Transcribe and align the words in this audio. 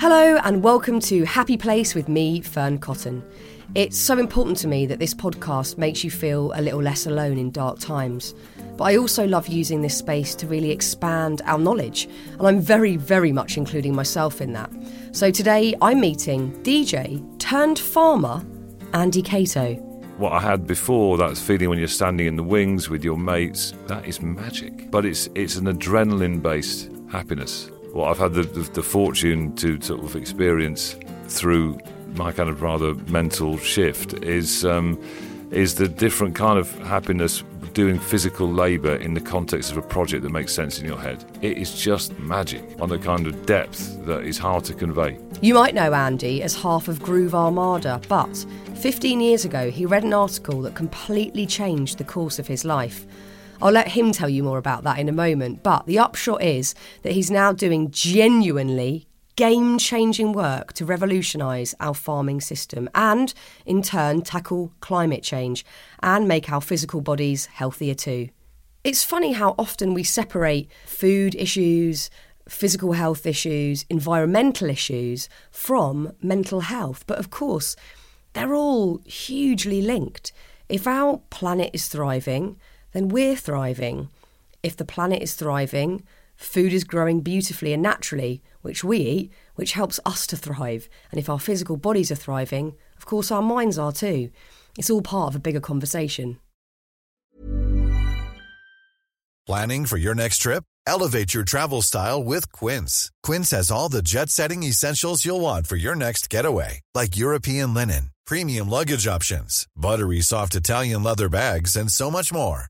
Hello, 0.00 0.38
and 0.44 0.62
welcome 0.62 0.98
to 0.98 1.26
Happy 1.26 1.58
Place 1.58 1.94
with 1.94 2.08
me, 2.08 2.40
Fearne 2.40 2.80
Cotton. 2.80 3.22
It's 3.74 3.98
so 3.98 4.16
important 4.16 4.56
to 4.60 4.66
me 4.66 4.86
that 4.86 4.98
this 4.98 5.12
podcast 5.12 5.76
makes 5.76 6.02
you 6.02 6.10
feel 6.10 6.52
a 6.54 6.62
little 6.62 6.80
less 6.80 7.04
alone 7.04 7.36
in 7.36 7.50
dark 7.50 7.78
times. 7.78 8.34
But 8.78 8.84
I 8.84 8.96
also 8.96 9.26
love 9.26 9.46
using 9.48 9.82
this 9.82 9.94
space 9.94 10.34
to 10.36 10.46
really 10.46 10.70
expand 10.70 11.42
our 11.44 11.58
knowledge, 11.58 12.08
and 12.38 12.48
I'm 12.48 12.62
very, 12.62 12.96
very 12.96 13.30
much 13.30 13.58
including 13.58 13.94
myself 13.94 14.40
in 14.40 14.54
that. 14.54 14.70
So 15.12 15.30
today 15.30 15.74
I'm 15.82 16.00
meeting 16.00 16.50
DJ 16.62 17.22
turned 17.38 17.78
farmer 17.78 18.42
Andy 18.94 19.20
Cato. 19.20 19.74
What 20.16 20.32
I 20.32 20.40
had 20.40 20.66
before, 20.66 21.18
that 21.18 21.36
feeling 21.36 21.68
when 21.68 21.78
you're 21.78 21.88
standing 21.88 22.26
in 22.26 22.36
the 22.36 22.42
wings 22.42 22.88
with 22.88 23.04
your 23.04 23.18
mates, 23.18 23.74
that 23.86 24.06
is 24.06 24.22
magic. 24.22 24.90
But 24.90 25.04
it's 25.04 25.28
it's 25.34 25.56
an 25.56 25.66
adrenaline 25.66 26.40
based 26.40 26.90
happiness. 27.10 27.70
What 27.92 28.10
I've 28.10 28.18
had 28.18 28.34
the, 28.34 28.42
the, 28.42 28.70
the 28.72 28.82
fortune 28.82 29.54
to 29.56 29.80
sort 29.80 30.02
of 30.04 30.14
experience 30.14 30.96
through 31.26 31.78
my 32.14 32.32
kind 32.32 32.48
of 32.48 32.62
rather 32.62 32.94
mental 33.08 33.56
shift 33.58 34.14
is 34.22 34.64
um, 34.64 35.00
is 35.50 35.74
the 35.74 35.88
different 35.88 36.34
kind 36.34 36.58
of 36.58 36.70
happiness 36.80 37.42
doing 37.74 37.98
physical 37.98 38.48
labour 38.48 38.96
in 38.96 39.14
the 39.14 39.20
context 39.20 39.70
of 39.70 39.76
a 39.76 39.82
project 39.82 40.22
that 40.22 40.30
makes 40.30 40.52
sense 40.52 40.78
in 40.78 40.86
your 40.86 40.98
head. 40.98 41.24
It 41.40 41.56
is 41.56 41.80
just 41.80 42.16
magic 42.18 42.64
on 42.80 42.90
a 42.92 42.98
kind 42.98 43.26
of 43.26 43.46
depth 43.46 44.04
that 44.06 44.24
is 44.24 44.38
hard 44.38 44.64
to 44.64 44.74
convey. 44.74 45.18
You 45.40 45.54
might 45.54 45.74
know 45.74 45.92
Andy 45.92 46.42
as 46.42 46.54
half 46.54 46.88
of 46.88 47.00
Groove 47.00 47.34
Armada, 47.34 48.00
but 48.08 48.34
15 48.74 49.20
years 49.20 49.44
ago 49.44 49.70
he 49.70 49.86
read 49.86 50.04
an 50.04 50.12
article 50.12 50.62
that 50.62 50.74
completely 50.74 51.46
changed 51.46 51.98
the 51.98 52.04
course 52.04 52.38
of 52.38 52.46
his 52.46 52.64
life. 52.64 53.06
I'll 53.62 53.72
let 53.72 53.88
him 53.88 54.12
tell 54.12 54.28
you 54.28 54.42
more 54.42 54.58
about 54.58 54.84
that 54.84 54.98
in 54.98 55.08
a 55.08 55.12
moment, 55.12 55.62
but 55.62 55.86
the 55.86 55.98
upshot 55.98 56.42
is 56.42 56.74
that 57.02 57.12
he's 57.12 57.30
now 57.30 57.52
doing 57.52 57.90
genuinely 57.90 59.06
game 59.36 59.78
changing 59.78 60.32
work 60.32 60.72
to 60.74 60.84
revolutionise 60.84 61.74
our 61.80 61.94
farming 61.94 62.40
system 62.40 62.88
and, 62.94 63.32
in 63.64 63.80
turn, 63.82 64.22
tackle 64.22 64.72
climate 64.80 65.22
change 65.22 65.64
and 66.02 66.28
make 66.28 66.50
our 66.50 66.60
physical 66.60 67.00
bodies 67.00 67.46
healthier 67.46 67.94
too. 67.94 68.28
It's 68.82 69.04
funny 69.04 69.32
how 69.32 69.54
often 69.58 69.94
we 69.94 70.04
separate 70.04 70.70
food 70.86 71.34
issues, 71.34 72.10
physical 72.48 72.92
health 72.92 73.26
issues, 73.26 73.84
environmental 73.88 74.68
issues 74.68 75.28
from 75.50 76.12
mental 76.22 76.60
health, 76.60 77.04
but 77.06 77.18
of 77.18 77.30
course, 77.30 77.76
they're 78.32 78.54
all 78.54 78.98
hugely 79.04 79.82
linked. 79.82 80.32
If 80.68 80.86
our 80.86 81.20
planet 81.30 81.70
is 81.72 81.88
thriving, 81.88 82.56
then 82.92 83.08
we're 83.08 83.36
thriving. 83.36 84.08
If 84.62 84.76
the 84.76 84.84
planet 84.84 85.22
is 85.22 85.34
thriving, 85.34 86.04
food 86.36 86.72
is 86.72 86.84
growing 86.84 87.20
beautifully 87.20 87.72
and 87.72 87.82
naturally, 87.82 88.42
which 88.62 88.84
we 88.84 88.98
eat, 88.98 89.32
which 89.54 89.72
helps 89.72 90.00
us 90.04 90.26
to 90.28 90.36
thrive. 90.36 90.88
And 91.10 91.18
if 91.18 91.28
our 91.28 91.38
physical 91.38 91.76
bodies 91.76 92.10
are 92.10 92.16
thriving, 92.16 92.74
of 92.96 93.06
course 93.06 93.30
our 93.30 93.42
minds 93.42 93.78
are 93.78 93.92
too. 93.92 94.30
It's 94.78 94.90
all 94.90 95.02
part 95.02 95.28
of 95.28 95.36
a 95.36 95.40
bigger 95.40 95.60
conversation. 95.60 96.38
Planning 99.46 99.86
for 99.86 99.96
your 99.96 100.14
next 100.14 100.38
trip? 100.38 100.64
Elevate 100.86 101.34
your 101.34 101.44
travel 101.44 101.82
style 101.82 102.22
with 102.22 102.52
Quince. 102.52 103.10
Quince 103.22 103.50
has 103.50 103.70
all 103.70 103.88
the 103.88 104.02
jet 104.02 104.30
setting 104.30 104.62
essentials 104.62 105.24
you'll 105.24 105.40
want 105.40 105.66
for 105.66 105.76
your 105.76 105.96
next 105.96 106.30
getaway, 106.30 106.80
like 106.94 107.16
European 107.16 107.74
linen, 107.74 108.10
premium 108.26 108.68
luggage 108.68 109.06
options, 109.06 109.66
buttery 109.76 110.20
soft 110.20 110.54
Italian 110.54 111.02
leather 111.02 111.28
bags, 111.28 111.76
and 111.76 111.90
so 111.90 112.10
much 112.10 112.32
more. 112.32 112.69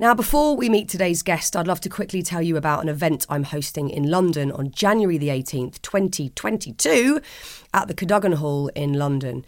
Now, 0.00 0.14
before 0.14 0.54
we 0.54 0.68
meet 0.68 0.88
today's 0.88 1.24
guest, 1.24 1.56
I'd 1.56 1.66
love 1.66 1.80
to 1.80 1.88
quickly 1.88 2.22
tell 2.22 2.40
you 2.40 2.56
about 2.56 2.84
an 2.84 2.88
event 2.88 3.26
I'm 3.28 3.42
hosting 3.42 3.90
in 3.90 4.08
London 4.08 4.52
on 4.52 4.70
January 4.70 5.18
the 5.18 5.26
18th, 5.26 5.82
2022, 5.82 7.20
at 7.74 7.88
the 7.88 7.94
Cadogan 7.94 8.34
Hall 8.34 8.68
in 8.76 8.92
London. 8.92 9.44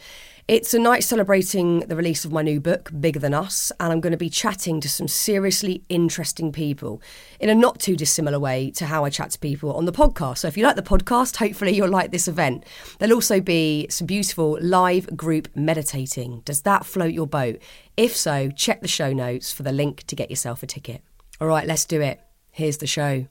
It's 0.49 0.75
a 0.75 0.81
night 0.81 1.05
celebrating 1.05 1.79
the 1.87 1.95
release 1.95 2.25
of 2.25 2.33
my 2.33 2.43
new 2.43 2.61
book, 2.61 2.91
Bigger 2.99 3.21
Than 3.21 3.33
Us, 3.33 3.71
and 3.79 3.93
I'm 3.93 4.01
going 4.01 4.11
to 4.11 4.17
be 4.17 4.29
chatting 4.29 4.81
to 4.81 4.89
some 4.89 5.07
seriously 5.07 5.85
interesting 5.89 6.51
people 6.51 7.01
in 7.39 7.49
a 7.49 7.55
not 7.55 7.79
too 7.79 7.95
dissimilar 7.95 8.41
way 8.41 8.73
to 8.73 8.87
how 8.87 9.05
I 9.05 9.11
chat 9.11 9.31
to 9.31 9.39
people 9.39 9.73
on 9.73 9.85
the 9.85 9.93
podcast. 9.93 10.39
So 10.39 10.49
if 10.49 10.57
you 10.57 10.65
like 10.65 10.75
the 10.75 10.83
podcast, 10.83 11.37
hopefully 11.37 11.77
you'll 11.77 11.89
like 11.89 12.11
this 12.11 12.27
event. 12.27 12.65
There'll 12.99 13.15
also 13.15 13.41
be 13.41 13.87
some 13.91 14.09
beautiful 14.09 14.59
live 14.61 15.17
group 15.17 15.47
meditating. 15.55 16.41
Does 16.41 16.63
that 16.63 16.85
float 16.85 17.13
your 17.13 17.29
boat? 17.29 17.63
If 18.01 18.17
so, 18.17 18.49
check 18.49 18.81
the 18.81 18.89
show 18.89 19.13
notes 19.13 19.53
for 19.53 19.63
the 19.63 19.73
link 19.73 20.05
to 20.05 20.17
get 20.17 20.31
yourself 20.31 20.63
a 20.63 20.67
ticket. 20.67 21.03
All 21.39 21.47
right, 21.47 21.67
let's 21.67 21.85
do 21.85 22.01
it. 22.01 22.19
Here's 22.51 22.79
the 22.79 22.87
show. 22.87 23.27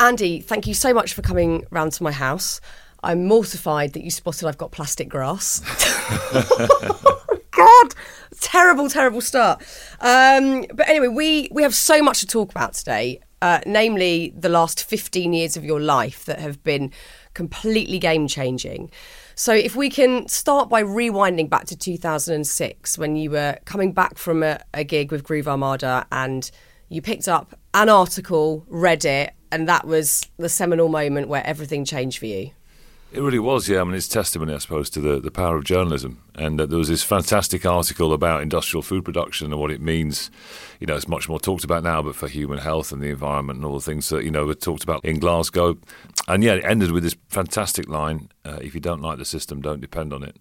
Andy, 0.00 0.40
thank 0.40 0.66
you 0.66 0.72
so 0.72 0.94
much 0.94 1.12
for 1.12 1.20
coming 1.20 1.66
round 1.70 1.92
to 1.92 2.02
my 2.02 2.10
house. 2.10 2.58
I'm 3.02 3.26
mortified 3.26 3.92
that 3.92 4.02
you 4.02 4.10
spotted 4.10 4.48
I've 4.48 4.56
got 4.56 4.72
plastic 4.72 5.10
grass. 5.10 5.60
God, 7.50 7.94
terrible, 8.40 8.88
terrible 8.88 9.20
start. 9.20 9.60
Um, 10.00 10.64
but 10.72 10.88
anyway, 10.88 11.08
we 11.08 11.48
we 11.52 11.62
have 11.62 11.74
so 11.74 12.02
much 12.02 12.20
to 12.20 12.26
talk 12.26 12.50
about 12.50 12.72
today. 12.72 13.20
Uh, 13.42 13.60
namely, 13.66 14.32
the 14.34 14.48
last 14.48 14.84
15 14.84 15.34
years 15.34 15.58
of 15.58 15.64
your 15.66 15.80
life 15.80 16.24
that 16.24 16.40
have 16.40 16.62
been 16.62 16.92
completely 17.34 17.98
game 17.98 18.26
changing. 18.26 18.90
So, 19.34 19.52
if 19.52 19.76
we 19.76 19.90
can 19.90 20.28
start 20.28 20.70
by 20.70 20.82
rewinding 20.82 21.50
back 21.50 21.66
to 21.66 21.76
2006 21.76 22.96
when 22.96 23.16
you 23.16 23.30
were 23.30 23.58
coming 23.66 23.92
back 23.92 24.16
from 24.16 24.42
a, 24.42 24.60
a 24.72 24.82
gig 24.82 25.12
with 25.12 25.24
Groove 25.24 25.48
Armada 25.48 26.06
and 26.10 26.50
you 26.88 27.02
picked 27.02 27.28
up 27.28 27.54
an 27.74 27.90
article, 27.90 28.64
read 28.68 29.04
it, 29.04 29.34
and 29.52 29.68
that 29.68 29.86
was 29.86 30.26
the 30.36 30.48
seminal 30.48 30.88
moment 30.88 31.28
where 31.28 31.46
everything 31.46 31.84
changed 31.84 32.18
for 32.18 32.26
you. 32.26 32.50
It 33.12 33.20
really 33.20 33.40
was, 33.40 33.68
yeah. 33.68 33.80
I 33.80 33.84
mean, 33.84 33.94
it's 33.94 34.06
testimony, 34.06 34.54
I 34.54 34.58
suppose, 34.58 34.88
to 34.90 35.00
the, 35.00 35.18
the 35.18 35.32
power 35.32 35.56
of 35.56 35.64
journalism. 35.64 36.22
And 36.36 36.60
uh, 36.60 36.66
there 36.66 36.78
was 36.78 36.88
this 36.88 37.02
fantastic 37.02 37.66
article 37.66 38.12
about 38.12 38.40
industrial 38.40 38.82
food 38.82 39.04
production 39.04 39.50
and 39.50 39.60
what 39.60 39.72
it 39.72 39.80
means. 39.80 40.30
You 40.78 40.86
know, 40.86 40.94
it's 40.94 41.08
much 41.08 41.28
more 41.28 41.40
talked 41.40 41.64
about 41.64 41.82
now, 41.82 42.02
but 42.02 42.14
for 42.14 42.28
human 42.28 42.58
health 42.58 42.92
and 42.92 43.02
the 43.02 43.08
environment 43.08 43.56
and 43.56 43.66
all 43.66 43.74
the 43.74 43.80
things 43.80 44.08
that, 44.10 44.22
you 44.22 44.30
know, 44.30 44.46
were 44.46 44.54
talked 44.54 44.84
about 44.84 45.04
in 45.04 45.18
Glasgow. 45.18 45.76
And 46.28 46.44
yeah, 46.44 46.54
it 46.54 46.64
ended 46.64 46.92
with 46.92 47.02
this 47.02 47.16
fantastic 47.28 47.88
line 47.88 48.28
uh, 48.44 48.58
if 48.60 48.76
you 48.76 48.80
don't 48.80 49.02
like 49.02 49.18
the 49.18 49.24
system, 49.24 49.60
don't 49.60 49.80
depend 49.80 50.12
on 50.12 50.22
it 50.22 50.36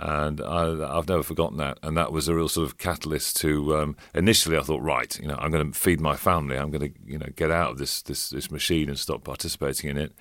and 0.00 0.40
I, 0.40 0.94
have 0.96 1.08
never 1.08 1.22
forgotten 1.22 1.58
that. 1.58 1.78
And 1.82 1.96
that 1.96 2.10
was 2.10 2.26
a 2.26 2.34
real 2.34 2.48
sort 2.48 2.66
of 2.66 2.78
catalyst 2.78 3.36
to. 3.38 3.76
Um, 3.76 3.96
initially, 4.14 4.56
I 4.56 4.62
thought, 4.62 4.82
right, 4.82 5.18
you 5.20 5.28
know, 5.28 5.36
I'm 5.38 5.50
going 5.50 5.72
to 5.72 5.78
feed 5.78 6.00
my 6.00 6.16
family. 6.16 6.56
I'm 6.56 6.70
going 6.70 6.92
to, 6.92 6.98
you 7.04 7.18
know, 7.18 7.28
get 7.36 7.50
out 7.50 7.72
of 7.72 7.78
this 7.78 8.00
this 8.02 8.30
this 8.30 8.50
machine 8.50 8.88
and 8.88 8.98
stop 8.98 9.24
participating 9.24 9.90
in 9.90 9.98
it. 9.98 10.12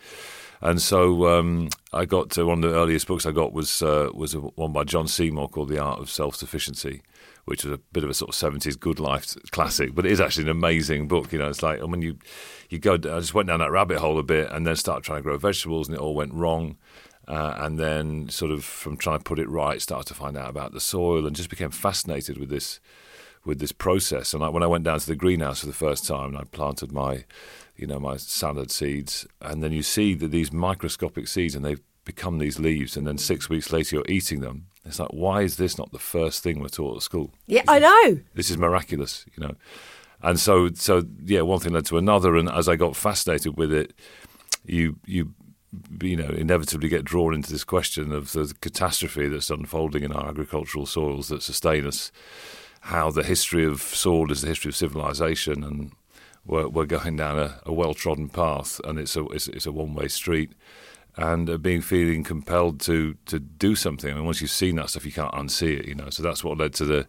And 0.62 0.82
so 0.82 1.28
um, 1.28 1.70
I 1.94 2.04
got 2.04 2.38
one 2.38 2.64
of 2.64 2.70
the 2.70 2.78
earliest 2.78 3.08
books 3.08 3.26
I 3.26 3.32
got 3.32 3.54
was 3.54 3.82
uh, 3.82 4.10
was 4.14 4.34
one 4.34 4.74
by 4.74 4.84
John 4.84 5.08
Seymour 5.08 5.48
called 5.48 5.70
The 5.70 5.80
Art 5.80 6.00
of 6.00 6.10
Self 6.10 6.36
Sufficiency, 6.36 7.02
which 7.46 7.64
was 7.64 7.74
a 7.74 7.78
bit 7.94 8.04
of 8.04 8.10
a 8.10 8.14
sort 8.14 8.30
of 8.30 8.36
seventies 8.36 8.76
good 8.76 9.00
life 9.00 9.38
classic. 9.52 9.96
But 9.96 10.06
it 10.06 10.12
is 10.12 10.20
actually 10.20 10.44
an 10.44 10.50
amazing 10.50 11.08
book. 11.08 11.32
You 11.32 11.40
know, 11.40 11.48
it's 11.48 11.64
like 11.64 11.82
when 11.82 12.02
you 12.02 12.18
you 12.70 12.80
go. 12.80 12.96
I 12.96 12.98
just 12.98 13.34
went 13.34 13.48
down 13.48 13.60
that 13.60 13.72
rabbit 13.72 14.00
hole 14.00 14.20
a 14.20 14.24
bit 14.24 14.52
and 14.52 14.68
then 14.68 14.76
started 14.76 15.06
trying 15.06 15.20
to 15.20 15.24
grow 15.24 15.38
vegetables, 15.38 15.88
and 15.88 15.96
it 15.96 16.02
all 16.02 16.16
went 16.16 16.34
wrong. 16.34 16.76
Uh, 17.30 17.54
and 17.60 17.78
then 17.78 18.28
sort 18.28 18.50
of 18.50 18.66
from 18.66 18.98
trying 18.98 19.20
to 19.20 19.24
put 19.24 19.38
it 19.38 19.48
right, 19.48 19.80
started 19.80 20.08
to 20.08 20.16
find 20.16 20.36
out 20.36 20.50
about 20.50 20.74
the 20.74 20.80
soil 20.80 21.28
and 21.28 21.36
just 21.36 21.50
became 21.50 21.70
fascinated 21.70 22.40
with 22.40 22.50
this 22.50 22.80
with 23.46 23.60
this 23.60 23.72
process. 23.72 24.34
And 24.34 24.44
I, 24.44 24.50
when 24.50 24.64
I 24.64 24.68
went 24.68 24.84
down 24.84 25.00
to 25.00 25.06
the 25.06 25.16
greenhouse 25.16 25.60
for 25.62 25.68
the 25.68 25.74
first 25.74 26.08
time, 26.08 26.30
and 26.30 26.38
I 26.38 26.44
planted 26.44 26.92
my, 26.92 27.24
you 27.78 27.88
know, 27.88 28.00
my 28.00 28.18
salad 28.18 28.72
seeds, 28.72 29.28
and 29.42 29.64
then 29.64 29.72
you 29.72 29.84
see 29.84 30.16
that 30.16 30.32
these 30.32 30.52
microscopic 30.52 31.28
seeds, 31.28 31.56
and 31.56 31.64
they've 31.64 31.82
become 32.04 32.40
these 32.40 32.60
leaves, 32.60 32.98
and 32.98 33.06
then 33.06 33.20
six 33.20 33.48
weeks 33.48 33.72
later 33.72 33.98
you're 33.98 34.06
eating 34.10 34.40
them. 34.40 34.66
It's 34.84 35.00
like, 35.00 35.12
why 35.12 35.44
is 35.44 35.58
this 35.58 35.78
not 35.78 35.92
the 35.92 36.00
first 36.00 36.42
thing 36.42 36.60
we're 36.60 36.70
taught 36.70 36.98
at 36.98 37.04
school? 37.04 37.32
Yeah, 37.46 37.64
I 37.68 37.78
know. 37.78 38.20
This 38.34 38.50
is 38.50 38.58
miraculous, 38.58 39.26
you 39.36 39.46
know. 39.46 39.56
And 40.24 40.40
so, 40.40 40.70
so 40.74 41.06
yeah, 41.24 41.42
one 41.42 41.60
thing 41.60 41.74
led 41.74 41.86
to 41.86 41.98
another, 41.98 42.36
and 42.36 42.50
as 42.50 42.68
I 42.68 42.76
got 42.76 42.96
fascinated 42.96 43.56
with 43.56 43.72
it, 43.72 43.94
you 44.66 44.98
you 45.06 45.34
you 46.02 46.16
know, 46.16 46.30
inevitably 46.30 46.90
get 46.90 47.06
drawn 47.06 47.34
into 47.34 47.52
this 47.52 47.64
question 47.64 48.12
of 48.12 48.32
the 48.32 48.54
catastrophe 48.62 49.28
that's 49.28 49.50
unfolding 49.50 50.04
in 50.04 50.12
our 50.12 50.30
agricultural 50.30 50.86
soils 50.86 51.28
that 51.30 51.44
sustain 51.44 51.86
us. 51.86 52.12
How 52.82 53.12
the 53.12 53.24
history 53.24 53.66
of 53.66 53.82
soil 53.82 54.32
is 54.32 54.42
the 54.42 54.48
history 54.48 54.70
of 54.70 54.76
civilization, 54.76 55.64
and 55.64 55.92
we're, 56.46 56.68
we're 56.68 56.86
going 56.86 57.18
down 57.18 57.38
a, 57.38 57.60
a 57.66 57.74
well-trodden 57.74 58.30
path, 58.30 58.80
and 58.86 58.98
it's 58.98 59.16
a 59.16 59.26
it's, 59.28 59.48
it's 59.50 59.66
a 59.66 59.72
one-way 59.72 60.08
street. 60.08 60.54
And 61.18 61.50
uh, 61.50 61.58
being 61.58 61.82
feeling 61.82 62.24
compelled 62.24 62.80
to 62.82 63.16
to 63.26 63.40
do 63.40 63.76
something. 63.76 64.12
I 64.12 64.16
mean, 64.16 64.26
once 64.26 64.40
you've 64.40 64.52
seen 64.52 64.78
that 64.78 64.90
stuff, 64.90 65.06
you 65.06 65.12
can't 65.12 65.34
unsee 65.34 65.80
it. 65.80 65.88
You 65.88 65.96
know, 65.96 66.10
so 66.10 66.24
that's 66.24 66.44
what 66.44 66.58
led 66.58 66.74
to 66.76 66.86
the 66.86 67.08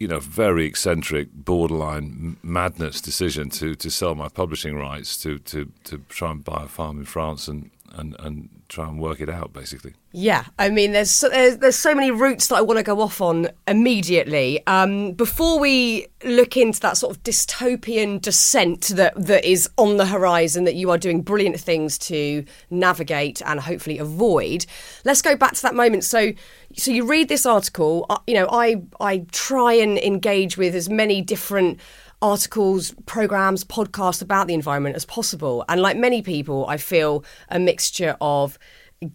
you 0.00 0.08
know, 0.08 0.18
very 0.18 0.64
eccentric, 0.64 1.28
borderline 1.32 2.38
madness 2.42 3.02
decision 3.02 3.50
to, 3.50 3.74
to 3.74 3.90
sell 3.90 4.14
my 4.14 4.28
publishing 4.28 4.74
rights 4.74 5.18
to, 5.18 5.38
to, 5.40 5.70
to 5.84 5.98
try 6.08 6.30
and 6.30 6.42
buy 6.42 6.62
a 6.64 6.68
farm 6.68 6.98
in 6.98 7.04
France 7.04 7.46
and, 7.48 7.70
and, 7.92 8.16
and 8.20 8.48
try 8.68 8.88
and 8.88 9.00
work 9.00 9.20
it 9.20 9.28
out, 9.28 9.52
basically. 9.52 9.94
Yeah, 10.12 10.44
I 10.58 10.70
mean, 10.70 10.92
there's 10.92 11.10
so, 11.10 11.28
there's, 11.28 11.58
there's 11.58 11.76
so 11.76 11.94
many 11.94 12.10
routes 12.10 12.48
that 12.48 12.56
I 12.56 12.60
want 12.60 12.78
to 12.78 12.82
go 12.82 13.00
off 13.00 13.20
on 13.20 13.48
immediately. 13.68 14.64
Um, 14.66 15.12
before 15.12 15.58
we 15.60 16.06
look 16.24 16.56
into 16.56 16.80
that 16.80 16.96
sort 16.96 17.16
of 17.16 17.22
dystopian 17.22 18.20
descent 18.20 18.88
that 18.88 19.14
that 19.16 19.44
is 19.44 19.68
on 19.76 19.96
the 19.96 20.06
horizon, 20.06 20.64
that 20.64 20.74
you 20.74 20.90
are 20.90 20.98
doing 20.98 21.22
brilliant 21.22 21.60
things 21.60 21.98
to 21.98 22.44
navigate 22.70 23.40
and 23.44 23.60
hopefully 23.60 23.98
avoid. 23.98 24.66
Let's 25.04 25.22
go 25.22 25.36
back 25.36 25.54
to 25.54 25.62
that 25.62 25.74
moment. 25.74 26.04
So, 26.04 26.32
so 26.76 26.90
you 26.90 27.06
read 27.06 27.28
this 27.28 27.46
article. 27.46 28.06
Uh, 28.10 28.18
you 28.26 28.34
know, 28.34 28.48
I 28.50 28.82
I 29.00 29.26
try 29.30 29.74
and 29.74 29.98
engage 29.98 30.56
with 30.56 30.74
as 30.74 30.88
many 30.88 31.22
different 31.22 31.78
articles, 32.22 32.94
programs, 33.06 33.64
podcasts 33.64 34.22
about 34.22 34.46
the 34.46 34.54
environment 34.54 34.96
as 34.96 35.04
possible. 35.04 35.64
And 35.68 35.80
like 35.80 35.96
many 35.96 36.22
people, 36.22 36.66
I 36.68 36.76
feel 36.76 37.24
a 37.48 37.58
mixture 37.58 38.16
of 38.20 38.58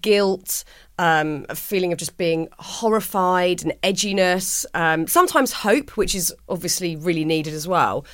guilt, 0.01 0.63
um, 0.97 1.45
a 1.49 1.55
feeling 1.55 1.91
of 1.91 1.99
just 1.99 2.17
being 2.17 2.47
horrified 2.57 3.63
and 3.63 3.73
edginess, 3.83 4.65
um, 4.73 5.07
sometimes 5.07 5.51
hope, 5.53 5.91
which 5.97 6.15
is 6.15 6.33
obviously 6.49 6.95
really 6.95 7.25
needed 7.25 7.53
as 7.53 7.67
well. 7.67 8.05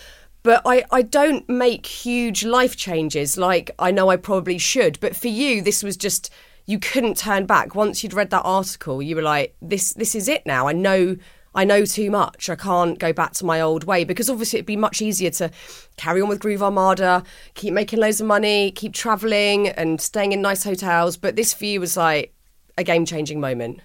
But 0.44 0.62
I, 0.66 0.84
I 0.92 1.04
don't 1.04 1.48
make 1.48 1.86
huge 1.86 2.44
life 2.44 2.76
changes 2.76 3.38
like 3.38 3.72
I 3.78 3.92
know 3.92 4.10
I 4.10 4.18
probably 4.18 4.58
should. 4.58 5.00
But 5.00 5.16
for 5.16 5.28
you, 5.28 5.62
this 5.62 5.84
was 5.84 5.96
just 5.96 6.32
you 6.66 6.80
couldn't 6.80 7.18
turn 7.18 7.46
back. 7.46 7.76
Once 7.76 8.04
you'd 8.04 8.14
read 8.14 8.32
that 8.32 8.42
article, 8.44 9.02
you 9.02 9.16
were 9.16 9.22
like, 9.22 9.56
This 9.62 9.94
this 9.94 10.16
is 10.16 10.28
it 10.28 10.46
now. 10.46 10.68
I 10.68 10.74
know 10.74 11.16
I 11.54 11.66
know 11.66 11.86
too 11.86 12.10
much. 12.10 12.50
I 12.50 12.56
can't 12.56 12.98
go 12.98 13.12
back 13.12 13.34
to 13.34 13.46
my 13.46 13.60
old 13.60 13.84
way 13.84 14.04
because 14.04 14.30
obviously 14.30 14.60
it'd 14.60 14.66
be 14.66 14.78
much 14.78 15.02
easier 15.02 15.32
to 15.32 15.52
carry 15.98 16.22
on 16.22 16.30
with 16.30 16.40
Groove 16.40 16.64
Armada, 16.64 17.24
keep 17.56 17.74
making 17.74 18.00
loads 18.00 18.22
of 18.22 18.28
money, 18.28 18.72
keep 18.72 18.94
traveling 18.94 19.68
and 19.70 20.00
staying 20.00 20.32
in 20.32 20.42
nice 20.42 20.64
hotels. 20.64 21.18
But 21.18 21.36
this 21.36 21.54
for 21.54 21.66
you 21.66 21.82
was 21.82 21.98
like 21.98 22.34
a 22.78 22.84
game 22.84 23.06
changing 23.06 23.40
moment. 23.40 23.82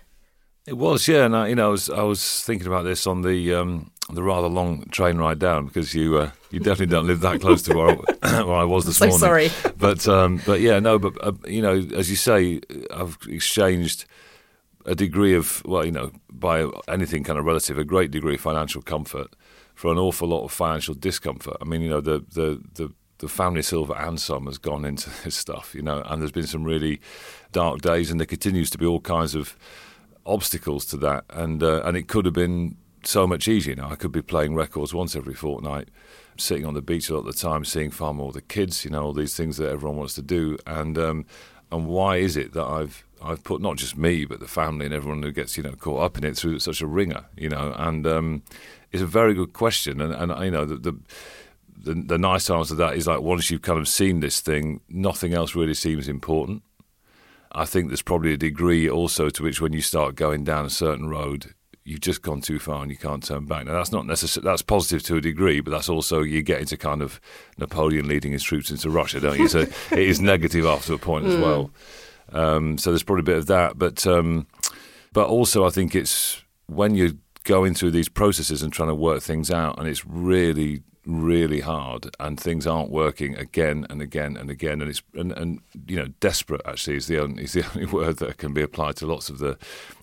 It 0.66 0.76
was, 0.76 1.06
yeah. 1.06 1.24
And 1.24 1.36
I, 1.36 1.48
you 1.48 1.54
know, 1.54 1.68
I 1.68 1.70
was 1.70 1.90
I 1.90 2.02
was 2.02 2.42
thinking 2.44 2.66
about 2.66 2.82
this 2.82 3.06
on 3.06 3.22
the 3.22 3.54
um, 3.54 3.90
the 4.10 4.22
rather 4.22 4.48
long 4.48 4.84
train 4.90 5.18
ride 5.18 5.38
down 5.38 5.66
because 5.66 5.94
you 5.94 6.18
uh, 6.18 6.30
you 6.50 6.58
definitely 6.58 6.86
don't 6.86 7.06
live 7.06 7.20
that 7.20 7.40
close 7.40 7.62
to 7.62 7.76
where 7.76 7.96
I, 8.22 8.42
where 8.44 8.56
I 8.56 8.64
was 8.64 8.84
this 8.84 8.98
so 8.98 9.06
morning. 9.06 9.20
Sorry, 9.20 9.50
but 9.76 10.06
um, 10.08 10.40
but 10.44 10.60
yeah, 10.60 10.80
no, 10.80 10.98
but 10.98 11.14
uh, 11.24 11.32
you 11.46 11.62
know, 11.62 11.86
as 11.94 12.10
you 12.10 12.16
say, 12.16 12.60
I've 12.92 13.16
exchanged 13.28 14.06
a 14.86 14.94
degree 14.94 15.34
of, 15.34 15.62
well, 15.66 15.84
you 15.84 15.92
know, 15.92 16.12
by 16.30 16.68
anything 16.88 17.24
kind 17.24 17.38
of 17.38 17.44
relative, 17.44 17.76
a 17.76 17.84
great 17.84 18.10
degree 18.10 18.34
of 18.34 18.40
financial 18.40 18.80
comfort 18.80 19.34
for 19.74 19.92
an 19.92 19.98
awful 19.98 20.28
lot 20.28 20.44
of 20.44 20.52
financial 20.52 20.94
discomfort. 20.94 21.56
I 21.60 21.64
mean, 21.64 21.82
you 21.82 21.90
know, 21.90 22.00
the 22.00 22.24
the 22.32 22.62
the 22.74 22.92
the 23.18 23.28
family 23.28 23.62
silver 23.62 23.94
and 23.96 24.20
some 24.20 24.46
has 24.46 24.58
gone 24.58 24.84
into 24.84 25.10
this 25.24 25.36
stuff, 25.36 25.74
you 25.74 25.82
know, 25.82 26.02
and 26.06 26.20
there's 26.22 26.32
been 26.32 26.46
some 26.46 26.64
really 26.64 27.00
dark 27.52 27.82
days, 27.82 28.10
and 28.10 28.20
there 28.20 28.26
continues 28.26 28.70
to 28.70 28.78
be 28.78 28.86
all 28.86 29.00
kinds 29.00 29.34
of 29.34 29.56
obstacles 30.24 30.86
to 30.86 30.96
that, 30.98 31.24
and 31.30 31.62
uh, 31.62 31.82
and 31.84 31.96
it 31.96 32.08
could 32.08 32.24
have 32.24 32.34
been 32.34 32.76
so 33.02 33.26
much 33.26 33.48
easier. 33.48 33.74
Now 33.74 33.90
I 33.90 33.96
could 33.96 34.12
be 34.12 34.22
playing 34.22 34.54
records 34.54 34.94
once 34.94 35.16
every 35.16 35.34
fortnight, 35.34 35.88
sitting 36.36 36.64
on 36.64 36.74
the 36.74 36.82
beach 36.82 37.10
a 37.10 37.14
lot 37.14 37.20
of 37.20 37.26
the 37.26 37.32
time, 37.32 37.64
seeing 37.64 37.90
far 37.90 38.14
more 38.14 38.28
of 38.28 38.34
the 38.34 38.42
kids, 38.42 38.84
you 38.84 38.90
know, 38.90 39.02
all 39.02 39.12
these 39.12 39.36
things 39.36 39.56
that 39.56 39.70
everyone 39.70 39.98
wants 39.98 40.14
to 40.14 40.22
do, 40.22 40.56
and 40.66 40.96
um, 40.96 41.26
and 41.72 41.86
why 41.86 42.16
is 42.16 42.36
it 42.36 42.52
that 42.52 42.64
I've 42.64 43.04
I've 43.26 43.44
put 43.44 43.60
not 43.60 43.76
just 43.76 43.96
me 43.96 44.24
but 44.24 44.40
the 44.40 44.48
family 44.48 44.86
and 44.86 44.94
everyone 44.94 45.22
who 45.22 45.32
gets 45.32 45.56
you 45.56 45.62
know 45.62 45.72
caught 45.72 46.02
up 46.02 46.18
in 46.18 46.24
it 46.24 46.36
through 46.36 46.58
such 46.60 46.80
a 46.80 46.86
ringer, 46.86 47.24
you 47.36 47.48
know, 47.48 47.74
and 47.76 48.06
um, 48.06 48.42
it's 48.92 49.02
a 49.02 49.06
very 49.06 49.34
good 49.34 49.52
question, 49.52 50.00
and 50.00 50.12
and 50.12 50.44
you 50.44 50.50
know 50.50 50.64
the, 50.64 50.76
the 50.76 50.98
the, 51.78 51.94
the 51.94 52.18
nice 52.18 52.50
answer 52.50 52.70
to 52.70 52.74
that 52.76 52.96
is 52.96 53.06
like 53.06 53.20
once 53.20 53.50
you've 53.50 53.62
kind 53.62 53.78
of 53.78 53.88
seen 53.88 54.20
this 54.20 54.40
thing, 54.40 54.80
nothing 54.88 55.34
else 55.34 55.54
really 55.54 55.74
seems 55.74 56.08
important. 56.08 56.62
I 57.52 57.64
think 57.64 57.88
there's 57.88 58.02
probably 58.02 58.32
a 58.32 58.36
degree 58.36 58.88
also 58.88 59.30
to 59.30 59.42
which 59.42 59.60
when 59.60 59.72
you 59.72 59.80
start 59.80 60.14
going 60.14 60.44
down 60.44 60.66
a 60.66 60.70
certain 60.70 61.08
road, 61.08 61.54
you've 61.84 62.00
just 62.00 62.20
gone 62.20 62.40
too 62.40 62.58
far 62.58 62.82
and 62.82 62.90
you 62.90 62.96
can't 62.96 63.22
turn 63.22 63.46
back. 63.46 63.64
Now 63.64 63.72
that's 63.72 63.92
not 63.92 64.06
necessarily 64.06 64.50
that's 64.50 64.62
positive 64.62 65.02
to 65.04 65.16
a 65.16 65.20
degree, 65.20 65.60
but 65.60 65.70
that's 65.70 65.88
also 65.88 66.22
you 66.22 66.42
get 66.42 66.60
into 66.60 66.76
kind 66.76 67.00
of 67.00 67.20
Napoleon 67.56 68.08
leading 68.08 68.32
his 68.32 68.42
troops 68.42 68.70
into 68.70 68.90
Russia, 68.90 69.20
don't 69.20 69.38
you? 69.38 69.48
So 69.48 69.60
it 69.60 69.98
is 69.98 70.20
negative 70.20 70.66
after 70.66 70.94
a 70.94 70.98
point 70.98 71.26
mm. 71.26 71.28
as 71.28 71.34
hmm. 71.36 71.42
well. 71.42 71.70
Um, 72.32 72.78
so 72.78 72.90
there's 72.90 73.02
probably 73.02 73.20
a 73.20 73.34
bit 73.34 73.38
of 73.38 73.46
that, 73.46 73.78
but 73.78 74.06
um, 74.06 74.46
but 75.12 75.28
also 75.28 75.64
I 75.64 75.70
think 75.70 75.94
it's 75.94 76.42
when 76.66 76.94
you're 76.94 77.12
going 77.44 77.74
through 77.74 77.92
these 77.92 78.08
processes 78.08 78.62
and 78.62 78.72
trying 78.72 78.88
to 78.88 78.94
work 78.94 79.22
things 79.22 79.50
out, 79.50 79.78
and 79.78 79.88
it's 79.88 80.04
really 80.04 80.82
really 81.06 81.60
hard 81.60 82.10
and 82.18 82.38
things 82.38 82.66
aren't 82.66 82.90
working 82.90 83.36
again 83.36 83.86
and 83.88 84.02
again 84.02 84.36
and 84.36 84.50
again 84.50 84.80
and 84.80 84.90
it's 84.90 85.02
and, 85.14 85.30
and 85.32 85.60
you 85.86 85.94
know 85.94 86.08
desperate 86.18 86.60
actually 86.66 86.96
is 86.96 87.06
the 87.06 87.16
only 87.16 87.44
is 87.44 87.52
the 87.52 87.64
only 87.74 87.86
word 87.86 88.16
that 88.16 88.36
can 88.38 88.52
be 88.52 88.60
applied 88.60 88.96
to 88.96 89.06
lots 89.06 89.30
of 89.30 89.38
the 89.38 89.56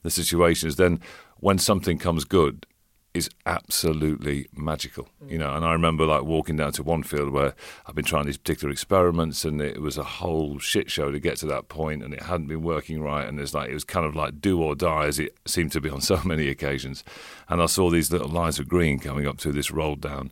the 0.04 0.10
situations 0.10 0.78
then 0.78 1.00
when 1.38 1.58
something 1.58 1.98
comes 1.98 2.24
good 2.24 2.66
is 3.14 3.30
absolutely 3.46 4.48
magical, 4.56 5.08
you 5.28 5.38
know. 5.38 5.54
And 5.54 5.64
I 5.64 5.74
remember 5.74 6.06
like 6.06 6.24
walking 6.24 6.58
down 6.58 6.72
to 6.74 6.84
one 6.84 7.04
field 7.04 7.30
where 7.30 7.54
I've 7.86 7.94
been 7.94 8.06
trying 8.06 8.26
these 8.26 8.38
particular 8.38 8.72
experiments, 8.72 9.46
and 9.46 9.62
it 9.62 9.82
was 9.82 9.98
a 9.98 10.04
whole 10.04 10.58
shit 10.58 10.90
show 10.90 11.12
to 11.12 11.20
get 11.20 11.38
to 11.38 11.46
that 11.48 11.70
point, 11.70 12.04
and 12.04 12.14
it 12.14 12.24
hadn't 12.24 12.48
been 12.48 12.64
working 12.64 13.02
right. 13.02 13.28
And 13.28 13.40
it's 13.40 13.54
like 13.54 13.70
it 13.70 13.74
was 13.74 13.84
kind 13.84 14.06
of 14.06 14.16
like 14.16 14.42
do 14.42 14.62
or 14.62 14.76
die, 14.76 15.06
as 15.06 15.20
it 15.20 15.38
seemed 15.46 15.72
to 15.74 15.82
be 15.82 15.90
on 15.90 16.02
so 16.14 16.22
many 16.24 16.50
occasions. 16.50 17.04
And 17.50 17.62
I 17.62 17.68
saw 17.68 17.90
these 17.90 18.12
little 18.12 18.30
lines 18.30 18.60
of 18.60 18.68
green 18.68 19.00
coming 19.00 19.28
up 19.28 19.38
to 19.40 19.52
this 19.52 19.70
rolled 19.70 20.02
down 20.02 20.32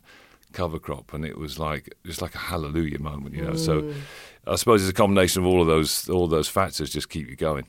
cover 0.52 0.78
crop, 0.78 1.14
and 1.14 1.24
it 1.24 1.38
was 1.38 1.58
like 1.58 1.94
just 2.04 2.20
like 2.20 2.34
a 2.34 2.38
hallelujah 2.38 2.98
moment, 2.98 3.34
you 3.34 3.42
know. 3.42 3.52
Mm. 3.52 3.58
So 3.58 3.94
I 4.46 4.56
suppose 4.56 4.82
it's 4.82 4.90
a 4.90 4.94
combination 4.94 5.42
of 5.42 5.46
all 5.46 5.60
of 5.60 5.68
those 5.68 6.08
all 6.08 6.24
of 6.24 6.30
those 6.30 6.48
factors 6.48 6.90
just 6.90 7.08
keep 7.08 7.28
you 7.28 7.36
going. 7.36 7.66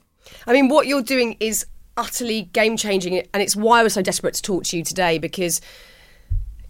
I 0.48 0.54
mean, 0.54 0.69
what 0.69 0.88
you're 0.88 1.04
doing 1.04 1.38
is 1.39 1.65
utterly 1.97 2.43
game 2.53 2.77
changing, 2.77 3.19
and 3.33 3.43
it's 3.43 3.55
why 3.55 3.79
I 3.79 3.83
was 3.83 3.93
so 3.93 4.01
desperate 4.01 4.33
to 4.35 4.41
talk 4.41 4.63
to 4.65 4.77
you 4.77 4.83
today 4.83 5.17
because, 5.17 5.62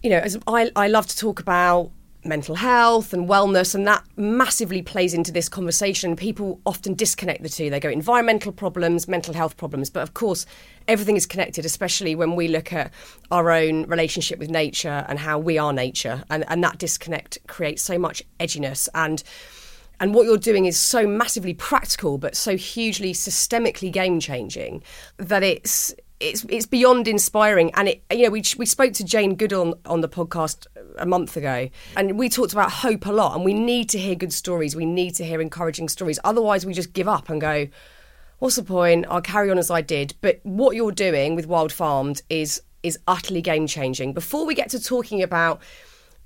you 0.02 0.10
know, 0.10 0.18
as 0.18 0.38
I, 0.46 0.70
I 0.76 0.88
love 0.88 1.06
to 1.06 1.16
talk 1.16 1.40
about 1.40 1.90
mental 2.26 2.54
health 2.54 3.12
and 3.12 3.28
wellness, 3.28 3.74
and 3.74 3.86
that 3.86 4.02
massively 4.16 4.82
plays 4.82 5.12
into 5.12 5.30
this 5.30 5.48
conversation. 5.48 6.16
People 6.16 6.60
often 6.64 6.94
disconnect 6.94 7.42
the 7.42 7.48
two. 7.48 7.68
They 7.68 7.80
go 7.80 7.90
environmental 7.90 8.50
problems, 8.50 9.06
mental 9.06 9.34
health 9.34 9.56
problems, 9.56 9.90
but 9.90 10.02
of 10.02 10.14
course, 10.14 10.46
everything 10.88 11.16
is 11.16 11.26
connected, 11.26 11.64
especially 11.64 12.14
when 12.14 12.34
we 12.34 12.48
look 12.48 12.72
at 12.72 12.92
our 13.30 13.50
own 13.50 13.84
relationship 13.84 14.38
with 14.38 14.50
nature 14.50 15.04
and 15.08 15.18
how 15.18 15.38
we 15.38 15.58
are 15.58 15.72
nature, 15.72 16.24
and, 16.30 16.44
and 16.48 16.64
that 16.64 16.78
disconnect 16.78 17.38
creates 17.46 17.82
so 17.82 17.98
much 17.98 18.22
edginess 18.40 18.88
and 18.94 19.22
and 20.00 20.14
what 20.14 20.26
you're 20.26 20.36
doing 20.36 20.66
is 20.66 20.78
so 20.78 21.06
massively 21.06 21.54
practical 21.54 22.18
but 22.18 22.36
so 22.36 22.56
hugely 22.56 23.12
systemically 23.12 23.92
game 23.92 24.20
changing 24.20 24.82
that 25.18 25.42
it's 25.42 25.94
it's 26.20 26.44
it's 26.48 26.66
beyond 26.66 27.08
inspiring. 27.08 27.70
And 27.74 27.88
it 27.88 28.04
you 28.10 28.24
know 28.24 28.30
we 28.30 28.42
we 28.56 28.66
spoke 28.66 28.92
to 28.94 29.04
Jane 29.04 29.34
Goodall 29.36 29.68
on, 29.68 29.74
on 29.86 30.00
the 30.00 30.08
podcast 30.08 30.66
a 30.96 31.06
month 31.06 31.36
ago 31.36 31.68
and 31.96 32.18
we 32.18 32.28
talked 32.28 32.52
about 32.52 32.70
hope 32.70 33.06
a 33.06 33.12
lot 33.12 33.34
and 33.34 33.44
we 33.44 33.52
need 33.52 33.88
to 33.90 33.98
hear 33.98 34.14
good 34.14 34.32
stories. 34.32 34.76
We 34.76 34.86
need 34.86 35.14
to 35.16 35.24
hear 35.24 35.40
encouraging 35.40 35.88
stories. 35.88 36.18
Otherwise 36.24 36.64
we 36.64 36.72
just 36.72 36.92
give 36.92 37.08
up 37.08 37.28
and 37.28 37.40
go 37.40 37.68
what's 38.38 38.56
the 38.56 38.62
point? 38.62 39.06
I'll 39.08 39.22
carry 39.22 39.50
on 39.50 39.58
as 39.58 39.70
I 39.70 39.80
did. 39.80 40.14
But 40.20 40.40
what 40.42 40.76
you're 40.76 40.92
doing 40.92 41.34
with 41.34 41.46
Wild 41.46 41.72
Farmed 41.72 42.22
is 42.28 42.62
is 42.82 42.98
utterly 43.06 43.40
game 43.40 43.66
changing 43.66 44.12
before 44.12 44.44
we 44.44 44.54
get 44.54 44.70
to 44.70 44.82
talking 44.82 45.22
about 45.22 45.60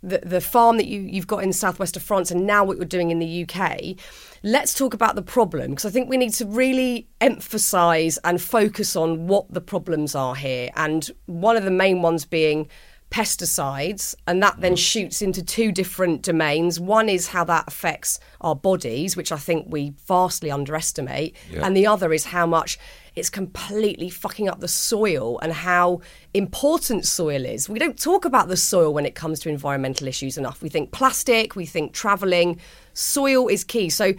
the, 0.02 0.20
the 0.24 0.40
farm 0.40 0.76
that 0.76 0.86
you, 0.86 1.00
you've 1.00 1.26
got 1.26 1.42
in 1.42 1.48
the 1.48 1.54
southwest 1.54 1.96
of 1.96 2.02
France 2.02 2.30
and 2.30 2.46
now 2.46 2.64
what 2.64 2.76
you're 2.76 2.86
doing 2.86 3.10
in 3.10 3.18
the 3.18 3.44
UK, 3.44 3.96
let's 4.42 4.74
talk 4.74 4.94
about 4.94 5.16
the 5.16 5.22
problem 5.22 5.70
because 5.70 5.84
I 5.84 5.90
think 5.90 6.08
we 6.08 6.16
need 6.16 6.34
to 6.34 6.46
really 6.46 7.08
emphasize 7.20 8.18
and 8.18 8.40
focus 8.40 8.96
on 8.96 9.26
what 9.26 9.52
the 9.52 9.60
problems 9.60 10.14
are 10.14 10.34
here. 10.34 10.70
And 10.76 11.10
one 11.26 11.56
of 11.56 11.64
the 11.64 11.70
main 11.70 12.02
ones 12.02 12.24
being 12.24 12.68
pesticides, 13.10 14.14
and 14.26 14.42
that 14.42 14.60
then 14.60 14.74
mm. 14.74 14.78
shoots 14.78 15.22
into 15.22 15.42
two 15.42 15.72
different 15.72 16.22
domains. 16.22 16.78
One 16.78 17.08
is 17.08 17.28
how 17.28 17.44
that 17.44 17.64
affects 17.66 18.20
our 18.40 18.54
bodies, 18.54 19.16
which 19.16 19.32
I 19.32 19.36
think 19.36 19.66
we 19.68 19.94
vastly 20.06 20.50
underestimate, 20.50 21.34
yeah. 21.50 21.66
and 21.66 21.76
the 21.76 21.86
other 21.86 22.12
is 22.12 22.26
how 22.26 22.46
much 22.46 22.78
it's 23.16 23.30
completely 23.30 24.10
fucking 24.10 24.48
up 24.48 24.60
the 24.60 24.68
soil 24.68 25.38
and 25.40 25.52
how 25.52 26.00
important 26.34 27.04
soil 27.04 27.44
is. 27.44 27.68
We 27.68 27.78
don't 27.78 27.98
talk 27.98 28.24
about 28.24 28.48
the 28.48 28.56
soil 28.56 28.94
when 28.94 29.06
it 29.06 29.14
comes 29.14 29.40
to 29.40 29.48
environmental 29.48 30.06
issues 30.06 30.38
enough. 30.38 30.62
We 30.62 30.68
think 30.68 30.92
plastic, 30.92 31.56
we 31.56 31.66
think 31.66 31.92
travelling. 31.92 32.60
Soil 32.92 33.48
is 33.48 33.64
key. 33.64 33.90
So 33.90 34.12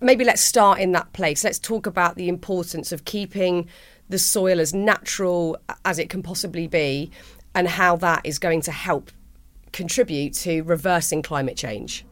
maybe 0.00 0.24
let's 0.24 0.42
start 0.42 0.78
in 0.78 0.92
that 0.92 1.12
place. 1.14 1.42
Let's 1.42 1.58
talk 1.58 1.86
about 1.86 2.14
the 2.14 2.28
importance 2.28 2.92
of 2.92 3.04
keeping 3.04 3.66
the 4.08 4.18
soil 4.18 4.60
as 4.60 4.72
natural 4.72 5.58
as 5.84 5.98
it 5.98 6.08
can 6.08 6.22
possibly 6.22 6.66
be 6.66 7.10
and 7.58 7.66
how 7.66 7.96
that 7.96 8.20
is 8.24 8.38
going 8.38 8.60
to 8.60 8.70
help 8.70 9.10
contribute 9.72 10.32
to 10.32 10.62
reversing 10.62 11.22
climate 11.22 11.56
change. 11.56 12.04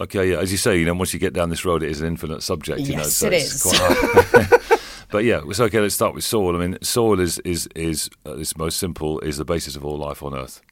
Okay, 0.00 0.30
yeah, 0.30 0.38
as 0.38 0.52
you 0.52 0.56
say, 0.56 0.78
you 0.78 0.86
know, 0.86 0.94
once 0.94 1.12
you 1.12 1.18
get 1.18 1.32
down 1.32 1.50
this 1.50 1.64
road, 1.64 1.82
it 1.82 1.90
is 1.90 2.00
an 2.00 2.06
infinite 2.06 2.44
subject. 2.44 2.82
Yes, 2.82 2.96
know, 2.96 3.02
so 3.02 3.26
it 3.26 3.32
it's 3.32 3.56
is. 3.56 3.62
Quite 3.62 3.76
hard. 3.80 4.80
but 5.10 5.24
yeah, 5.24 5.40
it's 5.44 5.58
okay. 5.58 5.80
Let's 5.80 5.96
start 5.96 6.14
with 6.14 6.22
soil. 6.22 6.54
I 6.54 6.64
mean, 6.64 6.78
soil 6.80 7.18
is 7.18 7.40
is 7.40 7.68
is 7.74 8.08
uh, 8.24 8.36
its 8.36 8.56
most 8.56 8.78
simple 8.78 9.18
is 9.18 9.36
the 9.36 9.44
basis 9.44 9.74
of 9.74 9.84
all 9.84 9.98
life 9.98 10.22
on 10.22 10.32
Earth, 10.32 10.62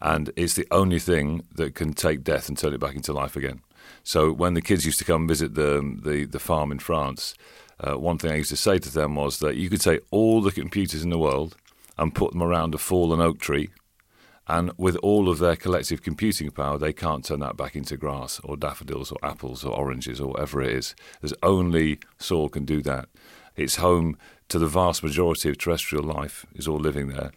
and 0.00 0.30
it's 0.36 0.54
the 0.54 0.68
only 0.70 1.00
thing 1.00 1.42
that 1.56 1.74
can 1.74 1.92
take 1.92 2.22
death 2.22 2.48
and 2.48 2.56
turn 2.56 2.72
it 2.72 2.78
back 2.78 2.94
into 2.94 3.12
life 3.12 3.34
again. 3.34 3.62
So 4.04 4.30
when 4.30 4.54
the 4.54 4.62
kids 4.62 4.86
used 4.86 5.00
to 5.00 5.04
come 5.04 5.26
visit 5.26 5.56
the 5.56 5.98
the, 6.04 6.24
the 6.24 6.38
farm 6.38 6.70
in 6.70 6.78
France, 6.78 7.34
uh, 7.80 7.98
one 7.98 8.16
thing 8.16 8.30
I 8.30 8.36
used 8.36 8.50
to 8.50 8.56
say 8.56 8.78
to 8.78 8.94
them 8.94 9.16
was 9.16 9.40
that 9.40 9.56
you 9.56 9.68
could 9.68 9.80
take 9.80 10.02
all 10.12 10.40
the 10.40 10.52
computers 10.52 11.02
in 11.02 11.10
the 11.10 11.18
world 11.18 11.56
and 12.00 12.14
put 12.14 12.32
them 12.32 12.42
around 12.42 12.74
a 12.74 12.78
fallen 12.78 13.20
oak 13.20 13.38
tree, 13.38 13.68
and 14.48 14.72
with 14.76 14.96
all 14.96 15.28
of 15.28 15.38
their 15.38 15.54
collective 15.54 16.02
computing 16.02 16.50
power, 16.50 16.76
they 16.76 16.92
can't 16.92 17.24
turn 17.24 17.38
that 17.38 17.56
back 17.56 17.76
into 17.76 17.96
grass 17.96 18.40
or 18.42 18.56
daffodils 18.56 19.12
or 19.12 19.18
apples 19.22 19.62
or 19.62 19.72
oranges 19.72 20.20
or 20.20 20.30
whatever 20.30 20.60
it 20.60 20.72
is. 20.72 20.96
There's 21.20 21.34
only 21.44 22.00
soil 22.18 22.48
can 22.48 22.64
do 22.64 22.82
that. 22.82 23.08
It's 23.54 23.76
home 23.76 24.18
to 24.48 24.58
the 24.58 24.66
vast 24.66 25.04
majority 25.04 25.50
of 25.50 25.58
terrestrial 25.58 26.02
life 26.02 26.46
is 26.56 26.66
all 26.66 26.80
living 26.80 27.08
there, 27.08 27.30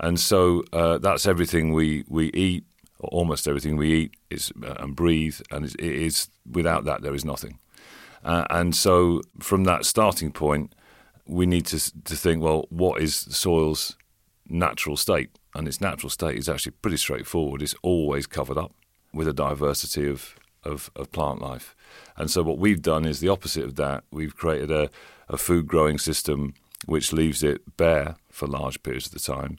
and 0.00 0.18
so 0.18 0.64
uh, 0.72 0.98
that's 0.98 1.26
everything 1.26 1.72
we 1.72 2.04
we 2.08 2.32
eat. 2.32 2.64
Almost 3.00 3.46
everything 3.46 3.76
we 3.76 3.92
eat 3.92 4.14
is 4.30 4.50
uh, 4.64 4.74
and 4.78 4.96
breathe, 4.96 5.40
and 5.52 5.64
it 5.64 5.78
is 5.78 6.28
without 6.50 6.84
that 6.86 7.02
there 7.02 7.14
is 7.14 7.24
nothing. 7.24 7.58
Uh, 8.24 8.44
and 8.50 8.74
so, 8.74 9.22
from 9.38 9.62
that 9.64 9.84
starting 9.84 10.32
point, 10.32 10.74
we 11.26 11.46
need 11.46 11.66
to 11.66 11.78
to 12.04 12.16
think: 12.16 12.42
well, 12.42 12.66
what 12.70 13.00
is 13.00 13.14
soil's 13.14 13.96
natural 14.48 14.96
state? 14.96 15.30
And 15.54 15.66
its 15.66 15.80
natural 15.80 16.10
state 16.10 16.36
is 16.36 16.48
actually 16.48 16.72
pretty 16.82 16.98
straightforward. 16.98 17.62
It's 17.62 17.74
always 17.82 18.26
covered 18.26 18.58
up 18.58 18.72
with 19.12 19.28
a 19.28 19.32
diversity 19.32 20.08
of 20.08 20.34
of, 20.64 20.90
of 20.96 21.10
plant 21.12 21.40
life. 21.40 21.74
And 22.16 22.30
so, 22.30 22.42
what 22.42 22.58
we've 22.58 22.82
done 22.82 23.04
is 23.04 23.20
the 23.20 23.28
opposite 23.28 23.64
of 23.64 23.76
that. 23.76 24.04
We've 24.10 24.36
created 24.36 24.70
a, 24.70 24.90
a 25.28 25.36
food 25.36 25.66
growing 25.66 25.98
system 25.98 26.54
which 26.86 27.12
leaves 27.12 27.42
it 27.42 27.76
bare 27.76 28.16
for 28.30 28.46
large 28.46 28.82
periods 28.82 29.06
of 29.06 29.12
the 29.12 29.18
time, 29.18 29.58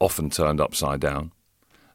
often 0.00 0.30
turned 0.30 0.60
upside 0.60 1.00
down. 1.00 1.32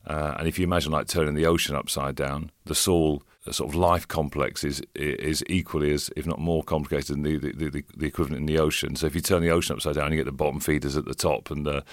Uh, 0.05 0.35
and 0.37 0.47
if 0.47 0.57
you 0.57 0.63
imagine 0.63 0.91
like 0.91 1.07
turning 1.07 1.35
the 1.35 1.45
ocean 1.45 1.75
upside 1.75 2.15
down, 2.15 2.51
the 2.65 2.75
soil 2.75 3.23
the 3.45 3.53
sort 3.53 3.69
of 3.69 3.75
life 3.75 4.07
complex 4.07 4.63
is 4.63 4.81
is 4.95 5.43
equally 5.47 5.91
as, 5.91 6.09
if 6.15 6.25
not 6.27 6.39
more 6.39 6.61
complicated 6.61 7.15
than 7.15 7.23
the, 7.23 7.37
the, 7.37 7.69
the, 7.69 7.83
the 7.95 8.05
equivalent 8.05 8.41
in 8.41 8.45
the 8.45 8.59
ocean. 8.59 8.95
So 8.95 9.07
if 9.07 9.15
you 9.15 9.21
turn 9.21 9.41
the 9.41 9.49
ocean 9.49 9.75
upside 9.75 9.95
down, 9.95 10.11
you 10.11 10.17
get 10.17 10.25
the 10.25 10.31
bottom 10.31 10.59
feeders 10.59 10.97
at 10.97 11.05
the 11.05 11.15
top 11.15 11.49
and 11.49 11.65
the 11.65 11.83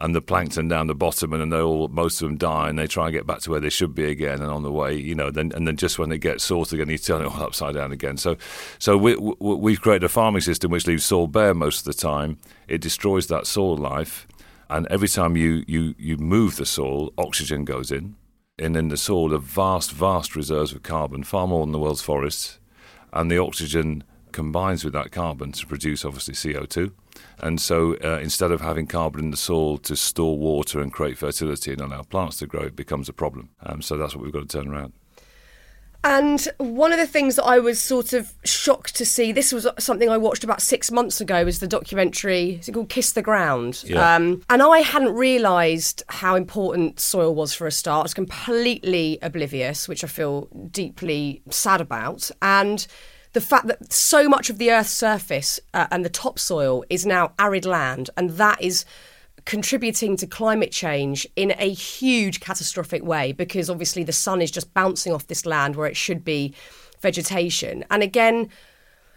and 0.00 0.14
the 0.14 0.22
plankton 0.22 0.66
down 0.66 0.86
the 0.86 0.94
bottom, 0.94 1.32
and 1.32 1.42
then 1.42 1.50
they 1.50 1.60
all 1.60 1.88
most 1.88 2.22
of 2.22 2.28
them 2.28 2.38
die, 2.38 2.68
and 2.68 2.78
they 2.78 2.86
try 2.86 3.06
and 3.06 3.12
get 3.12 3.26
back 3.26 3.40
to 3.40 3.50
where 3.50 3.60
they 3.60 3.68
should 3.68 3.94
be 3.94 4.04
again. 4.04 4.40
And 4.40 4.50
on 4.50 4.62
the 4.62 4.72
way, 4.72 4.94
you 4.94 5.14
know, 5.14 5.30
then 5.30 5.52
and 5.54 5.68
then 5.68 5.76
just 5.76 5.98
when 5.98 6.08
they 6.08 6.18
get 6.18 6.40
sorted 6.40 6.80
again, 6.80 6.90
you 6.90 6.98
turn 6.98 7.22
it 7.22 7.26
all 7.26 7.42
upside 7.42 7.74
down 7.74 7.92
again. 7.92 8.16
So, 8.16 8.36
so 8.78 8.96
we, 8.96 9.14
we, 9.16 9.34
we've 9.38 9.80
created 9.80 10.04
a 10.04 10.08
farming 10.08 10.40
system 10.40 10.70
which 10.70 10.86
leaves 10.86 11.04
soil 11.04 11.26
bare 11.26 11.54
most 11.54 11.80
of 11.80 11.84
the 11.84 12.00
time. 12.00 12.38
It 12.66 12.80
destroys 12.80 13.26
that 13.26 13.46
soil 13.46 13.76
life, 13.76 14.26
and 14.70 14.86
every 14.88 15.08
time 15.08 15.36
you 15.36 15.64
you 15.66 15.94
you 15.98 16.16
move 16.16 16.56
the 16.56 16.66
soil, 16.66 17.12
oxygen 17.18 17.64
goes 17.64 17.92
in, 17.92 18.16
and 18.58 18.76
in 18.76 18.88
the 18.88 18.96
soil 18.96 19.34
are 19.34 19.38
vast 19.38 19.92
vast 19.92 20.34
reserves 20.34 20.72
of 20.72 20.82
carbon, 20.82 21.24
far 21.24 21.46
more 21.46 21.64
than 21.66 21.72
the 21.72 21.78
world's 21.78 22.02
forests, 22.02 22.58
and 23.12 23.30
the 23.30 23.38
oxygen 23.38 24.04
combines 24.32 24.82
with 24.82 24.94
that 24.94 25.10
carbon 25.10 25.52
to 25.52 25.66
produce 25.66 26.04
obviously 26.04 26.34
CO2. 26.34 26.92
And 27.38 27.60
so 27.60 27.96
uh, 28.04 28.18
instead 28.18 28.50
of 28.50 28.60
having 28.60 28.86
carbon 28.86 29.24
in 29.24 29.30
the 29.30 29.36
soil 29.36 29.78
to 29.78 29.96
store 29.96 30.36
water 30.38 30.80
and 30.80 30.92
create 30.92 31.18
fertility 31.18 31.72
and 31.72 31.80
allow 31.80 32.02
plants 32.02 32.36
to 32.38 32.46
grow, 32.46 32.62
it 32.62 32.76
becomes 32.76 33.08
a 33.08 33.12
problem. 33.12 33.50
Um, 33.62 33.82
so 33.82 33.96
that's 33.96 34.14
what 34.14 34.24
we've 34.24 34.32
got 34.32 34.48
to 34.48 34.58
turn 34.58 34.68
around. 34.68 34.92
And 36.02 36.48
one 36.56 36.92
of 36.92 36.98
the 36.98 37.06
things 37.06 37.36
that 37.36 37.44
I 37.44 37.58
was 37.58 37.80
sort 37.80 38.14
of 38.14 38.32
shocked 38.42 38.96
to 38.96 39.04
see, 39.04 39.32
this 39.32 39.52
was 39.52 39.66
something 39.78 40.08
I 40.08 40.16
watched 40.16 40.44
about 40.44 40.62
six 40.62 40.90
months 40.90 41.20
ago, 41.20 41.44
was 41.44 41.60
the 41.60 41.68
documentary, 41.68 42.54
is 42.54 42.68
it 42.70 42.72
called 42.72 42.88
Kiss 42.88 43.12
the 43.12 43.20
Ground? 43.20 43.84
Yeah. 43.86 44.14
Um, 44.14 44.42
and 44.48 44.62
I 44.62 44.78
hadn't 44.78 45.14
realised 45.14 46.02
how 46.08 46.36
important 46.36 47.00
soil 47.00 47.34
was 47.34 47.52
for 47.52 47.66
a 47.66 47.70
start. 47.70 48.00
I 48.00 48.02
was 48.04 48.14
completely 48.14 49.18
oblivious, 49.20 49.88
which 49.88 50.02
I 50.02 50.06
feel 50.06 50.48
deeply 50.70 51.42
sad 51.50 51.82
about. 51.82 52.30
And 52.40 52.86
the 53.32 53.40
fact 53.40 53.66
that 53.68 53.92
so 53.92 54.28
much 54.28 54.50
of 54.50 54.58
the 54.58 54.70
Earth's 54.70 54.90
surface 54.90 55.60
uh, 55.72 55.86
and 55.90 56.04
the 56.04 56.10
topsoil 56.10 56.84
is 56.90 57.06
now 57.06 57.32
arid 57.38 57.64
land, 57.64 58.10
and 58.16 58.30
that 58.30 58.60
is 58.60 58.84
contributing 59.44 60.16
to 60.16 60.26
climate 60.26 60.72
change 60.72 61.26
in 61.36 61.52
a 61.58 61.72
huge 61.72 62.40
catastrophic 62.40 63.02
way 63.04 63.32
because 63.32 63.70
obviously 63.70 64.04
the 64.04 64.12
sun 64.12 64.42
is 64.42 64.50
just 64.50 64.72
bouncing 64.74 65.12
off 65.12 65.26
this 65.28 65.46
land 65.46 65.76
where 65.76 65.86
it 65.86 65.96
should 65.96 66.24
be 66.24 66.54
vegetation. 67.00 67.84
And 67.90 68.02
again, 68.02 68.50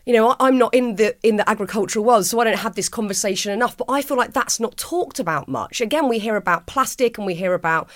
you 0.06 0.14
know, 0.14 0.36
I'm 0.40 0.58
not 0.58 0.74
in 0.74 0.96
the 0.96 1.16
in 1.26 1.38
the 1.38 1.50
agricultural 1.50 2.04
world, 2.04 2.26
so 2.26 2.40
I 2.40 2.44
don't 2.44 2.58
have 2.58 2.76
this 2.76 2.90
conversation 2.90 3.52
enough. 3.52 3.78
But 3.78 3.86
I 3.90 4.02
feel 4.02 4.18
like 4.18 4.34
that's 4.34 4.60
not 4.60 4.76
talked 4.78 5.20
about 5.20 5.48
much. 5.48 5.82
Again, 5.82 6.10
we 6.10 6.20
hear 6.20 6.36
about 6.36 6.68
plastic 6.68 7.18
and 7.18 7.26
we 7.26 7.36
hear 7.36 7.54
about 7.54 7.90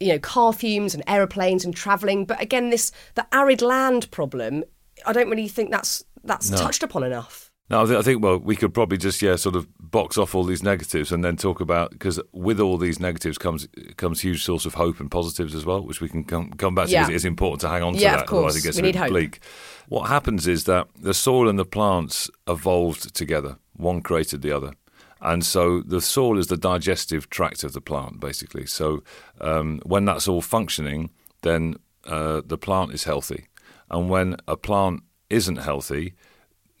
you 0.00 0.08
know 0.08 0.18
car 0.18 0.52
fumes 0.52 0.94
and 0.94 1.02
aeroplanes 1.06 1.64
and 1.64 1.74
travelling, 1.74 2.24
but 2.24 2.40
again, 2.40 2.70
this 2.70 2.90
the 3.14 3.26
arid 3.32 3.60
land 3.60 4.10
problem. 4.10 4.64
I 5.06 5.12
don't 5.12 5.28
really 5.30 5.48
think 5.48 5.70
that's 5.70 6.04
that's 6.24 6.50
No. 6.50 6.56
touched 6.58 6.82
upon 6.82 7.02
enough. 7.04 7.50
No, 7.70 7.82
I, 7.82 7.86
th- 7.86 7.98
I 7.98 8.02
think 8.02 8.22
well, 8.22 8.38
we 8.38 8.54
could 8.56 8.74
probably 8.74 8.98
just 8.98 9.22
yeah, 9.22 9.36
sort 9.36 9.56
of 9.56 9.66
box 9.80 10.18
off 10.18 10.34
all 10.34 10.44
these 10.44 10.62
negatives 10.62 11.10
and 11.10 11.24
then 11.24 11.36
talk 11.36 11.60
about 11.60 11.90
because 11.92 12.20
with 12.32 12.60
all 12.60 12.76
these 12.76 13.00
negatives 13.00 13.38
comes 13.38 13.66
comes 13.96 14.20
huge 14.20 14.42
source 14.44 14.66
of 14.66 14.74
hope 14.74 15.00
and 15.00 15.10
positives 15.10 15.54
as 15.54 15.64
well, 15.64 15.82
which 15.82 16.00
we 16.00 16.08
can 16.08 16.24
come 16.24 16.50
come 16.52 16.74
back 16.74 16.86
to. 16.86 16.92
Yeah. 16.92 17.06
because 17.06 17.14
It's 17.16 17.24
important 17.24 17.60
to 17.62 17.68
hang 17.68 17.82
on 17.82 17.94
to 17.94 17.98
Yeah, 18.00 18.12
that, 18.16 18.22
of 18.22 18.26
course. 18.26 18.38
otherwise 18.38 18.56
it 18.56 18.62
gets 18.62 18.76
We 18.76 18.80
a 18.80 18.82
bit 18.82 18.94
need 18.94 19.00
hope. 19.00 19.08
bleak. 19.10 19.40
What 19.88 20.08
happens 20.08 20.46
is 20.46 20.64
that 20.64 20.88
the 21.00 21.14
soil 21.14 21.48
and 21.48 21.58
the 21.58 21.64
plants 21.64 22.30
evolved 22.46 23.14
together. 23.14 23.56
One 23.76 24.02
created 24.02 24.42
the 24.42 24.52
other. 24.52 24.72
And 25.20 25.44
so 25.46 25.82
the 25.82 26.00
soil 26.00 26.36
is 26.38 26.48
the 26.48 26.56
digestive 26.56 27.30
tract 27.30 27.62
of 27.64 27.72
the 27.72 27.80
plant, 27.80 28.18
basically. 28.20 28.66
So 28.66 29.02
um, 29.40 29.80
when 29.86 30.04
that's 30.04 30.26
all 30.26 30.40
functioning, 30.42 31.10
then 31.42 31.76
uh, 32.04 32.42
the 32.44 32.58
plant 32.58 32.92
is 32.92 33.04
healthy. 33.04 33.46
And 33.92 34.08
when 34.08 34.36
a 34.48 34.56
plant 34.56 35.02
isn't 35.28 35.56
healthy, 35.56 36.14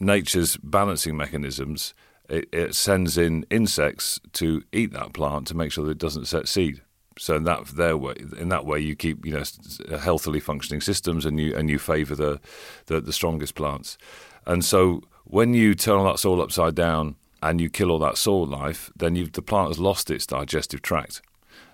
nature's 0.00 0.56
balancing 0.56 1.16
mechanisms, 1.16 1.94
it, 2.28 2.48
it 2.52 2.74
sends 2.74 3.18
in 3.18 3.44
insects 3.50 4.20
to 4.32 4.62
eat 4.72 4.92
that 4.92 5.12
plant 5.12 5.46
to 5.48 5.56
make 5.56 5.72
sure 5.72 5.84
that 5.84 5.92
it 5.92 5.98
doesn't 5.98 6.26
set 6.26 6.48
seed. 6.48 6.80
So 7.18 7.36
in 7.36 7.44
that 7.44 7.66
their 7.66 7.96
way, 7.96 8.14
in 8.38 8.48
that 8.48 8.64
way, 8.64 8.80
you 8.80 8.96
keep 8.96 9.26
you 9.26 9.32
know 9.32 9.98
healthily 9.98 10.40
functioning 10.40 10.80
systems, 10.80 11.26
and 11.26 11.38
you 11.38 11.54
and 11.54 11.68
you 11.68 11.78
favour 11.78 12.14
the, 12.14 12.40
the 12.86 13.02
the 13.02 13.12
strongest 13.12 13.54
plants. 13.54 13.98
And 14.46 14.64
so 14.64 15.02
when 15.24 15.52
you 15.52 15.74
turn 15.74 15.98
all 15.98 16.06
that 16.06 16.18
soil 16.18 16.40
upside 16.40 16.74
down 16.74 17.16
and 17.42 17.60
you 17.60 17.68
kill 17.68 17.90
all 17.90 17.98
that 17.98 18.16
soil 18.16 18.46
life, 18.46 18.90
then 18.96 19.14
the 19.14 19.42
plant 19.42 19.68
has 19.68 19.78
lost 19.78 20.10
its 20.10 20.26
digestive 20.26 20.80
tract. 20.80 21.20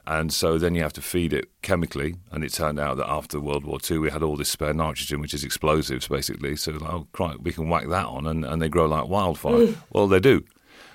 And 0.09 0.33
so 0.33 0.57
then 0.57 0.75
you 0.75 0.83
have 0.83 0.95
to 0.95 1.03
feed 1.03 1.35
it 1.35 1.51
chemically. 1.61 2.17
And 2.33 2.43
it 2.43 2.51
turned 2.51 2.81
out 2.81 2.97
that 2.97 3.11
after 3.11 3.39
World 3.39 3.67
War 3.67 3.79
II, 3.89 3.99
we 3.99 4.11
had 4.11 4.23
all 4.23 4.39
this 4.39 4.49
spare 4.49 4.73
nitrogen, 4.73 5.21
which 5.21 5.35
is 5.35 5.45
explosives, 5.45 6.09
basically. 6.09 6.57
So, 6.57 6.73
like, 6.73 6.91
oh, 6.91 7.07
crap, 7.13 7.41
we 7.41 7.53
can 7.53 7.69
whack 7.69 7.89
that 7.89 8.07
on 8.07 8.27
and, 8.27 8.43
and 8.43 8.63
they 8.63 8.71
grow 8.71 8.87
like 8.87 9.07
wildfire. 9.07 9.67
Mm. 9.67 9.77
well, 9.91 10.09
they 10.09 10.19
do. 10.19 10.45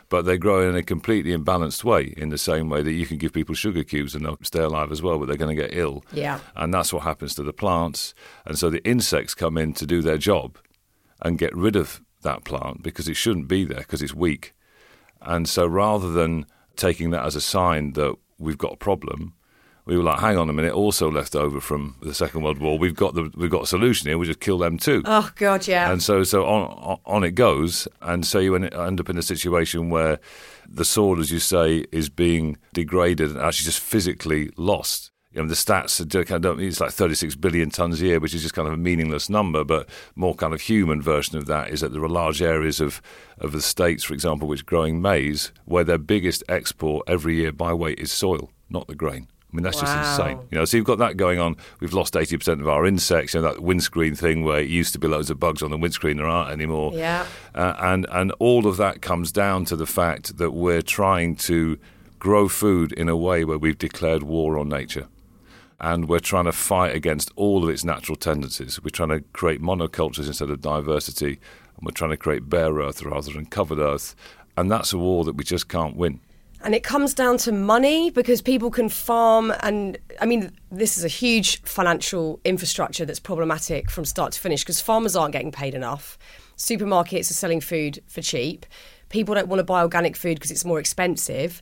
But 0.09 0.23
they 0.23 0.39
grow 0.39 0.67
in 0.67 0.75
a 0.75 0.81
completely 0.81 1.31
imbalanced 1.31 1.83
way, 1.83 2.15
in 2.17 2.29
the 2.29 2.39
same 2.39 2.69
way 2.69 2.81
that 2.81 2.91
you 2.91 3.05
can 3.05 3.19
give 3.19 3.33
people 3.33 3.53
sugar 3.53 3.83
cubes 3.83 4.15
and 4.15 4.25
they'll 4.25 4.39
stay 4.41 4.63
alive 4.63 4.91
as 4.91 5.03
well, 5.03 5.19
but 5.19 5.27
they're 5.27 5.37
going 5.37 5.55
to 5.55 5.61
get 5.61 5.77
ill. 5.77 6.03
Yeah. 6.11 6.39
And 6.55 6.73
that's 6.73 6.91
what 6.91 7.03
happens 7.03 7.35
to 7.35 7.43
the 7.43 7.53
plants. 7.53 8.15
And 8.47 8.57
so 8.57 8.71
the 8.71 8.83
insects 8.83 9.35
come 9.35 9.59
in 9.59 9.73
to 9.75 9.85
do 9.85 10.01
their 10.01 10.17
job 10.17 10.57
and 11.21 11.37
get 11.37 11.55
rid 11.55 11.75
of 11.75 12.01
that 12.23 12.45
plant 12.45 12.81
because 12.81 13.07
it 13.07 13.15
shouldn't 13.15 13.47
be 13.47 13.63
there 13.63 13.79
because 13.79 14.01
it's 14.01 14.15
weak. 14.15 14.55
And 15.21 15.47
so 15.47 15.67
rather 15.67 16.11
than 16.11 16.47
taking 16.75 17.11
that 17.11 17.25
as 17.25 17.35
a 17.35 17.41
sign 17.41 17.93
that 17.93 18.15
we've 18.43 18.57
got 18.57 18.73
a 18.73 18.77
problem, 18.77 19.33
we 19.85 19.97
were 19.97 20.03
like, 20.03 20.19
hang 20.19 20.37
on 20.37 20.49
a 20.49 20.53
minute, 20.53 20.73
also 20.73 21.11
left 21.11 21.35
over 21.35 21.59
from 21.59 21.95
the 22.01 22.13
Second 22.13 22.41
World 22.41 22.59
War, 22.59 22.77
we've 22.77 22.95
got 22.95 23.15
the 23.15 23.29
we've 23.35 23.49
got 23.49 23.63
a 23.63 23.67
solution 23.67 24.07
here, 24.07 24.17
we 24.17 24.25
just 24.25 24.39
kill 24.39 24.57
them 24.57 24.77
too. 24.77 25.01
Oh 25.05 25.29
God, 25.35 25.67
yeah. 25.67 25.91
And 25.91 26.01
so, 26.01 26.23
so 26.23 26.45
on 26.45 26.99
on 27.05 27.23
it 27.23 27.31
goes, 27.31 27.87
and 28.01 28.25
so 28.25 28.39
you 28.39 28.55
end 28.55 28.73
end 28.73 28.99
up 28.99 29.09
in 29.09 29.17
a 29.17 29.21
situation 29.21 29.89
where 29.89 30.19
the 30.67 30.85
sword, 30.85 31.19
as 31.19 31.31
you 31.31 31.39
say, 31.39 31.85
is 31.91 32.09
being 32.09 32.57
degraded 32.73 33.31
and 33.31 33.39
actually 33.39 33.65
just 33.65 33.79
physically 33.79 34.51
lost. 34.57 35.11
You 35.33 35.41
know, 35.41 35.47
the 35.47 35.55
stats 35.55 35.99
are 36.15 36.23
kind 36.23 36.45
of, 36.45 36.59
it's 36.59 36.79
like 36.79 36.91
36 36.91 37.35
billion 37.35 37.71
tons 37.71 38.01
a 38.01 38.05
year, 38.05 38.19
which 38.19 38.35
is 38.35 38.43
just 38.43 38.53
kind 38.53 38.67
of 38.67 38.73
a 38.73 38.77
meaningless 38.77 39.29
number. 39.29 39.63
But 39.63 39.89
more 40.15 40.35
kind 40.35 40.53
of 40.53 40.61
human 40.61 41.01
version 41.01 41.37
of 41.37 41.47
that 41.47 41.69
is 41.71 41.81
that 41.81 41.91
there 41.91 42.03
are 42.03 42.09
large 42.09 42.41
areas 42.41 42.79
of 42.79 43.01
of 43.39 43.51
the 43.51 43.61
states, 43.61 44.03
for 44.03 44.13
example, 44.13 44.47
which 44.47 44.61
are 44.61 44.65
growing 44.65 45.01
maize, 45.01 45.51
where 45.65 45.83
their 45.83 45.97
biggest 45.97 46.43
export 46.47 47.03
every 47.07 47.35
year 47.35 47.51
by 47.51 47.73
weight 47.73 47.99
is 47.99 48.11
soil, 48.11 48.51
not 48.69 48.87
the 48.87 48.95
grain. 48.95 49.27
I 49.51 49.55
mean, 49.55 49.63
that's 49.63 49.81
Wow. 49.81 49.83
just 49.83 50.19
insane. 50.19 50.39
You 50.51 50.57
know, 50.59 50.65
so 50.65 50.77
you've 50.77 50.85
got 50.85 50.97
that 50.99 51.15
going 51.17 51.39
on. 51.39 51.57
We've 51.79 51.93
lost 51.93 52.13
80% 52.15 52.59
of 52.61 52.67
our 52.67 52.85
insects. 52.87 53.33
You 53.33 53.41
know, 53.41 53.51
that 53.51 53.61
windscreen 53.61 54.15
thing 54.15 54.43
where 54.43 54.59
it 54.61 54.69
used 54.69 54.93
to 54.93 54.99
be 54.99 55.07
loads 55.07 55.29
of 55.29 55.39
bugs 55.39 55.61
on 55.61 55.69
the 55.71 55.77
windscreen, 55.77 56.17
there 56.17 56.25
aren't 56.27 56.51
anymore. 56.51 56.91
Yeah. 56.93 57.25
Uh, 57.53 57.73
and, 57.79 58.07
and 58.11 58.31
all 58.39 58.65
of 58.65 58.77
that 58.77 59.01
comes 59.01 59.31
down 59.31 59.65
to 59.65 59.75
the 59.75 59.85
fact 59.85 60.37
that 60.37 60.51
we're 60.51 60.81
trying 60.81 61.35
to 61.37 61.77
grow 62.17 62.47
food 62.47 62.91
in 62.93 63.09
a 63.09 63.17
way 63.17 63.43
where 63.45 63.57
we've 63.59 63.77
declared 63.77 64.23
war 64.23 64.57
on 64.57 64.69
nature. 64.69 65.07
And 65.79 66.07
we're 66.07 66.19
trying 66.19 66.45
to 66.45 66.51
fight 66.51 66.95
against 66.95 67.31
all 67.35 67.63
of 67.63 67.69
its 67.69 67.83
natural 67.83 68.15
tendencies. 68.15 68.81
We're 68.81 68.89
trying 68.89 69.09
to 69.09 69.21
create 69.33 69.61
monocultures 69.61 70.27
instead 70.27 70.49
of 70.49 70.61
diversity. 70.61 71.39
And 71.77 71.85
we're 71.85 71.91
trying 71.91 72.11
to 72.11 72.17
create 72.17 72.49
bare 72.49 72.73
earth 72.73 73.03
rather 73.03 73.31
than 73.31 73.45
covered 73.45 73.79
earth. 73.79 74.15
And 74.55 74.71
that's 74.71 74.93
a 74.93 74.97
war 74.97 75.23
that 75.25 75.33
we 75.33 75.43
just 75.43 75.67
can't 75.67 75.95
win. 75.95 76.19
And 76.63 76.73
it 76.73 76.83
comes 76.83 77.13
down 77.13 77.37
to 77.39 77.51
money 77.51 78.09
because 78.09 78.41
people 78.41 78.71
can 78.71 78.87
farm. 78.87 79.53
And 79.61 79.97
I 80.21 80.25
mean, 80.25 80.51
this 80.71 80.97
is 80.97 81.03
a 81.03 81.09
huge 81.09 81.61
financial 81.63 82.39
infrastructure 82.45 83.05
that's 83.05 83.19
problematic 83.19 83.91
from 83.91 84.05
start 84.05 84.31
to 84.31 84.39
finish 84.39 84.63
because 84.63 84.79
farmers 84.79 85.15
aren't 85.15 85.33
getting 85.33 85.51
paid 85.51 85.75
enough. 85.75 86.17
Supermarkets 86.55 87.29
are 87.29 87.33
selling 87.33 87.59
food 87.59 88.01
for 88.07 88.21
cheap. 88.21 88.65
People 89.09 89.35
don't 89.35 89.49
want 89.49 89.59
to 89.59 89.65
buy 89.65 89.81
organic 89.81 90.15
food 90.15 90.35
because 90.35 90.51
it's 90.51 90.63
more 90.63 90.79
expensive. 90.79 91.61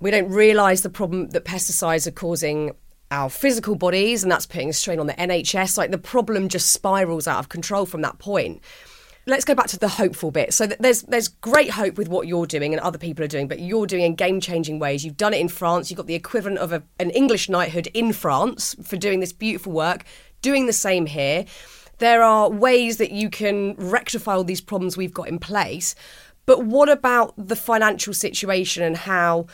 We 0.00 0.10
don't 0.10 0.30
realise 0.30 0.80
the 0.80 0.90
problem 0.90 1.28
that 1.30 1.44
pesticides 1.44 2.06
are 2.06 2.10
causing 2.12 2.72
our 3.10 3.30
physical 3.30 3.74
bodies, 3.74 4.22
and 4.22 4.32
that's 4.32 4.46
putting 4.46 4.72
strain 4.72 4.98
on 4.98 5.06
the 5.06 5.14
NHS. 5.14 5.78
Like 5.78 5.90
the 5.90 5.98
problem 5.98 6.48
just 6.48 6.72
spirals 6.72 7.26
out 7.26 7.38
of 7.38 7.48
control 7.48 7.86
from 7.86 8.02
that 8.02 8.18
point 8.18 8.62
let's 9.26 9.44
go 9.44 9.54
back 9.54 9.68
to 9.68 9.78
the 9.78 9.88
hopeful 9.88 10.30
bit. 10.30 10.52
So 10.52 10.66
there's 10.66 11.02
there's 11.02 11.28
great 11.28 11.70
hope 11.70 11.96
with 11.96 12.08
what 12.08 12.26
you're 12.26 12.46
doing 12.46 12.74
and 12.74 12.80
other 12.80 12.98
people 12.98 13.24
are 13.24 13.28
doing, 13.28 13.48
but 13.48 13.60
you're 13.60 13.86
doing 13.86 14.02
in 14.02 14.14
game 14.14 14.40
changing 14.40 14.78
ways. 14.78 15.04
You've 15.04 15.16
done 15.16 15.34
it 15.34 15.40
in 15.40 15.48
France. 15.48 15.90
You've 15.90 15.96
got 15.96 16.06
the 16.06 16.14
equivalent 16.14 16.58
of 16.58 16.72
a, 16.72 16.82
an 16.98 17.10
English 17.10 17.48
knighthood 17.48 17.88
in 17.94 18.12
France 18.12 18.76
for 18.82 18.96
doing 18.96 19.20
this 19.20 19.32
beautiful 19.32 19.72
work. 19.72 20.04
Doing 20.42 20.66
the 20.66 20.72
same 20.72 21.06
here. 21.06 21.46
There 21.98 22.22
are 22.22 22.50
ways 22.50 22.98
that 22.98 23.12
you 23.12 23.30
can 23.30 23.74
rectify 23.74 24.34
all 24.34 24.44
these 24.44 24.60
problems 24.60 24.96
we've 24.96 25.14
got 25.14 25.28
in 25.28 25.38
place. 25.38 25.94
But 26.44 26.64
what 26.64 26.90
about 26.90 27.32
the 27.38 27.56
financial 27.56 28.12
situation 28.12 28.82
and 28.82 28.96
how? 28.96 29.46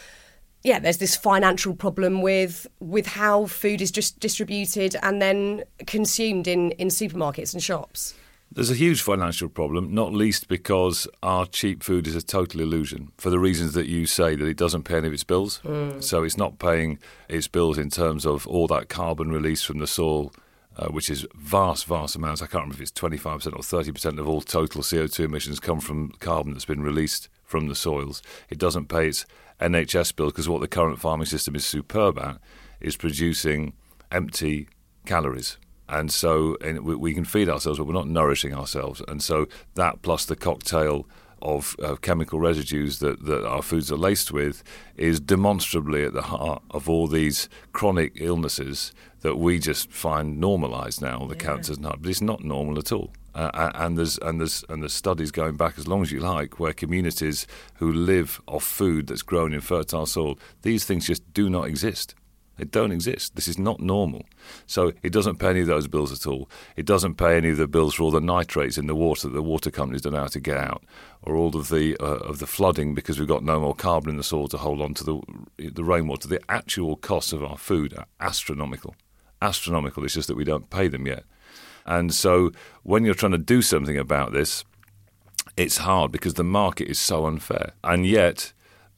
Yeah, 0.63 0.79
there's 0.79 0.99
this 0.99 1.17
financial 1.17 1.75
problem 1.75 2.23
with 2.23 2.67
with 2.81 3.07
how 3.07 3.47
food 3.47 3.81
is 3.81 3.91
just 3.91 4.21
distributed 4.21 4.97
and 5.03 5.21
then 5.21 5.65
consumed 5.87 6.47
in, 6.47 6.73
in 6.73 6.89
supermarkets 6.89 7.55
and 7.55 7.63
shops. 7.63 8.15
There's 8.53 8.71
a 8.71 8.75
huge 8.75 9.01
financial 9.01 9.49
problem, 9.49 9.95
not 9.95 10.13
least 10.13 10.49
because 10.49 11.07
our 11.23 11.47
cheap 11.47 11.85
food 11.85 12.09
is 12.09 12.17
a 12.17 12.23
total 12.23 12.61
illusion 12.61 13.13
for 13.17 13.31
the 13.31 13.39
reasons 13.39 13.75
that 13.75 13.87
you 13.87 14.07
say 14.07 14.35
that 14.35 14.45
it 14.45 14.57
doesn't 14.57 14.83
pay 14.83 14.97
any 14.97 15.07
of 15.07 15.13
its 15.13 15.23
bills. 15.23 15.61
So 16.01 16.25
it's 16.25 16.37
not 16.37 16.59
paying 16.59 16.99
its 17.29 17.47
bills 17.47 17.79
in 17.79 17.91
terms 17.91 18.27
of 18.27 18.49
all 18.49 18.67
that 18.67 18.89
carbon 18.89 19.31
released 19.31 19.67
from 19.67 19.79
the 19.79 19.87
soil, 19.87 20.33
uh, 20.77 20.89
which 20.89 21.09
is 21.11 21.29
vast, 21.37 21.87
vast 21.87 22.17
amounts. 22.17 22.43
I 22.43 22.47
can't 22.47 22.65
remember 22.65 22.75
if 22.75 22.81
it's 22.81 22.91
25% 22.91 23.53
or 23.53 23.61
30% 23.61 24.19
of 24.19 24.27
all 24.27 24.41
total 24.41 24.83
CO2 24.83 25.27
emissions 25.27 25.61
come 25.61 25.79
from 25.79 26.11
carbon 26.19 26.53
that's 26.53 26.65
been 26.65 26.83
released 26.83 27.29
from 27.45 27.69
the 27.69 27.77
soils. 27.77 28.21
It 28.49 28.59
doesn't 28.59 28.89
pay 28.89 29.07
its 29.07 29.27
NHS 29.61 30.15
bill 30.17 30.27
because 30.27 30.49
what 30.49 30.61
the 30.61 30.69
current 30.69 30.99
farming 30.99 31.27
system 31.27 31.55
is 31.55 31.65
superb 31.65 32.19
at 32.19 32.39
is 32.81 32.97
producing 32.97 33.73
empty 34.11 34.69
calories. 35.07 35.59
And 35.89 36.13
so 36.13 36.57
and 36.61 36.81
we, 36.81 36.95
we 36.95 37.15
can 37.15 37.25
feed 37.25 37.49
ourselves, 37.49 37.79
but 37.79 37.87
we're 37.87 37.95
not 37.95 38.09
nourishing 38.09 38.55
ourselves. 38.55 39.03
And 39.09 39.23
so 39.23 39.47
that 39.75 40.03
plus 40.03 40.25
the 40.25 40.37
cocktail 40.37 41.07
of 41.43 41.75
uh, 41.83 41.97
chemical 41.97 42.39
residues 42.39 42.99
that, 42.99 43.25
that 43.25 43.47
our 43.47 43.63
foods 43.63 43.91
are 43.91 43.97
laced 43.97 44.31
with 44.31 44.63
is 44.97 45.21
demonstrably 45.21 46.05
at 46.05 46.13
the 46.13 46.23
heart 46.23 46.63
of 46.71 46.89
all 46.89 47.07
these 47.07 47.49
chronic 47.73 48.13
illnesses 48.17 48.93
that 49.21 49.37
we 49.37 49.59
just 49.59 49.91
find 49.91 50.39
normalised 50.39 51.01
now, 51.01 51.27
the 51.27 51.37
cancers 51.37 51.77
and 51.77 51.87
heart. 51.87 52.03
But 52.03 52.11
it's 52.11 52.21
not 52.21 52.45
normal 52.45 52.79
at 52.79 52.93
all. 52.93 53.11
Uh, 53.35 53.71
and 53.75 53.97
there's 53.97 54.19
and 54.19 54.41
there's 54.41 54.65
and 54.69 54.83
there's 54.83 54.93
studies 54.93 55.31
going 55.31 55.57
back 55.57 55.79
as 55.79 55.87
long 55.87 56.03
as 56.03 56.11
you 56.11 56.21
like 56.21 56.59
where 56.59 56.73
communities 56.73 57.47
who 57.75 57.93
live 57.93 58.41
off 58.47 58.65
food 58.65 59.07
that's 59.07 59.23
grown 59.23 59.53
in 59.53 59.61
fertile 59.61 60.07
soil, 60.07 60.39
these 60.63 60.85
things 60.85 61.07
just 61.07 61.33
do 61.33 61.49
not 61.49 61.67
exist. 61.67 62.15
They 62.61 62.67
don't 62.67 62.93
exist. 62.93 63.37
This 63.37 63.49
is 63.49 63.59
not 63.59 63.81
normal. 63.81 64.27
So 64.67 64.93
it 65.03 65.15
doesn't 65.15 65.37
pay 65.37 65.49
any 65.49 65.61
of 65.61 65.67
those 65.67 65.89
bills 65.89 66.13
at 66.13 66.27
all. 66.31 66.47
It 66.77 66.85
doesn't 66.85 67.15
pay 67.15 67.39
any 67.39 67.49
of 67.49 67.57
the 67.57 67.67
bills 67.67 67.95
for 67.95 68.03
all 68.03 68.11
the 68.11 68.21
nitrates 68.21 68.77
in 68.77 68.87
the 68.87 68.95
water 68.95 69.29
that 69.29 69.35
the 69.35 69.43
water 69.43 69.71
companies 69.71 70.03
don't 70.03 70.13
know 70.13 70.21
how 70.21 70.27
to 70.27 70.41
get 70.41 70.59
out, 70.59 70.85
or 71.23 71.37
all 71.37 71.57
of 71.57 71.71
the 71.71 71.97
uh, 71.99 72.19
of 72.19 72.39
the 72.39 72.47
flooding 72.47 72.95
because 72.95 73.19
we've 73.19 73.27
got 73.27 73.43
no 73.43 73.59
more 73.61 73.75
carbon 73.75 74.11
in 74.11 74.17
the 74.19 74.23
soil 74.23 74.47
to 74.49 74.59
hold 74.59 74.83
on 74.83 74.93
to 74.95 75.05
the 75.05 75.71
the 75.71 75.85
rainwater. 75.85 76.29
The 76.29 76.43
actual 76.51 76.97
costs 76.97 77.33
of 77.33 77.43
our 77.43 77.57
food 77.57 77.97
are 77.97 78.07
astronomical. 78.21 78.95
Astronomical. 79.41 80.05
It's 80.05 80.15
just 80.15 80.29
that 80.29 80.37
we 80.37 80.45
don't 80.45 80.69
pay 80.69 80.89
them 80.89 81.07
yet. 81.07 81.25
And 81.87 82.15
so 82.15 82.53
when 82.83 83.05
you're 83.05 83.15
trying 83.15 83.33
to 83.33 83.39
do 83.39 83.63
something 83.63 83.97
about 83.97 84.33
this, 84.33 84.65
it's 85.57 85.79
hard 85.79 86.13
because 86.13 86.35
the 86.35 86.45
market 86.45 86.89
is 86.89 86.99
so 86.99 87.27
unfair. 87.27 87.73
And 87.83 88.07
yet, 88.07 88.53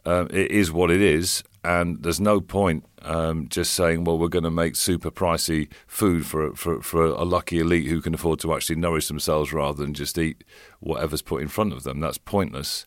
um, 0.04 0.28
it 0.30 0.50
is 0.50 0.70
what 0.72 0.90
it 0.90 1.00
is. 1.00 1.42
And 1.64 2.02
there's 2.02 2.20
no 2.20 2.40
point 2.40 2.84
um, 3.02 3.48
just 3.48 3.72
saying, 3.72 4.04
well, 4.04 4.18
we're 4.18 4.28
going 4.28 4.44
to 4.44 4.50
make 4.50 4.74
super 4.74 5.10
pricey 5.10 5.68
food 5.86 6.26
for, 6.26 6.54
for, 6.54 6.82
for 6.82 7.04
a 7.04 7.24
lucky 7.24 7.60
elite 7.60 7.86
who 7.86 8.00
can 8.00 8.14
afford 8.14 8.40
to 8.40 8.52
actually 8.52 8.76
nourish 8.76 9.08
themselves 9.08 9.52
rather 9.52 9.80
than 9.80 9.94
just 9.94 10.18
eat 10.18 10.42
whatever's 10.80 11.22
put 11.22 11.40
in 11.40 11.48
front 11.48 11.72
of 11.72 11.84
them. 11.84 12.00
That's 12.00 12.18
pointless. 12.18 12.84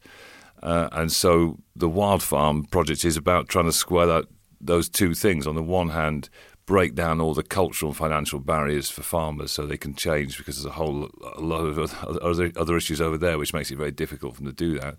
Uh, 0.62 0.90
and 0.92 1.12
so 1.12 1.60
the 1.76 1.88
Wild 1.88 2.22
Farm 2.22 2.66
project 2.66 3.06
is 3.06 3.16
about 3.16 3.48
trying 3.48 3.66
to 3.66 3.72
square 3.72 4.08
that, 4.08 4.26
those 4.60 4.90
two 4.90 5.14
things. 5.14 5.48
On 5.48 5.56
the 5.56 5.64
one 5.64 5.90
hand, 5.90 6.30
break 6.66 6.96
down 6.96 7.22
all 7.22 7.34
the 7.34 7.44
cultural 7.44 7.92
and 7.92 7.98
financial 7.98 8.40
barriers 8.40 8.90
for 8.90 9.04
farmers 9.04 9.52
so 9.52 9.66
they 9.66 9.78
can 9.78 9.94
change 9.94 10.38
because 10.38 10.58
there's 10.58 10.66
a 10.66 10.78
whole 10.78 11.10
a 11.36 11.42
lot 11.42 11.62
of 11.62 11.78
other, 12.04 12.52
other 12.56 12.78
issues 12.78 13.00
over 13.00 13.18
there 13.18 13.38
which 13.38 13.54
makes 13.54 13.72
it 13.72 13.78
very 13.78 13.92
difficult 13.92 14.36
for 14.36 14.42
them 14.42 14.52
to 14.52 14.56
do 14.56 14.80
that. 14.80 14.96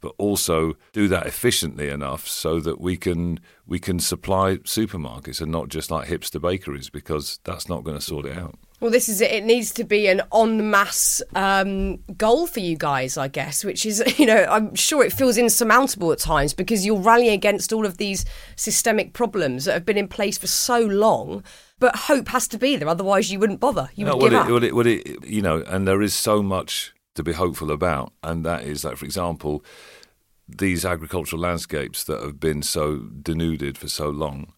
But 0.00 0.14
also 0.16 0.74
do 0.92 1.08
that 1.08 1.26
efficiently 1.26 1.88
enough 1.88 2.28
so 2.28 2.60
that 2.60 2.80
we 2.80 2.96
can 2.96 3.40
we 3.66 3.80
can 3.80 3.98
supply 3.98 4.56
supermarkets 4.58 5.40
and 5.40 5.50
not 5.50 5.68
just 5.68 5.90
like 5.90 6.08
hipster 6.08 6.40
bakeries 6.40 6.88
because 6.88 7.40
that's 7.42 7.68
not 7.68 7.82
going 7.82 7.96
to 7.96 8.04
sort 8.04 8.26
it 8.26 8.38
out 8.38 8.58
Well, 8.80 8.92
this 8.92 9.08
is 9.08 9.20
it. 9.20 9.32
It 9.32 9.44
needs 9.44 9.72
to 9.72 9.82
be 9.84 10.06
an 10.06 10.22
en 10.32 10.70
masse 10.70 11.20
um, 11.34 11.96
goal 12.16 12.46
for 12.46 12.60
you 12.60 12.76
guys, 12.76 13.16
I 13.16 13.26
guess, 13.26 13.64
which 13.64 13.84
is, 13.84 14.02
you 14.18 14.26
know, 14.26 14.46
I'm 14.48 14.74
sure 14.76 15.02
it 15.04 15.12
feels 15.12 15.36
insurmountable 15.36 16.12
at 16.12 16.20
times 16.20 16.54
because 16.54 16.86
you're 16.86 17.00
rallying 17.00 17.32
against 17.34 17.72
all 17.72 17.84
of 17.84 17.96
these 17.98 18.24
systemic 18.54 19.14
problems 19.14 19.64
that 19.64 19.72
have 19.72 19.84
been 19.84 19.98
in 19.98 20.06
place 20.08 20.38
for 20.38 20.46
so 20.46 20.80
long. 20.80 21.42
But 21.80 21.94
hope 21.96 22.28
has 22.28 22.46
to 22.48 22.58
be 22.58 22.76
there, 22.76 22.88
otherwise 22.88 23.30
you 23.32 23.38
wouldn't 23.38 23.60
bother. 23.60 23.90
You 23.94 24.06
would 24.06 24.12
No, 24.12 24.20
give 24.20 24.32
well, 24.32 24.42
up. 24.42 24.48
it, 24.48 24.52
well, 24.52 24.64
it, 24.64 24.74
well, 24.74 24.86
it, 24.86 25.24
you 25.26 25.42
know, 25.42 25.62
and 25.66 25.86
there 25.86 26.02
is 26.02 26.14
so 26.14 26.42
much 26.42 26.92
to 27.14 27.22
be 27.24 27.32
hopeful 27.32 27.70
about, 27.72 28.12
and 28.22 28.44
that 28.44 28.62
is 28.62 28.82
that, 28.82 28.96
for 28.98 29.04
example, 29.04 29.64
these 30.48 30.84
agricultural 30.84 31.42
landscapes 31.42 32.04
that 32.04 32.22
have 32.22 32.38
been 32.40 32.62
so 32.62 32.98
denuded 32.98 33.76
for 33.76 33.88
so 33.88 34.08
long. 34.08 34.52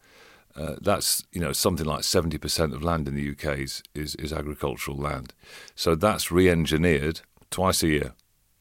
Uh, 0.61 0.77
that's 0.83 1.25
you 1.33 1.41
know 1.41 1.53
something 1.53 1.87
like 1.87 2.05
seventy 2.05 2.37
percent 2.37 2.75
of 2.75 2.83
land 2.83 3.09
in 3.09 3.15
the 3.15 3.31
UK 3.31 3.61
is, 3.61 3.83
is 3.95 4.15
is 4.17 4.33
agricultural 4.33 4.97
land, 4.97 5.33
so 5.75 5.95
that's 5.95 6.31
re-engineered 6.31 7.23
twice 7.51 7.83
a 7.83 7.89
year. 7.89 8.13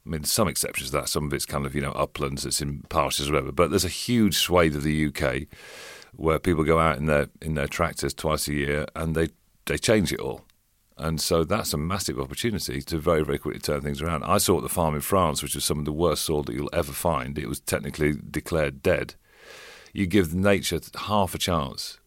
I 0.05 0.09
mean, 0.09 0.23
some 0.23 0.47
exceptions 0.47 0.91
to 0.91 0.97
that. 0.97 1.09
Some 1.09 1.25
of 1.25 1.33
it's 1.33 1.45
kind 1.45 1.65
of 1.65 1.75
you 1.75 1.81
know 1.81 1.91
uplands, 1.91 2.45
it's 2.45 2.61
in 2.61 2.83
pastures, 2.89 3.29
or 3.29 3.33
whatever. 3.33 3.51
But 3.51 3.69
there's 3.69 3.83
a 3.83 3.89
huge 3.89 4.37
swathe 4.37 4.77
of 4.77 4.83
the 4.83 5.07
UK 5.07 5.47
where 6.15 6.39
people 6.39 6.63
go 6.63 6.79
out 6.79 6.97
in 6.97 7.05
their 7.05 7.27
in 7.41 7.55
their 7.55 7.67
tractors 7.67 8.13
twice 8.13 8.47
a 8.47 8.53
year 8.53 8.85
and 8.95 9.13
they 9.13 9.29
they 9.65 9.77
change 9.77 10.13
it 10.13 10.21
all. 10.21 10.45
And 10.97 11.21
so 11.21 11.43
that's 11.45 11.73
a 11.73 11.77
massive 11.77 12.19
opportunity 12.19 12.81
to 12.81 12.97
very, 12.97 13.23
very 13.23 13.37
quickly 13.37 13.61
turn 13.61 13.81
things 13.81 14.01
around. 14.01 14.23
I 14.25 14.37
saw 14.37 14.59
the 14.59 14.67
farm 14.67 14.95
in 14.95 15.01
France, 15.01 15.41
which 15.41 15.55
was 15.55 15.63
some 15.63 15.79
of 15.79 15.85
the 15.85 15.93
worst 15.93 16.23
soil 16.23 16.43
that 16.43 16.53
you'll 16.53 16.69
ever 16.73 16.91
find. 16.91 17.37
It 17.37 17.47
was 17.47 17.61
technically 17.61 18.15
declared 18.29 18.83
dead. 18.83 19.15
You 19.93 20.05
give 20.07 20.33
nature 20.33 20.79
half 20.95 21.35
a 21.35 21.37
chance 21.37 21.99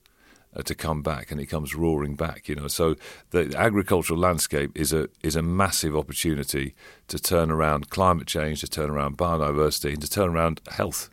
uh, 0.54 0.62
to 0.62 0.74
come 0.74 1.02
back, 1.02 1.30
and 1.30 1.40
it 1.40 1.46
comes 1.46 1.74
roaring 1.74 2.14
back. 2.14 2.48
You 2.48 2.56
know, 2.56 2.68
so 2.68 2.96
the 3.30 3.54
agricultural 3.56 4.18
landscape 4.18 4.70
is 4.74 4.92
a 4.92 5.08
is 5.22 5.36
a 5.36 5.42
massive 5.42 5.96
opportunity 5.96 6.74
to 7.08 7.18
turn 7.18 7.50
around 7.50 7.90
climate 7.90 8.26
change, 8.26 8.60
to 8.60 8.68
turn 8.68 8.90
around 8.90 9.18
biodiversity, 9.18 9.94
and 9.94 10.02
to 10.02 10.10
turn 10.10 10.30
around 10.30 10.60
health. 10.70 11.08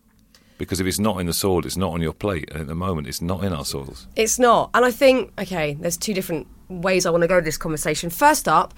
Because 0.58 0.82
if 0.82 0.88
it's 0.88 1.00
not 1.00 1.22
in 1.22 1.26
the 1.26 1.34
soil, 1.34 1.66
it's 1.66 1.78
not 1.78 1.94
on 1.94 2.02
your 2.02 2.14
plate, 2.14 2.50
and 2.52 2.60
at 2.60 2.68
the 2.68 2.76
moment, 2.76 3.08
it's 3.08 3.22
not 3.22 3.46
in 3.46 3.54
our 3.54 3.64
soils. 3.64 4.08
It's 4.18 4.38
not. 4.38 4.70
And 4.74 4.84
I 4.84 4.92
think, 4.92 5.32
okay, 5.40 5.76
there's 5.76 5.96
two 5.96 6.14
different 6.14 6.48
ways 6.68 7.06
I 7.06 7.12
want 7.12 7.22
to 7.22 7.30
go 7.30 7.36
with 7.36 7.46
this 7.46 7.58
conversation. 7.58 8.10
First 8.10 8.50
up, 8.50 8.74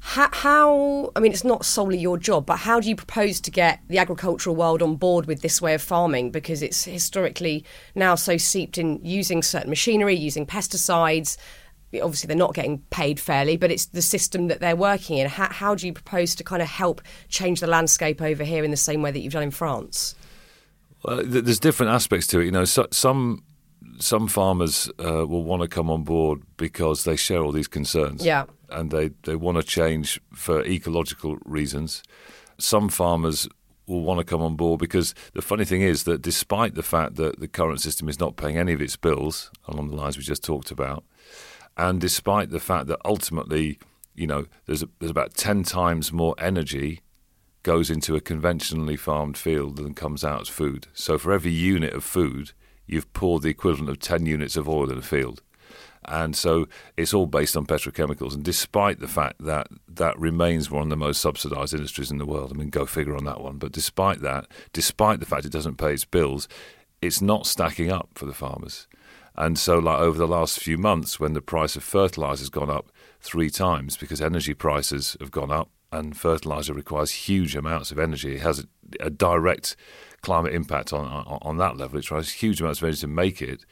how, 0.00 0.28
how, 0.32 1.12
I 1.16 1.20
mean, 1.20 1.32
it's 1.32 1.44
not 1.44 1.64
solely 1.64 1.98
your 1.98 2.18
job, 2.18 2.46
but 2.46 2.58
how 2.58 2.78
do 2.78 2.88
you 2.88 2.96
propose 2.96 3.40
to 3.40 3.50
get 3.50 3.80
the 3.88 3.98
agricultural 3.98 4.54
world 4.54 4.82
on 4.82 4.96
board 4.96 5.26
with 5.26 5.40
this 5.40 5.62
way 5.62 5.74
of 5.74 5.82
farming? 5.82 6.30
Because 6.30 6.62
it's 6.62 6.84
historically 6.84 7.64
now 7.94 8.14
so 8.14 8.36
seeped 8.36 8.76
in 8.76 9.00
using 9.02 9.42
certain 9.42 9.70
machinery, 9.70 10.14
using 10.14 10.46
pesticides. 10.46 11.36
Obviously, 11.94 12.28
they're 12.28 12.36
not 12.36 12.54
getting 12.54 12.78
paid 12.90 13.18
fairly, 13.18 13.56
but 13.56 13.70
it's 13.70 13.86
the 13.86 14.02
system 14.02 14.48
that 14.48 14.60
they're 14.60 14.76
working 14.76 15.18
in. 15.18 15.28
How, 15.28 15.48
how 15.50 15.74
do 15.74 15.86
you 15.86 15.92
propose 15.92 16.34
to 16.34 16.44
kind 16.44 16.60
of 16.60 16.68
help 16.68 17.00
change 17.28 17.60
the 17.60 17.66
landscape 17.66 18.20
over 18.20 18.44
here 18.44 18.62
in 18.62 18.70
the 18.70 18.76
same 18.76 19.00
way 19.00 19.10
that 19.10 19.20
you've 19.20 19.32
done 19.32 19.44
in 19.44 19.50
France? 19.50 20.14
Well, 21.04 21.22
there's 21.24 21.60
different 21.60 21.92
aspects 21.92 22.26
to 22.28 22.40
it. 22.40 22.46
You 22.46 22.50
know, 22.50 22.64
so, 22.64 22.88
some 22.90 23.42
some 24.00 24.26
farmers 24.26 24.90
uh, 24.98 25.26
will 25.26 25.44
want 25.44 25.62
to 25.62 25.68
come 25.68 25.90
on 25.90 26.02
board 26.02 26.42
because 26.56 27.04
they 27.04 27.16
share 27.16 27.42
all 27.42 27.52
these 27.52 27.68
concerns. 27.68 28.24
Yeah. 28.24 28.44
And 28.70 28.90
they, 28.90 29.10
they 29.22 29.36
want 29.36 29.56
to 29.58 29.62
change 29.62 30.20
for 30.32 30.64
ecological 30.64 31.38
reasons. 31.44 32.02
Some 32.58 32.88
farmers 32.88 33.48
will 33.86 34.02
want 34.02 34.18
to 34.18 34.24
come 34.24 34.40
on 34.40 34.56
board 34.56 34.80
because 34.80 35.14
the 35.34 35.42
funny 35.42 35.64
thing 35.64 35.82
is 35.82 36.04
that 36.04 36.22
despite 36.22 36.74
the 36.74 36.82
fact 36.82 37.16
that 37.16 37.40
the 37.40 37.48
current 37.48 37.80
system 37.80 38.08
is 38.08 38.18
not 38.18 38.36
paying 38.36 38.56
any 38.56 38.72
of 38.72 38.80
its 38.80 38.96
bills 38.96 39.50
along 39.68 39.88
the 39.88 39.96
lines 39.96 40.16
we 40.16 40.22
just 40.22 40.44
talked 40.44 40.70
about, 40.70 41.04
and 41.76 42.00
despite 42.00 42.50
the 42.50 42.60
fact 42.60 42.86
that 42.86 43.00
ultimately, 43.04 43.78
you 44.14 44.26
know, 44.26 44.46
there's 44.66 44.82
a, 44.82 44.88
there's 45.00 45.10
about 45.10 45.34
ten 45.34 45.64
times 45.64 46.12
more 46.12 46.34
energy 46.38 47.00
goes 47.64 47.90
into 47.90 48.14
a 48.14 48.20
conventionally 48.20 48.94
farmed 48.94 49.36
field 49.36 49.76
than 49.76 49.94
comes 49.94 50.22
out 50.22 50.42
as 50.42 50.48
food. 50.48 50.86
So 50.92 51.18
for 51.18 51.32
every 51.32 51.50
unit 51.50 51.94
of 51.94 52.04
food, 52.04 52.52
you've 52.86 53.12
poured 53.12 53.42
the 53.42 53.48
equivalent 53.48 53.90
of 53.90 53.98
10 53.98 54.26
units 54.26 54.56
of 54.56 54.68
oil 54.68 54.90
in 54.90 54.98
a 54.98 55.02
field. 55.02 55.42
And 56.06 56.36
so 56.36 56.68
it's 56.96 57.14
all 57.14 57.26
based 57.26 57.56
on 57.56 57.66
petrochemicals. 57.66 58.34
And 58.34 58.44
despite 58.44 59.00
the 59.00 59.08
fact 59.08 59.36
that 59.44 59.68
that 59.88 60.18
remains 60.18 60.70
one 60.70 60.82
of 60.84 60.90
the 60.90 60.96
most 60.96 61.20
subsidized 61.20 61.74
industries 61.74 62.10
in 62.10 62.18
the 62.18 62.26
world, 62.26 62.52
I 62.52 62.58
mean, 62.58 62.70
go 62.70 62.86
figure 62.86 63.16
on 63.16 63.24
that 63.24 63.40
one. 63.40 63.58
But 63.58 63.72
despite 63.72 64.20
that, 64.20 64.46
despite 64.72 65.20
the 65.20 65.26
fact 65.26 65.46
it 65.46 65.52
doesn't 65.52 65.78
pay 65.78 65.92
its 65.92 66.04
bills, 66.04 66.48
it's 67.00 67.20
not 67.20 67.46
stacking 67.46 67.90
up 67.90 68.10
for 68.14 68.26
the 68.26 68.34
farmers. 68.34 68.86
And 69.36 69.58
so, 69.58 69.78
like 69.78 69.98
over 69.98 70.16
the 70.16 70.28
last 70.28 70.60
few 70.60 70.78
months, 70.78 71.18
when 71.18 71.32
the 71.32 71.40
price 71.40 71.74
of 71.74 71.82
fertilizer 71.82 72.42
has 72.42 72.50
gone 72.50 72.70
up 72.70 72.92
three 73.20 73.50
times 73.50 73.96
because 73.96 74.20
energy 74.20 74.54
prices 74.54 75.16
have 75.20 75.32
gone 75.32 75.50
up 75.50 75.70
and 75.90 76.16
fertilizer 76.16 76.72
requires 76.72 77.10
huge 77.10 77.56
amounts 77.56 77.90
of 77.90 77.98
energy, 77.98 78.36
it 78.36 78.42
has 78.42 78.60
a, 78.60 79.06
a 79.06 79.10
direct 79.10 79.76
climate 80.22 80.54
impact 80.54 80.92
on, 80.92 81.04
on, 81.06 81.38
on 81.42 81.56
that 81.58 81.76
level. 81.76 81.98
It 81.98 82.04
requires 82.04 82.32
huge 82.32 82.60
amounts 82.60 82.80
of 82.80 82.84
energy 82.84 83.00
to 83.00 83.08
make 83.08 83.42
it, 83.42 83.64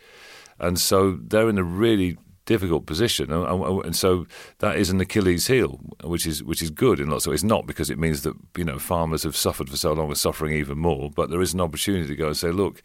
and 0.62 0.80
so 0.80 1.18
they're 1.20 1.48
in 1.48 1.58
a 1.58 1.64
really 1.64 2.16
difficult 2.44 2.86
position, 2.86 3.30
and, 3.30 3.84
and, 3.84 3.94
so 3.94 4.26
that 4.58 4.76
is 4.76 4.90
an 4.90 5.00
Achilles 5.00 5.46
heel, 5.46 5.78
which 6.02 6.26
is 6.26 6.42
which 6.42 6.62
is 6.62 6.70
good 6.70 6.98
in 7.00 7.10
lots 7.10 7.26
of 7.26 7.30
ways. 7.30 7.44
Not 7.44 7.66
because 7.66 7.90
it 7.90 7.98
means 7.98 8.22
that 8.22 8.34
you 8.56 8.64
know 8.64 8.78
farmers 8.78 9.22
have 9.22 9.36
suffered 9.36 9.68
for 9.68 9.76
so 9.76 9.92
long, 9.92 10.10
are 10.10 10.14
suffering 10.14 10.54
even 10.54 10.78
more, 10.78 11.10
but 11.10 11.30
there 11.30 11.42
is 11.42 11.54
an 11.54 11.60
opportunity 11.60 12.08
to 12.08 12.16
go 12.16 12.28
and 12.28 12.36
say, 12.36 12.50
look, 12.50 12.82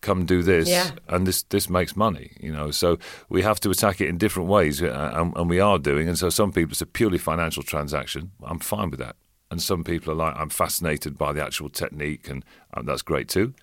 come 0.00 0.24
do 0.24 0.42
this 0.42 0.68
yeah. 0.68 0.90
and 1.08 1.26
this 1.26 1.42
this 1.44 1.68
makes 1.68 1.96
money 1.96 2.30
you 2.40 2.52
know. 2.52 2.70
So 2.70 2.98
we 3.28 3.42
have 3.42 3.60
to 3.60 3.70
attack 3.70 4.00
it 4.00 4.08
in 4.08 4.18
different 4.18 4.48
ways 4.48 4.82
uh, 4.82 5.12
and, 5.14 5.36
and, 5.36 5.50
we 5.50 5.60
are 5.60 5.78
doing. 5.78 6.08
And 6.08 6.18
so 6.18 6.30
some 6.30 6.52
people 6.52 6.72
it's 6.72 6.80
a 6.82 6.86
purely 6.86 7.18
financial 7.18 7.62
transaction. 7.62 8.32
I'm 8.42 8.58
fine 8.58 8.90
with 8.90 9.00
that. 9.00 9.16
And 9.50 9.62
some 9.62 9.84
people 9.84 10.12
are 10.12 10.16
like 10.16 10.34
i'm 10.36 10.50
fascinated 10.50 11.16
by 11.16 11.32
the 11.32 11.42
actual 11.42 11.68
technique 11.68 12.28
and, 12.28 12.44
and 12.74 12.86
that's 12.88 13.02
great 13.02 13.28
too. 13.28 13.54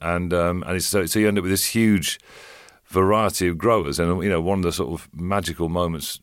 And 0.00 0.32
um, 0.32 0.62
and 0.66 0.82
so, 0.82 1.06
so 1.06 1.18
you 1.18 1.28
end 1.28 1.38
up 1.38 1.42
with 1.42 1.52
this 1.52 1.66
huge 1.66 2.18
variety 2.88 3.46
of 3.48 3.58
growers 3.58 3.98
and 3.98 4.22
you 4.22 4.30
know 4.30 4.40
one 4.40 4.58
of 4.58 4.64
the 4.64 4.72
sort 4.72 4.90
of 4.90 5.08
magical 5.12 5.68
moments 5.68 6.20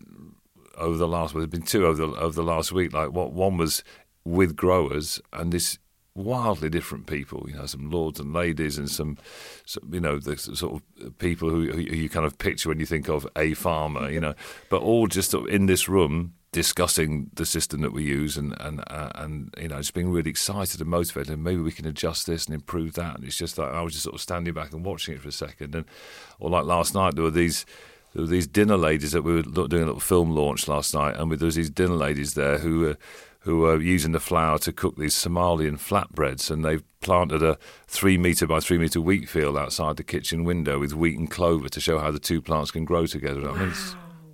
over 0.78 0.98
the 0.98 1.08
last 1.08 1.34
well 1.34 1.42
there's 1.42 1.52
been 1.52 1.62
two 1.62 1.86
over 1.86 2.06
the 2.06 2.20
over 2.20 2.34
the 2.34 2.44
last 2.44 2.72
week 2.72 2.92
like 2.92 3.12
what 3.12 3.32
one 3.32 3.58
was 3.58 3.84
with 4.24 4.56
growers 4.56 5.22
and 5.32 5.54
this 5.54 5.78
wildly 6.16 6.70
different 6.70 7.06
people. 7.06 7.46
You 7.48 7.58
know, 7.58 7.66
some 7.66 7.92
lords 7.92 8.20
and 8.20 8.34
ladies, 8.34 8.78
and 8.78 8.90
some, 8.90 9.18
some 9.66 9.94
you 9.94 10.00
know, 10.00 10.18
the 10.18 10.38
sort 10.38 10.82
of 11.02 11.18
people 11.20 11.50
who, 11.50 11.72
who, 11.72 11.80
you 11.80 12.10
kind 12.10 12.26
of 12.26 12.38
picture 12.38 12.70
when 12.70 12.80
you 12.80 12.86
think 12.86 13.10
of 13.10 13.28
a 13.36 13.54
farmer. 13.54 14.10
You 14.10 14.22
know, 14.22 14.34
but 14.70 14.82
all 14.82 15.08
just 15.08 15.34
in 15.34 15.68
this 15.68 15.88
room 15.88 16.34
discussing 16.56 17.30
the 17.34 17.46
system 17.46 17.82
that 17.82 17.92
we 17.92 18.02
use 18.02 18.38
and 18.38 18.56
and 18.62 18.82
uh, 18.88 19.10
and 19.16 19.54
you 19.60 19.68
know 19.68 19.76
just 19.76 19.94
being 19.94 20.10
really 20.10 20.30
excited 20.30 20.80
and 20.80 20.90
motivated 20.90 21.34
and 21.34 21.44
maybe 21.44 21.60
we 21.60 21.70
can 21.70 21.86
adjust 21.86 22.28
this 22.28 22.46
and 22.46 22.56
improve 22.56 22.94
that 22.94 23.16
and 23.16 23.26
it's 23.26 23.36
just 23.36 23.58
like 23.58 23.74
I 23.74 23.82
was 23.82 23.92
just 23.92 24.06
sort 24.06 24.16
of 24.16 24.22
standing 24.22 24.54
back 24.54 24.72
and 24.72 24.86
watching 24.86 25.16
it 25.16 25.22
for 25.22 25.28
a 25.28 25.34
second 25.34 25.76
and 25.76 25.84
or 26.40 26.50
like 26.50 26.64
last 26.64 26.96
night 26.96 27.16
there 27.16 27.26
were 27.26 27.30
these 27.30 27.66
there 28.14 28.22
were 28.22 28.30
these 28.30 28.48
dinner 28.48 28.78
ladies 28.78 29.12
that 29.12 29.24
we 29.24 29.36
were 29.36 29.42
doing 29.42 29.84
a 29.84 29.88
little 29.88 30.00
film 30.00 30.32
launch 30.32 30.70
last 30.70 30.94
night 30.94 31.18
and 31.18 31.30
there 31.30 31.46
was 31.46 31.56
these 31.56 31.70
dinner 31.70 31.96
ladies 31.96 32.36
there 32.36 32.60
who 32.60 32.80
were 32.80 32.98
who 33.42 33.66
are 33.66 33.80
using 33.80 34.14
the 34.14 34.20
flour 34.22 34.58
to 34.58 34.72
cook 34.72 34.96
these 34.98 35.14
Somalian 35.14 35.78
flatbreads, 35.78 36.50
and 36.50 36.66
they've 36.66 36.84
planted 37.00 37.44
a 37.44 37.60
three 37.86 38.18
metre 38.18 38.48
by 38.48 38.60
three 38.60 38.80
metre 38.80 39.00
wheat 39.00 39.30
field 39.30 39.56
outside 39.56 39.98
the 39.98 40.04
kitchen 40.04 40.44
window 40.44 40.80
with 40.80 40.96
wheat 40.96 41.20
and 41.20 41.30
clover 41.30 41.70
to 41.70 41.80
show 41.80 42.00
how 42.00 42.10
the 42.10 42.18
two 42.18 42.42
plants 42.42 42.72
can 42.72 42.86
grow 42.86 43.06
together. 43.06 43.44
Wow. 43.44 43.54
I 43.54 43.66
mean, 43.66 43.74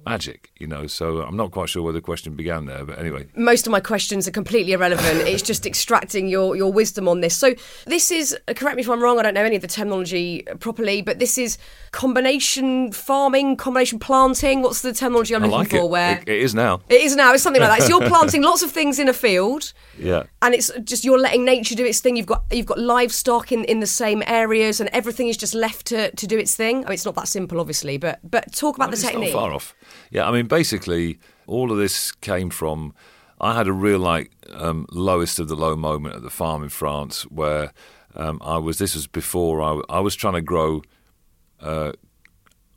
magic, 0.06 0.52
you 0.58 0.68
know. 0.68 0.88
So 0.88 1.22
I'm 1.22 1.38
not 1.38 1.52
quite 1.52 1.70
sure 1.70 1.84
where 1.84 1.94
the 1.94 2.02
question 2.02 2.36
began 2.36 2.66
there, 2.66 2.86
but 2.86 3.00
anyway. 3.00 3.28
Most 3.36 3.68
of 3.68 3.72
my 3.72 3.80
questions 3.80 4.28
are 4.28 4.32
completely 4.32 4.74
irrelevant. 4.74 5.28
it's 5.28 5.44
just 5.44 5.66
extracting 5.66 6.28
your, 6.28 6.56
your 6.56 6.72
wisdom 6.72 7.08
on 7.08 7.22
this. 7.22 7.36
So 7.36 7.54
this 7.86 8.12
is, 8.12 8.38
correct 8.56 8.76
me 8.76 8.82
if 8.82 8.90
I'm 8.90 9.02
wrong, 9.02 9.20
I 9.20 9.24
don't 9.24 9.34
know 9.34 9.44
any 9.44 9.56
of 9.56 9.62
the 9.62 9.68
terminology 9.68 10.44
properly, 10.60 11.02
but 11.02 11.20
this 11.20 11.38
is 11.38 11.58
combination 11.92 12.92
farming, 12.92 13.58
combination 13.58 14.00
planting. 14.00 14.62
What's 14.62 14.82
the 14.82 14.94
terminology 14.94 15.36
I'm 15.36 15.44
I 15.44 15.48
looking 15.48 15.60
like 15.60 15.70
for? 15.70 15.78
It. 15.78 15.90
Where 15.90 16.18
it, 16.20 16.30
it 16.30 16.42
is 16.42 16.56
now. 16.56 16.82
It 16.90 17.02
is 17.02 17.16
now. 17.16 17.34
It's 17.34 17.44
something 17.44 17.62
like 17.62 17.80
that. 17.80 17.88
So 17.88 18.00
you're 18.00 18.08
planting 18.10 18.42
lots 18.42 18.64
of 18.64 18.72
things 18.72 19.00
in 19.00 19.08
a 19.08 19.14
field. 19.14 19.74
Yeah. 19.98 20.24
And 20.42 20.54
it's 20.56 20.72
just 20.84 21.04
you're 21.04 21.20
letting 21.20 21.46
nature 21.46 21.76
do 21.76 21.86
its 21.86 22.00
thing. 22.00 22.16
You've 22.16 22.26
got 22.26 22.44
you've 22.52 22.66
got 22.66 22.80
livestock 22.80 23.52
in, 23.52 23.64
in 23.66 23.80
the 23.80 23.88
same 23.88 24.24
areas, 24.26 24.80
and 24.80 24.90
everything 24.94 25.28
is 25.28 25.38
just 25.38 25.54
left 25.54 25.88
to, 25.88 26.12
to 26.12 26.28
do 26.28 26.38
its 26.38 26.56
thing. 26.56 26.78
I 26.78 26.90
mean, 26.90 26.94
it's 26.94 27.06
not 27.06 27.16
that 27.16 27.28
simple, 27.28 27.60
obviously, 27.60 27.98
but 27.98 28.20
but 28.24 28.54
talk 28.54 28.76
about 28.76 28.90
well, 28.90 28.98
the 28.98 29.08
technique. 29.08 29.34
Not 29.34 29.42
far 29.42 29.54
off. 29.54 29.76
Yeah, 30.10 30.28
I 30.28 30.32
mean, 30.32 30.48
basically, 30.48 31.20
all 31.48 31.72
of 31.72 31.78
this 31.78 32.12
came 32.12 32.50
from. 32.50 32.94
I 33.40 33.56
had 33.56 33.68
a 33.68 33.74
real 33.74 34.00
like 34.00 34.32
um, 34.54 34.86
lowest 34.92 35.40
of 35.40 35.48
the 35.48 35.56
low 35.56 35.76
moment 35.76 36.16
at 36.16 36.22
the 36.22 36.30
farm 36.30 36.64
in 36.64 36.70
France 36.70 37.24
where 37.24 37.74
um, 38.16 38.40
I 38.44 38.58
was. 38.58 38.78
This 38.78 38.96
was 38.96 39.08
before 39.08 39.62
I, 39.62 39.98
I 39.98 40.00
was 40.00 40.16
trying 40.16 40.36
to 40.36 40.42
grow 40.42 40.84
uh, 41.60 41.94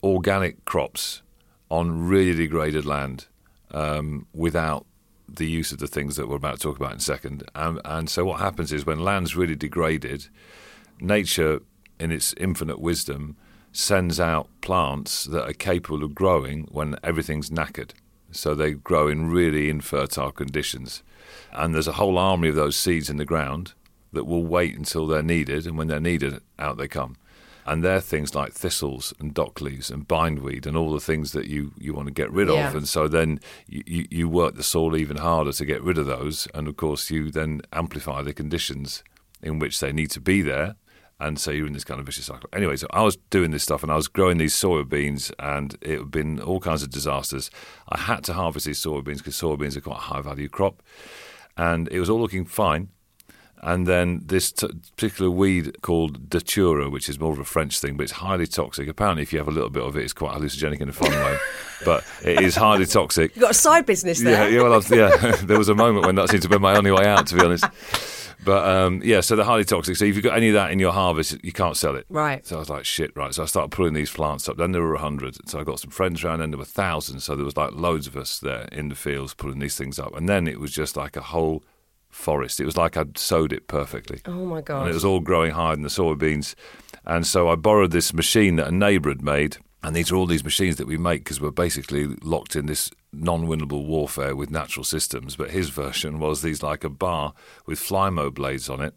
organic 0.03 0.65
crops 0.65 1.23
on 1.71 2.07
really 2.07 2.35
degraded 2.35 2.85
land 2.85 3.27
um, 3.73 4.27
without 4.33 4.87
the 5.29 5.47
use 5.47 5.73
of 5.73 5.79
the 5.79 5.87
things 5.87 6.17
that 6.17 6.29
we're 6.29 6.37
about 6.37 6.57
to 6.57 6.61
talk 6.61 6.77
about 6.77 6.93
in 6.93 6.99
a 6.99 7.01
second. 7.01 7.43
And, 7.55 7.81
and 7.85 8.09
so 8.09 8.25
what 8.25 8.41
happens 8.41 8.73
is 8.73 8.87
when 8.87 9.01
land's 9.01 9.35
really 9.35 9.57
degraded, 9.57 10.29
nature, 11.01 11.61
in 11.99 12.13
its 12.13 12.35
infinite 12.37 12.81
wisdom, 12.81 13.37
sends 13.75 14.21
out 14.21 14.49
plants 14.61 15.25
that 15.25 15.49
are 15.49 15.53
capable 15.53 16.05
of 16.05 16.15
growing 16.15 16.63
when 16.71 16.95
everything's 17.03 17.51
knackered. 17.51 17.91
So 18.31 18.55
they 18.55 18.73
grow 18.73 19.09
in 19.09 19.31
really 19.31 19.69
infertile 19.69 20.31
conditions. 20.31 21.03
And 21.53 21.75
there's 21.75 21.89
a 21.89 21.93
whole 21.93 22.17
army 22.17 22.49
of 22.49 22.55
those 22.55 22.77
seeds 22.77 23.11
in 23.11 23.17
the 23.17 23.25
ground 23.25 23.75
that 24.13 24.25
will 24.25 24.45
wait 24.45 24.77
until 24.77 25.09
they're 25.09 25.23
needed, 25.23 25.67
and 25.67 25.77
when 25.77 25.89
they're 25.89 26.01
needed, 26.01 26.41
out 26.57 26.77
they 26.77 26.87
come. 26.87 27.17
And 27.67 27.83
they're 27.83 28.01
things 28.01 28.35
like 28.35 28.53
thistles 28.53 29.13
and 29.19 29.35
dock 29.35 29.61
leaves 29.61 29.91
and 29.91 30.07
bindweed 30.07 30.67
and 30.67 30.77
all 30.77 30.93
the 30.93 31.01
things 31.01 31.33
that 31.33 31.47
you, 31.47 31.73
you 31.77 31.95
want 31.95 32.07
to 32.07 32.13
get 32.13 32.31
rid 32.31 32.49
yeah. 32.49 32.69
of. 32.69 32.77
And 32.77 32.87
so 32.87 33.09
then 33.09 33.41
you, 33.67 34.07
you 34.11 34.29
work 34.29 34.55
the 34.55 34.63
soil 34.63 34.97
even 34.97 35.17
harder 35.17 35.53
to 35.53 35.65
get 35.65 35.83
rid 35.83 35.99
of 35.99 36.07
those. 36.07 36.47
And 36.55 36.69
of 36.69 36.77
course, 36.77 37.11
you 37.11 37.31
then 37.31 37.63
amplify 37.73 38.23
the 38.23 38.35
conditions 38.35 39.03
in 39.43 39.59
which 39.59 39.81
they 39.81 39.93
need 39.93 40.11
to 40.11 40.21
be 40.21 40.43
there 40.43 40.77
and 41.21 41.39
so 41.39 41.51
you're 41.51 41.67
in 41.67 41.73
this 41.73 41.85
kind 41.85 42.01
of 42.01 42.07
vicious 42.07 42.27
cycle. 42.27 42.49
Anyway, 42.53 42.77
so 42.77 42.87
I 42.91 43.03
was 43.03 43.17
doing 43.31 43.51
this 43.51 43.63
stuff 43.63 43.83
and 43.83 43.93
I 43.93 43.97
was 43.97 44.09
growing 44.09 44.39
these 44.39 44.55
soybeans, 44.55 45.33
and 45.39 45.77
it 45.81 45.99
had 45.99 46.11
been 46.11 46.41
all 46.41 46.61
kinds 46.61 46.83
of 46.83 46.91
disasters. 46.91 47.51
I 47.89 47.99
had 47.99 48.25
to 48.25 48.33
harvest 48.33 48.67
these 48.67 48.83
soybeans 48.83 49.19
because 49.19 49.35
soybeans 49.35 49.77
are 49.77 49.81
quite 49.81 49.97
a 49.97 50.01
high 50.01 50.21
value 50.21 50.49
crop, 50.49 50.83
and 51.57 51.89
it 51.89 52.01
was 52.01 52.11
all 52.11 52.21
looking 52.21 52.45
fine. 52.45 52.89
And 53.63 53.87
then 53.87 54.21
this 54.27 54.53
t- 54.53 54.69
particular 54.95 55.31
weed 55.31 55.81
called 55.81 56.29
datura, 56.29 56.91
which 56.91 57.09
is 57.09 57.19
more 57.19 57.33
of 57.33 57.39
a 57.39 57.45
French 57.45 57.81
thing, 57.81 57.97
but 57.97 58.03
it's 58.03 58.13
highly 58.13 58.47
toxic. 58.47 58.89
Apparently, 58.89 59.23
if 59.23 59.33
you 59.33 59.39
have 59.39 59.49
a 59.49 59.53
little 59.53 59.71
bit 59.71 59.83
of 59.83 59.97
it, 59.97 60.03
it's 60.03 60.13
quite 60.13 60.37
hallucinogenic 60.37 60.83
in 60.83 60.91
a 60.91 60.93
fun 60.93 61.11
way. 61.11 61.39
But 61.83 62.05
it 62.23 62.43
is 62.43 62.57
highly 62.57 62.85
toxic. 62.85 63.35
You've 63.35 63.41
got 63.41 63.53
a 63.53 63.55
side 63.55 63.87
business 63.87 64.21
there. 64.21 64.51
Yeah, 64.51 64.57
yeah, 64.59 64.69
well, 64.69 64.83
yeah. 64.91 65.37
there 65.45 65.57
was 65.57 65.71
a 65.71 65.75
moment 65.75 66.05
when 66.05 66.17
that 66.17 66.29
seemed 66.29 66.43
to 66.43 66.49
be 66.51 66.59
my 66.59 66.77
only 66.77 66.91
way 66.91 67.07
out, 67.07 67.27
to 67.29 67.37
be 67.37 67.41
honest. 67.41 67.65
But 68.45 68.69
um, 68.69 69.03
yeah, 69.05 69.21
so 69.21 69.37
they're 69.37 69.45
highly 69.45 69.65
toxic. 69.65 69.97
So 69.97 70.05
if 70.05 70.15
you've 70.15 70.25
got 70.25 70.37
any 70.37 70.49
of 70.49 70.55
that 70.55 70.71
in 70.71 70.79
your 70.79 70.93
harvest, 70.93 71.37
you 71.45 71.53
can't 71.53 71.77
sell 71.77 71.97
it. 71.97 72.07
Right. 72.09 72.47
So 72.47 72.57
I 72.57 72.59
was 72.59 72.71
like, 72.71 72.85
shit, 72.85 73.15
right. 73.17 73.35
So 73.35 73.43
I 73.43 73.47
started 73.47 73.71
pulling 73.71 73.95
these 73.95 74.11
plants 74.11 74.49
up. 74.49 74.57
Then 74.57 74.73
there 74.73 74.83
were 74.83 74.95
a 74.95 75.01
hundred. 75.01 75.37
So 75.49 75.61
I 75.61 75.65
got 75.65 75.81
some 75.81 75.91
friends 75.91 76.25
around, 76.25 76.41
and 76.41 76.53
there 76.53 76.59
were 76.59 76.65
thousands. 76.65 77.25
So 77.25 77.35
there 77.35 77.45
was 77.45 77.57
like 77.57 77.73
loads 77.73 78.07
of 78.07 78.17
us 78.17 78.39
there 78.39 78.69
in 78.73 78.89
the 78.89 78.95
fields 78.95 79.35
pulling 79.35 79.59
these 79.59 79.77
things 79.77 79.99
up. 79.99 80.17
And 80.17 80.29
then 80.29 80.47
it 80.49 80.61
was 80.61 80.73
just 80.73 80.97
like 80.97 81.17
a 81.17 81.23
whole 81.23 81.63
forest. 82.09 82.61
It 82.61 82.65
was 82.65 82.77
like 82.77 82.97
I'd 82.97 83.19
sowed 83.19 83.53
it 83.53 83.69
perfectly. 83.69 84.21
Oh 84.27 84.47
my 84.47 84.61
god! 84.61 84.83
And 84.83 84.91
it 84.91 84.95
was 84.95 85.05
all 85.05 85.21
growing 85.21 85.53
higher 85.53 85.75
than 85.75 85.83
the 85.83 85.89
soybeans. 85.89 86.55
And 87.05 87.27
so 87.27 87.49
I 87.49 87.57
borrowed 87.57 87.91
this 87.91 88.15
machine 88.15 88.57
that 88.57 88.69
a 88.69 88.73
neighbour 88.73 89.11
had 89.11 89.23
made. 89.23 89.59
And 89.83 89.95
these 89.95 90.11
are 90.11 90.17
all 90.17 90.25
these 90.25 90.45
machines 90.45 90.77
that 90.77 90.87
we 90.87 90.97
make 90.97 91.25
because 91.25 91.43
we're 91.43 91.51
basically 91.51 92.07
locked 92.23 92.57
in 92.57 92.65
this 92.65 92.91
non-winnable 93.17 93.87
warfare 93.87 94.35
with 94.37 94.51
natural 94.51 94.85
systems. 94.85 95.37
But 95.37 95.51
his 95.51 95.71
version 95.71 96.19
was 96.19 96.43
these 96.43 96.63
like 96.63 96.85
a 96.85 96.89
bar 96.89 97.35
with 97.67 97.79
Flymo 97.79 98.33
blades 98.33 98.69
on 98.69 98.81
it, 98.81 98.95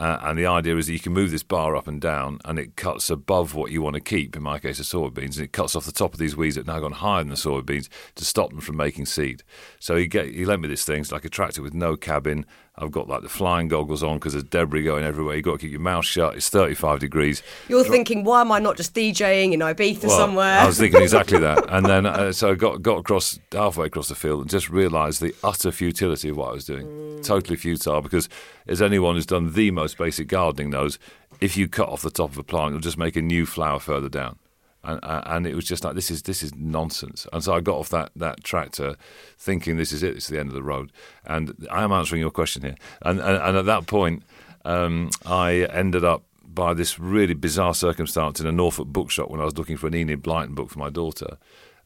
uh, 0.00 0.18
and 0.22 0.38
the 0.38 0.46
idea 0.46 0.76
is 0.76 0.86
that 0.86 0.94
you 0.94 0.98
can 0.98 1.12
move 1.12 1.30
this 1.30 1.42
bar 1.42 1.76
up 1.76 1.86
and 1.86 2.00
down, 2.00 2.40
and 2.46 2.58
it 2.58 2.74
cuts 2.74 3.10
above 3.10 3.54
what 3.54 3.70
you 3.70 3.82
want 3.82 3.94
to 3.94 4.00
keep. 4.00 4.34
In 4.34 4.42
my 4.42 4.58
case, 4.58 4.78
the 4.78 4.84
soybeans, 4.84 5.36
and 5.36 5.44
it 5.44 5.52
cuts 5.52 5.76
off 5.76 5.84
the 5.84 5.92
top 5.92 6.14
of 6.14 6.18
these 6.18 6.34
weeds 6.34 6.54
that 6.54 6.66
have 6.66 6.74
now 6.74 6.80
gone 6.80 6.92
higher 6.92 7.22
than 7.22 7.28
the 7.28 7.34
soybeans 7.34 7.88
to 8.14 8.24
stop 8.24 8.48
them 8.48 8.60
from 8.60 8.76
making 8.76 9.06
seed. 9.06 9.42
So 9.78 9.96
he 9.96 10.06
get 10.06 10.26
he 10.26 10.46
lent 10.46 10.62
me 10.62 10.68
this 10.68 10.84
thing, 10.84 11.02
it's 11.02 11.12
like 11.12 11.26
a 11.26 11.28
tractor 11.30 11.60
with 11.60 11.74
no 11.74 11.96
cabin. 11.96 12.46
I've 12.80 12.90
got 12.90 13.08
like 13.08 13.22
the 13.22 13.28
flying 13.28 13.68
goggles 13.68 14.02
on 14.02 14.18
because 14.18 14.32
there's 14.32 14.44
debris 14.44 14.84
going 14.84 15.04
everywhere. 15.04 15.36
You've 15.36 15.44
got 15.44 15.52
to 15.52 15.58
keep 15.58 15.70
your 15.70 15.80
mouth 15.80 16.04
shut. 16.04 16.34
It's 16.36 16.48
35 16.48 16.98
degrees. 17.00 17.42
You're 17.68 17.84
thinking, 17.84 18.24
why 18.24 18.40
am 18.40 18.50
I 18.50 18.58
not 18.58 18.76
just 18.76 18.94
DJing 18.94 19.52
in 19.52 19.60
Ibiza 19.60 20.04
Well, 20.04 20.16
somewhere? 20.16 20.60
I 20.60 20.66
was 20.66 20.78
thinking 20.78 21.02
exactly 21.02 21.38
that. 21.38 21.60
And 21.70 21.86
then, 21.86 22.04
uh, 22.04 22.32
so 22.32 22.50
I 22.50 22.54
got, 22.54 22.82
got 22.82 22.98
across 22.98 23.38
halfway 23.52 23.86
across 23.86 24.08
the 24.08 24.14
field 24.14 24.40
and 24.40 24.50
just 24.50 24.68
realised 24.70 25.20
the 25.20 25.34
utter 25.44 25.70
futility 25.70 26.28
of 26.28 26.36
what 26.36 26.48
I 26.48 26.52
was 26.52 26.64
doing. 26.64 27.20
Totally 27.22 27.56
futile 27.56 28.00
because, 28.02 28.28
as 28.66 28.82
anyone 28.82 29.14
who's 29.14 29.26
done 29.26 29.52
the 29.52 29.70
most 29.70 29.96
basic 29.96 30.26
gardening 30.26 30.70
knows, 30.70 30.98
if 31.40 31.56
you 31.56 31.68
cut 31.68 31.88
off 31.88 32.02
the 32.02 32.10
top 32.10 32.32
of 32.32 32.38
a 32.38 32.42
plant, 32.42 32.72
you'll 32.72 32.80
just 32.80 32.98
make 32.98 33.14
a 33.16 33.22
new 33.22 33.46
flower 33.46 33.78
further 33.78 34.08
down. 34.08 34.38
And, 34.82 34.98
uh, 35.02 35.22
and 35.26 35.46
it 35.46 35.54
was 35.54 35.64
just 35.64 35.84
like 35.84 35.94
this 35.94 36.10
is 36.10 36.22
this 36.22 36.42
is 36.42 36.54
nonsense. 36.54 37.26
And 37.32 37.44
so 37.44 37.54
I 37.54 37.60
got 37.60 37.76
off 37.76 37.90
that, 37.90 38.10
that 38.16 38.42
tractor, 38.44 38.96
thinking 39.36 39.76
this 39.76 39.92
is 39.92 40.02
it. 40.02 40.16
It's 40.16 40.28
the 40.28 40.40
end 40.40 40.48
of 40.48 40.54
the 40.54 40.62
road. 40.62 40.92
And 41.24 41.66
I 41.70 41.82
am 41.82 41.92
answering 41.92 42.20
your 42.20 42.30
question 42.30 42.62
here. 42.62 42.76
And 43.02 43.20
and, 43.20 43.36
and 43.42 43.56
at 43.56 43.66
that 43.66 43.86
point, 43.86 44.22
um, 44.64 45.10
I 45.26 45.66
ended 45.72 46.04
up 46.04 46.24
by 46.42 46.74
this 46.74 46.98
really 46.98 47.34
bizarre 47.34 47.74
circumstance 47.74 48.40
in 48.40 48.46
a 48.46 48.52
Norfolk 48.52 48.88
bookshop 48.88 49.30
when 49.30 49.40
I 49.40 49.44
was 49.44 49.56
looking 49.56 49.76
for 49.76 49.86
an 49.86 49.94
Enid 49.94 50.22
Blyton 50.22 50.54
book 50.54 50.70
for 50.70 50.78
my 50.78 50.90
daughter, 50.90 51.38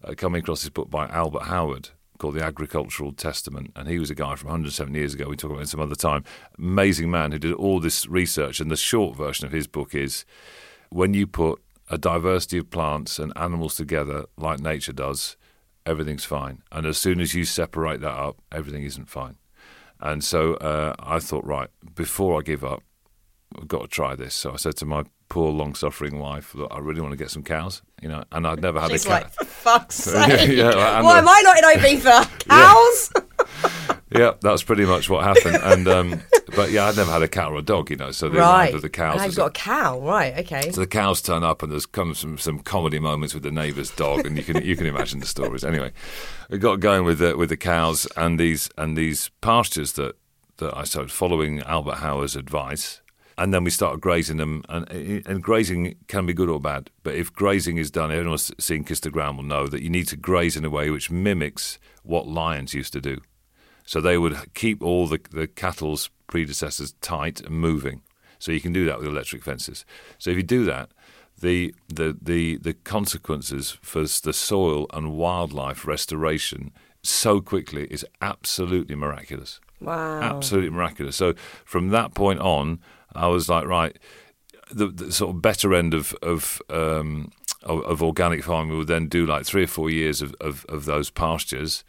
uh, 0.03 0.15
coming 0.17 0.41
across 0.41 0.63
this 0.63 0.71
book 0.71 0.91
by 0.91 1.07
Albert 1.09 1.45
Howard 1.45 1.91
called 2.19 2.35
The 2.35 2.45
Agricultural 2.45 3.13
Testament. 3.13 3.73
And 3.77 3.89
he 3.89 3.99
was 3.99 4.11
a 4.11 4.15
guy 4.15 4.37
from 4.37 4.49
107 4.49 4.95
years 4.95 5.15
ago. 5.15 5.29
We 5.29 5.37
talk 5.37 5.51
about 5.51 5.63
it 5.63 5.69
some 5.69 5.81
other 5.81 5.95
time. 5.95 6.25
Amazing 6.59 7.11
man 7.11 7.33
who 7.33 7.39
did 7.39 7.53
all 7.55 7.81
this 7.81 8.07
research. 8.07 8.61
And 8.61 8.71
the 8.71 8.77
short 8.77 9.17
version 9.17 9.47
of 9.47 9.53
his 9.53 9.67
book 9.67 9.95
is 9.95 10.25
when 10.91 11.13
you 11.15 11.27
put 11.27 11.61
a 11.91 11.99
diversity 11.99 12.59
of 12.59 12.71
plants 12.71 13.19
and 13.19 13.33
animals 13.37 13.75
together 13.77 14.25
like 14.37 14.61
nature 14.61 14.93
does, 14.93 15.37
everything's 15.87 16.25
fine. 16.25 16.63
And 16.73 16.87
as 16.87 16.97
soon 16.99 17.21
as 17.21 17.35
you 17.35 17.45
separate 17.45 18.01
that 18.01 18.13
up, 18.15 18.39
everything 18.51 18.85
isn't 18.85 19.09
fine. 19.11 19.37
And 20.01 20.25
so 20.25 20.55
uh, 20.55 20.95
I 20.99 21.19
thought, 21.19 21.45
right, 21.45 21.69
before 21.95 22.39
I 22.39 22.43
give 22.43 22.65
up, 22.65 22.83
I've 23.57 23.69
got 23.69 23.83
to 23.83 23.89
try 23.89 24.15
this. 24.17 24.35
So 24.35 24.53
I 24.53 24.57
said 24.57 24.77
to 24.79 24.87
my 24.87 25.05
poor, 25.29 25.53
long-suffering 25.53 26.19
wife, 26.19 26.55
"Look, 26.55 26.71
I 26.75 26.79
really 26.81 27.01
want 27.01 27.13
to 27.13 27.17
get 27.17 27.31
some 27.31 27.45
cows, 27.45 27.83
you 28.03 28.09
know." 28.09 28.25
And 28.33 28.47
I'd 28.47 28.61
never 28.61 28.81
had 28.81 28.91
She's 28.91 29.05
a 29.05 29.09
cow. 29.09 29.15
like, 29.15 29.31
for 29.31 29.45
fuck's 29.45 29.95
sake. 30.05 30.51
yeah, 30.51 30.97
and, 30.97 31.07
Why 31.07 31.19
am 31.19 31.29
I 31.29 31.41
not 31.45 31.59
in 31.59 31.65
Ibiza? 31.65 32.39
Cows? 32.49 33.13
yeah, 34.11 34.33
that's 34.41 34.63
pretty 34.63 34.85
much 34.85 35.09
what 35.09 35.25
happened. 35.25 35.59
And 35.65 35.89
um, 35.89 36.21
but 36.55 36.71
yeah, 36.71 36.87
I'd 36.87 36.97
never 36.97 37.11
had 37.11 37.23
a 37.23 37.29
cat 37.29 37.51
or 37.51 37.57
a 37.57 37.63
dog, 37.63 37.91
you 37.91 37.97
know. 37.97 38.11
So 38.11 38.29
the 38.29 38.39
right. 38.39 38.81
the 38.81 38.89
cows. 38.89 39.25
You've 39.25 39.37
got 39.37 39.47
a 39.47 39.51
cow. 39.51 39.99
Right, 39.99 40.39
okay. 40.41 40.71
So 40.71 40.81
the 40.81 40.87
cows 40.87 41.23
turn 41.23 41.43
up, 41.43 41.63
and 41.63 41.73
there's 41.73 41.87
come 41.87 42.15
some, 42.15 42.39
some 42.39 42.59
comedy 42.59 42.99
moments 42.99 43.35
with 43.35 43.43
the 43.43 43.51
neighbour's 43.51 43.91
dog, 43.91 44.27
and 44.27 44.37
you 44.37 44.43
can 44.43 44.63
you 44.63 44.77
can 44.77 44.87
imagine 44.87 45.21
the 45.21 45.27
stories. 45.27 45.65
Anyway, 45.65 45.93
we 46.51 46.59
got 46.59 46.81
going 46.81 47.05
with 47.05 47.19
the 47.19 47.37
with 47.37 47.49
the 47.49 47.57
cows 47.57 48.07
and 48.17 48.39
these 48.39 48.69
and 48.77 48.97
these 48.97 49.31
pastures 49.41 49.93
that 49.93 50.17
that 50.59 50.77
I 50.77 50.85
started 50.85 51.11
following 51.11 51.61
Albert 51.63 51.97
Howard's 51.97 52.37
advice, 52.37 53.01
and 53.39 53.55
then 53.55 53.65
we 53.65 53.71
started 53.71 54.01
grazing 54.01 54.37
them. 54.37 54.65
And 54.69 54.89
and 55.27 55.43
grazing 55.43 55.97
can 56.09 56.27
be 56.27 56.35
good 56.35 56.51
or 56.51 56.61
bad, 56.61 56.91
but 57.03 57.15
if 57.15 57.33
grazing 57.33 57.79
is 57.79 57.91
done, 57.91 58.11
everyone 58.11 58.33
who's 58.33 58.51
seen 58.59 58.85
Kiss 58.85 59.01
the 59.01 59.11
Ground 59.11 59.39
will 59.39 59.45
know 59.45 59.67
that 59.67 59.83
you 59.83 59.89
need 59.89 60.09
to 60.09 60.17
graze 60.17 60.57
in 60.57 60.65
a 60.65 60.71
way 60.71 60.91
which 60.91 61.11
mimics 61.11 61.79
what 62.03 62.29
lions 62.29 62.75
used 62.75 62.93
to 62.93 63.01
do. 63.01 63.21
So 63.85 64.01
they 64.01 64.19
would 64.19 64.55
keep 64.55 64.83
all 64.83 65.07
the, 65.07 65.21
the 65.31 65.47
cattle's 65.47 66.11
predecessors 66.27 66.95
tight 67.01 67.41
and 67.41 67.55
moving. 67.55 68.03
So 68.39 68.53
you 68.53 68.61
can 68.61 68.73
do 68.73 68.85
that 68.87 68.99
with 68.99 69.09
electric 69.09 69.43
fences. 69.43 69.85
So 70.19 70.31
if 70.31 70.37
you 70.37 70.43
do 70.43 70.65
that, 70.65 70.91
the 71.41 71.75
the 71.89 72.17
the, 72.21 72.59
the 72.59 72.75
consequences 72.75 73.79
for 73.83 74.01
the 74.01 74.33
soil 74.33 74.87
and 74.93 75.13
wildlife 75.13 75.87
restoration 75.87 76.73
so 77.03 77.41
quickly 77.41 77.87
is 77.91 78.07
absolutely 78.21 78.95
miraculous. 78.95 79.61
Wow. 79.81 80.21
Absolutely 80.23 80.71
miraculous. 80.71 81.17
So 81.17 81.35
from 81.65 81.91
that 81.91 82.15
point 82.15 82.41
on, 82.41 82.81
I 83.15 83.27
was 83.27 83.49
like, 83.49 83.67
right, 83.67 83.99
the, 84.71 84.87
the 84.87 85.13
sort 85.13 85.35
of 85.37 85.43
better 85.43 85.75
end 85.75 85.93
of 85.93 86.15
of, 86.23 86.63
um, 86.71 87.33
of 87.63 87.83
of 87.83 88.03
organic 88.03 88.45
farming 88.45 88.79
would 88.79 88.89
then 88.89 89.09
do 89.09 89.27
like 89.27 89.45
three 89.45 89.65
or 89.65 89.69
four 89.69 89.91
years 89.91 90.23
of, 90.23 90.35
of, 90.41 90.65
of 90.69 90.85
those 90.87 91.11
pastures, 91.11 91.85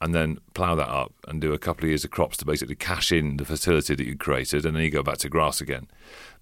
and 0.00 0.14
then 0.14 0.38
plough 0.54 0.74
that 0.74 0.88
up 0.88 1.12
and 1.26 1.40
do 1.40 1.52
a 1.52 1.58
couple 1.58 1.84
of 1.84 1.88
years 1.88 2.04
of 2.04 2.10
crops 2.10 2.36
to 2.38 2.44
basically 2.44 2.74
cash 2.74 3.10
in 3.12 3.38
the 3.38 3.44
fertility 3.44 3.94
that 3.94 4.06
you 4.06 4.16
created, 4.16 4.66
and 4.66 4.76
then 4.76 4.82
you 4.82 4.90
go 4.90 5.02
back 5.02 5.18
to 5.18 5.28
grass 5.28 5.60
again. 5.60 5.88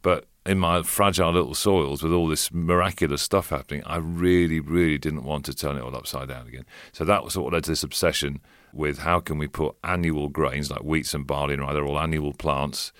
But 0.02 0.26
in 0.44 0.58
my 0.58 0.82
fragile 0.82 1.32
little 1.32 1.54
soils 1.54 2.02
with 2.02 2.12
all 2.12 2.28
this 2.28 2.52
miraculous 2.52 3.22
stuff 3.22 3.50
happening, 3.50 3.82
I 3.86 3.96
really, 3.96 4.60
really 4.60 4.98
didn't 4.98 5.24
want 5.24 5.44
to 5.46 5.54
turn 5.54 5.76
it 5.76 5.82
all 5.82 5.96
upside 5.96 6.28
down 6.28 6.46
again. 6.46 6.66
So 6.92 7.04
that 7.04 7.24
was 7.24 7.36
what 7.36 7.52
led 7.52 7.64
to 7.64 7.70
this 7.70 7.82
obsession 7.82 8.40
with 8.72 8.98
how 8.98 9.20
can 9.20 9.38
we 9.38 9.46
put 9.46 9.76
annual 9.84 10.28
grains 10.28 10.70
like 10.70 10.80
wheats 10.80 11.14
and 11.14 11.26
barley 11.26 11.54
and 11.54 11.62
rye, 11.62 11.72
they're 11.72 11.86
all 11.86 11.98
annual 11.98 12.32
plants, 12.32 12.92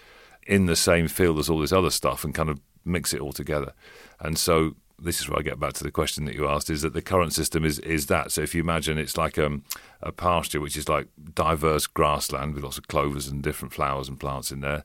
in 0.47 0.67
the 0.67 0.77
same 0.77 1.09
field 1.09 1.39
as 1.39 1.51
all 1.51 1.59
this 1.59 1.73
other 1.73 1.91
stuff 1.91 2.23
and 2.25 2.35
kind 2.35 2.49
of 2.49 2.61
mix 2.85 3.13
it 3.13 3.21
all 3.21 3.33
together. 3.33 3.73
And 4.21 4.39
so 4.39 4.77
this 4.99 5.21
is 5.21 5.29
where 5.29 5.39
I 5.39 5.43
get 5.43 5.59
back 5.59 5.73
to 5.75 5.85
the 5.85 5.91
question 5.91 6.25
that 6.25 6.35
you 6.35 6.49
asked: 6.49 6.71
is 6.71 6.83
that 6.83 6.95
the 6.95 7.03
current 7.03 7.33
system 7.33 7.65
is 7.65 7.79
is 7.81 8.07
that? 8.07 8.33
So 8.33 8.43
if 8.43 8.55
you 8.55 8.61
imagine 8.61 8.99
it's 8.99 9.17
like 9.17 9.39
um, 9.39 9.65
a 10.01 10.13
pasture 10.13 10.61
which 10.61 10.77
is 10.77 10.89
like 10.89 11.09
diverse 11.35 11.87
grassland 11.87 12.55
with 12.55 12.65
lots 12.65 12.79
of 12.79 12.89
clovers 12.89 13.29
and 13.29 13.43
different 13.43 13.75
flowers 13.75 14.09
and 14.09 14.19
plants 14.19 14.51
in 14.51 14.61
there, 14.61 14.85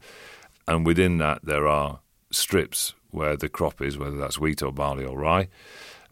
and 0.68 0.86
within 0.86 1.18
that 1.20 1.40
there 1.44 1.68
are 1.68 2.00
strips 2.32 2.94
where 3.12 3.36
the 3.36 3.50
crop 3.50 3.82
is, 3.82 3.98
whether 3.98 4.18
that's 4.18 4.40
wheat 4.40 4.62
or 4.62 4.72
barley 4.72 5.06
or 5.06 5.18
rye, 5.18 5.48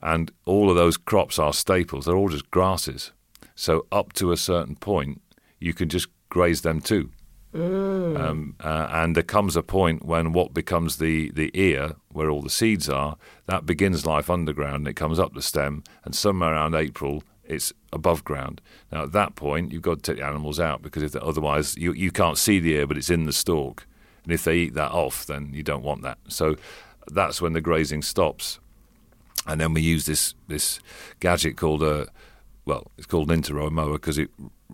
and 0.02 0.32
all 0.46 0.70
of 0.70 0.76
those 0.76 0.98
crops 0.98 1.38
are 1.40 1.54
staples. 1.54 2.06
They're 2.06 2.16
all 2.16 2.30
just 2.30 2.50
grasses. 2.52 3.12
So 3.56 3.88
up 3.92 4.14
to 4.14 4.32
a 4.32 4.38
certain 4.38 4.76
point, 4.76 5.22
you 5.60 5.74
can 5.74 5.90
just 5.90 6.08
graze 6.30 6.62
them 6.62 6.82
too. 6.82 7.12
Um, 7.58 8.56
uh, 8.60 8.88
and 8.92 9.16
there 9.16 9.24
comes 9.24 9.56
a 9.56 9.64
point 9.64 10.06
when 10.06 10.34
what 10.34 10.54
becomes 10.54 10.98
the, 10.98 11.32
the 11.32 11.52
ear, 11.54 11.96
where 12.12 12.30
all 12.30 12.42
the 12.42 12.50
seeds 12.50 12.90
are, 12.90 13.18
that 13.48 13.66
begins 13.66 14.06
life 14.06 14.30
underground 14.30 14.76
and 14.76 14.88
it 14.88 14.96
comes 14.96 15.20
up 15.20 15.34
the 15.34 15.42
stem, 15.42 15.84
and 16.06 16.16
somewhere 16.16 16.54
around 16.54 16.76
April, 16.76 17.24
it's 17.46 17.74
above 17.94 18.24
ground. 18.24 18.62
Now, 18.92 19.04
at 19.04 19.12
that 19.14 19.36
point, 19.36 19.72
you've 19.72 19.82
got 19.82 20.04
to 20.04 20.12
take 20.12 20.22
the 20.22 20.28
animals 20.28 20.60
out 20.60 20.82
because 20.82 21.04
if 21.04 21.16
otherwise 21.16 21.78
you, 21.78 21.94
you 21.94 22.12
can't 22.12 22.38
see 22.38 22.60
the 22.60 22.74
ear, 22.74 22.88
but 22.88 22.98
it's 22.98 23.10
in 23.10 23.26
the 23.26 23.34
stalk. 23.34 23.86
And 24.24 24.34
if 24.34 24.44
they 24.44 24.58
eat 24.58 24.74
that 24.74 24.92
off, 24.92 25.26
then 25.26 25.52
you 25.54 25.64
don't 25.64 25.84
want 25.84 26.02
that. 26.04 26.18
So 26.28 26.58
that's 27.08 27.42
when 27.42 27.54
the 27.54 27.62
grazing 27.62 28.02
stops. 28.02 28.60
And 29.46 29.62
then 29.62 29.74
we 29.74 29.82
use 29.82 30.06
this, 30.06 30.34
this 30.48 30.82
gadget 31.22 31.56
called 31.56 31.82
a, 31.82 32.08
well, 32.66 32.92
it's 32.98 33.08
called 33.08 33.30
an 33.30 33.36
interrow 33.36 33.70
mower 33.70 33.94
because 33.94 34.18
it 34.18 34.30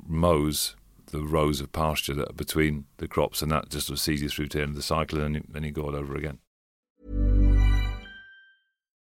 mows 0.08 0.76
the 1.14 1.24
rows 1.24 1.62
of 1.62 1.72
pasture 1.72 2.14
that 2.16 2.30
are 2.30 2.34
between 2.34 2.86
the 2.98 3.08
crops, 3.08 3.42
and 3.42 3.52
that 3.52 3.70
just 3.70 3.88
sort 3.88 3.98
of 3.98 4.02
sees 4.02 4.22
you 4.22 4.30
through 4.30 4.48
to 4.48 4.58
the 4.58 4.64
end 4.64 4.72
of 4.72 4.76
the 4.76 4.82
cycle, 4.82 5.20
and 5.20 5.26
then 5.26 5.34
you, 5.36 5.44
then 5.48 5.64
you 5.64 5.72
go 5.72 5.84
all 5.84 5.96
over 5.96 6.16
again. 6.16 6.40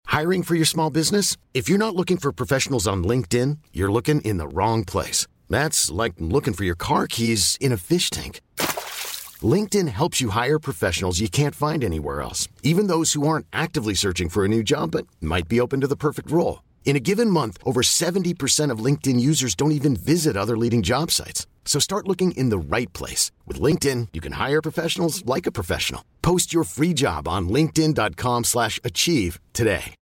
Hiring 0.06 0.42
for 0.42 0.56
your 0.56 0.64
small 0.64 0.90
business? 0.90 1.36
If 1.54 1.68
you're 1.68 1.78
not 1.78 1.94
looking 1.94 2.16
for 2.16 2.32
professionals 2.32 2.88
on 2.88 3.04
LinkedIn, 3.04 3.58
you're 3.72 3.92
looking 3.92 4.20
in 4.22 4.38
the 4.38 4.48
wrong 4.48 4.84
place. 4.84 5.28
That's 5.48 5.90
like 5.90 6.14
looking 6.18 6.54
for 6.54 6.64
your 6.64 6.74
car 6.74 7.06
keys 7.06 7.56
in 7.60 7.70
a 7.70 7.76
fish 7.76 8.10
tank. 8.10 8.40
LinkedIn 9.42 9.88
helps 9.88 10.20
you 10.20 10.30
hire 10.30 10.58
professionals 10.58 11.20
you 11.20 11.28
can't 11.28 11.54
find 11.54 11.84
anywhere 11.84 12.22
else, 12.22 12.48
even 12.62 12.88
those 12.88 13.12
who 13.12 13.26
aren't 13.26 13.46
actively 13.52 13.94
searching 13.94 14.28
for 14.28 14.44
a 14.44 14.48
new 14.48 14.62
job 14.62 14.90
but 14.90 15.06
might 15.20 15.48
be 15.48 15.60
open 15.60 15.80
to 15.80 15.86
the 15.86 15.96
perfect 15.96 16.30
role. 16.30 16.62
In 16.84 16.96
a 16.96 17.00
given 17.00 17.30
month, 17.30 17.58
over 17.64 17.82
70% 17.82 18.70
of 18.70 18.84
LinkedIn 18.84 19.20
users 19.20 19.54
don't 19.54 19.72
even 19.72 19.94
visit 19.94 20.36
other 20.36 20.58
leading 20.58 20.82
job 20.82 21.10
sites. 21.10 21.46
So 21.64 21.78
start 21.78 22.06
looking 22.06 22.32
in 22.32 22.50
the 22.50 22.58
right 22.58 22.92
place. 22.92 23.30
With 23.46 23.60
LinkedIn, 23.60 24.08
you 24.12 24.20
can 24.20 24.32
hire 24.32 24.60
professionals 24.60 25.24
like 25.24 25.46
a 25.46 25.52
professional. 25.52 26.04
Post 26.20 26.52
your 26.52 26.64
free 26.64 26.92
job 26.92 27.26
on 27.26 27.48
linkedin.com 27.48 28.44
slash 28.44 28.78
achieve 28.84 29.40
today. 29.54 29.94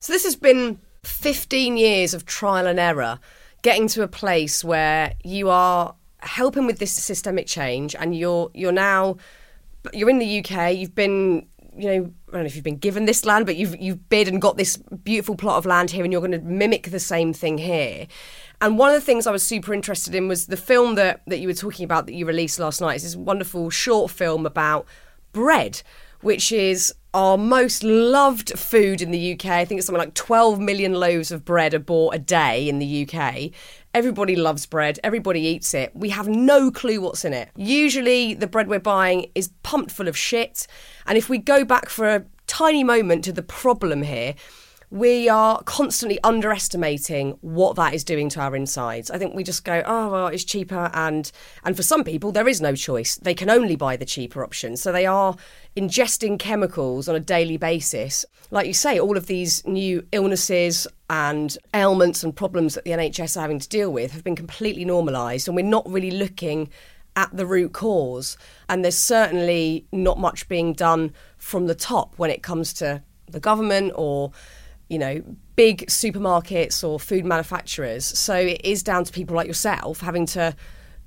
So 0.00 0.12
this 0.12 0.24
has 0.24 0.34
been 0.34 0.80
15 1.04 1.76
years 1.76 2.12
of 2.12 2.26
trial 2.26 2.66
and 2.66 2.80
error, 2.80 3.20
getting 3.62 3.86
to 3.88 4.02
a 4.02 4.08
place 4.08 4.64
where 4.64 5.14
you 5.22 5.48
are 5.48 5.94
helping 6.18 6.66
with 6.66 6.80
this 6.80 6.90
systemic 6.90 7.46
change, 7.46 7.94
and 7.94 8.16
you're 8.16 8.50
you're 8.52 8.72
now 8.72 9.16
you're 9.92 10.10
in 10.10 10.18
the 10.18 10.44
UK. 10.44 10.74
You've 10.74 10.94
been 10.94 11.46
you 11.76 11.86
know 11.86 12.12
I 12.28 12.32
don't 12.32 12.42
know 12.42 12.46
if 12.46 12.54
you've 12.54 12.64
been 12.64 12.76
given 12.76 13.04
this 13.04 13.24
land, 13.24 13.46
but 13.46 13.56
you've 13.56 13.76
you've 13.80 14.08
bid 14.08 14.28
and 14.28 14.40
got 14.40 14.56
this 14.56 14.76
beautiful 14.76 15.36
plot 15.36 15.58
of 15.58 15.66
land 15.66 15.90
here, 15.90 16.04
and 16.04 16.12
you're 16.12 16.20
going 16.20 16.32
to 16.32 16.40
mimic 16.40 16.90
the 16.90 17.00
same 17.00 17.32
thing 17.32 17.58
here. 17.58 18.06
And 18.60 18.78
one 18.78 18.90
of 18.90 18.94
the 18.94 19.04
things 19.04 19.26
I 19.26 19.32
was 19.32 19.42
super 19.42 19.74
interested 19.74 20.14
in 20.14 20.28
was 20.28 20.46
the 20.46 20.56
film 20.56 20.94
that 20.94 21.22
that 21.26 21.38
you 21.38 21.48
were 21.48 21.54
talking 21.54 21.84
about 21.84 22.06
that 22.06 22.14
you 22.14 22.26
released 22.26 22.58
last 22.58 22.80
night. 22.80 22.94
It's 22.94 23.04
this 23.04 23.16
wonderful 23.16 23.70
short 23.70 24.10
film 24.10 24.46
about 24.46 24.86
bread, 25.32 25.82
which 26.20 26.52
is 26.52 26.94
our 27.14 27.36
most 27.36 27.82
loved 27.82 28.58
food 28.58 29.02
in 29.02 29.10
the 29.10 29.32
UK. 29.34 29.46
I 29.46 29.64
think 29.64 29.78
it's 29.78 29.86
something 29.86 30.00
like 30.00 30.14
12 30.14 30.58
million 30.58 30.94
loaves 30.94 31.30
of 31.30 31.44
bread 31.44 31.74
are 31.74 31.78
bought 31.78 32.14
a 32.14 32.18
day 32.18 32.68
in 32.68 32.78
the 32.78 33.06
UK. 33.06 33.50
Everybody 33.94 34.36
loves 34.36 34.64
bread, 34.64 34.98
everybody 35.04 35.40
eats 35.40 35.74
it. 35.74 35.90
We 35.94 36.08
have 36.08 36.26
no 36.26 36.70
clue 36.70 37.00
what's 37.00 37.26
in 37.26 37.34
it. 37.34 37.50
Usually, 37.56 38.32
the 38.32 38.46
bread 38.46 38.66
we're 38.66 38.80
buying 38.80 39.30
is 39.34 39.52
pumped 39.62 39.90
full 39.90 40.08
of 40.08 40.16
shit. 40.16 40.66
And 41.06 41.18
if 41.18 41.28
we 41.28 41.36
go 41.36 41.64
back 41.64 41.90
for 41.90 42.08
a 42.08 42.24
tiny 42.46 42.84
moment 42.84 43.24
to 43.24 43.32
the 43.32 43.42
problem 43.42 44.02
here, 44.02 44.34
we 44.92 45.26
are 45.26 45.62
constantly 45.62 46.18
underestimating 46.22 47.30
what 47.40 47.76
that 47.76 47.94
is 47.94 48.04
doing 48.04 48.28
to 48.28 48.38
our 48.40 48.54
insides. 48.54 49.10
I 49.10 49.16
think 49.16 49.34
we 49.34 49.42
just 49.42 49.64
go, 49.64 49.82
oh 49.86 50.10
well, 50.10 50.26
it's 50.26 50.44
cheaper, 50.44 50.90
and 50.92 51.32
and 51.64 51.74
for 51.74 51.82
some 51.82 52.04
people 52.04 52.30
there 52.30 52.46
is 52.46 52.60
no 52.60 52.76
choice; 52.76 53.16
they 53.16 53.32
can 53.32 53.48
only 53.48 53.74
buy 53.74 53.96
the 53.96 54.04
cheaper 54.04 54.44
option. 54.44 54.76
So 54.76 54.92
they 54.92 55.06
are 55.06 55.34
ingesting 55.78 56.38
chemicals 56.38 57.08
on 57.08 57.16
a 57.16 57.20
daily 57.20 57.56
basis. 57.56 58.26
Like 58.50 58.66
you 58.66 58.74
say, 58.74 59.00
all 59.00 59.16
of 59.16 59.28
these 59.28 59.66
new 59.66 60.06
illnesses 60.12 60.86
and 61.08 61.56
ailments 61.72 62.22
and 62.22 62.36
problems 62.36 62.74
that 62.74 62.84
the 62.84 62.90
NHS 62.90 63.38
are 63.38 63.40
having 63.40 63.60
to 63.60 63.68
deal 63.70 63.90
with 63.90 64.12
have 64.12 64.22
been 64.22 64.36
completely 64.36 64.84
normalised, 64.84 65.48
and 65.48 65.56
we're 65.56 65.64
not 65.64 65.88
really 65.88 66.10
looking 66.10 66.68
at 67.16 67.34
the 67.34 67.46
root 67.46 67.72
cause. 67.72 68.36
And 68.68 68.84
there's 68.84 68.98
certainly 68.98 69.86
not 69.90 70.18
much 70.18 70.50
being 70.50 70.74
done 70.74 71.14
from 71.38 71.66
the 71.66 71.74
top 71.74 72.18
when 72.18 72.30
it 72.30 72.42
comes 72.42 72.74
to 72.74 73.02
the 73.26 73.40
government 73.40 73.92
or 73.94 74.32
you 74.88 74.98
know, 74.98 75.22
big 75.56 75.86
supermarkets 75.86 76.86
or 76.86 76.98
food 76.98 77.24
manufacturers. 77.24 78.04
So 78.04 78.34
it 78.34 78.60
is 78.64 78.82
down 78.82 79.04
to 79.04 79.12
people 79.12 79.36
like 79.36 79.46
yourself 79.46 80.00
having 80.00 80.26
to, 80.26 80.54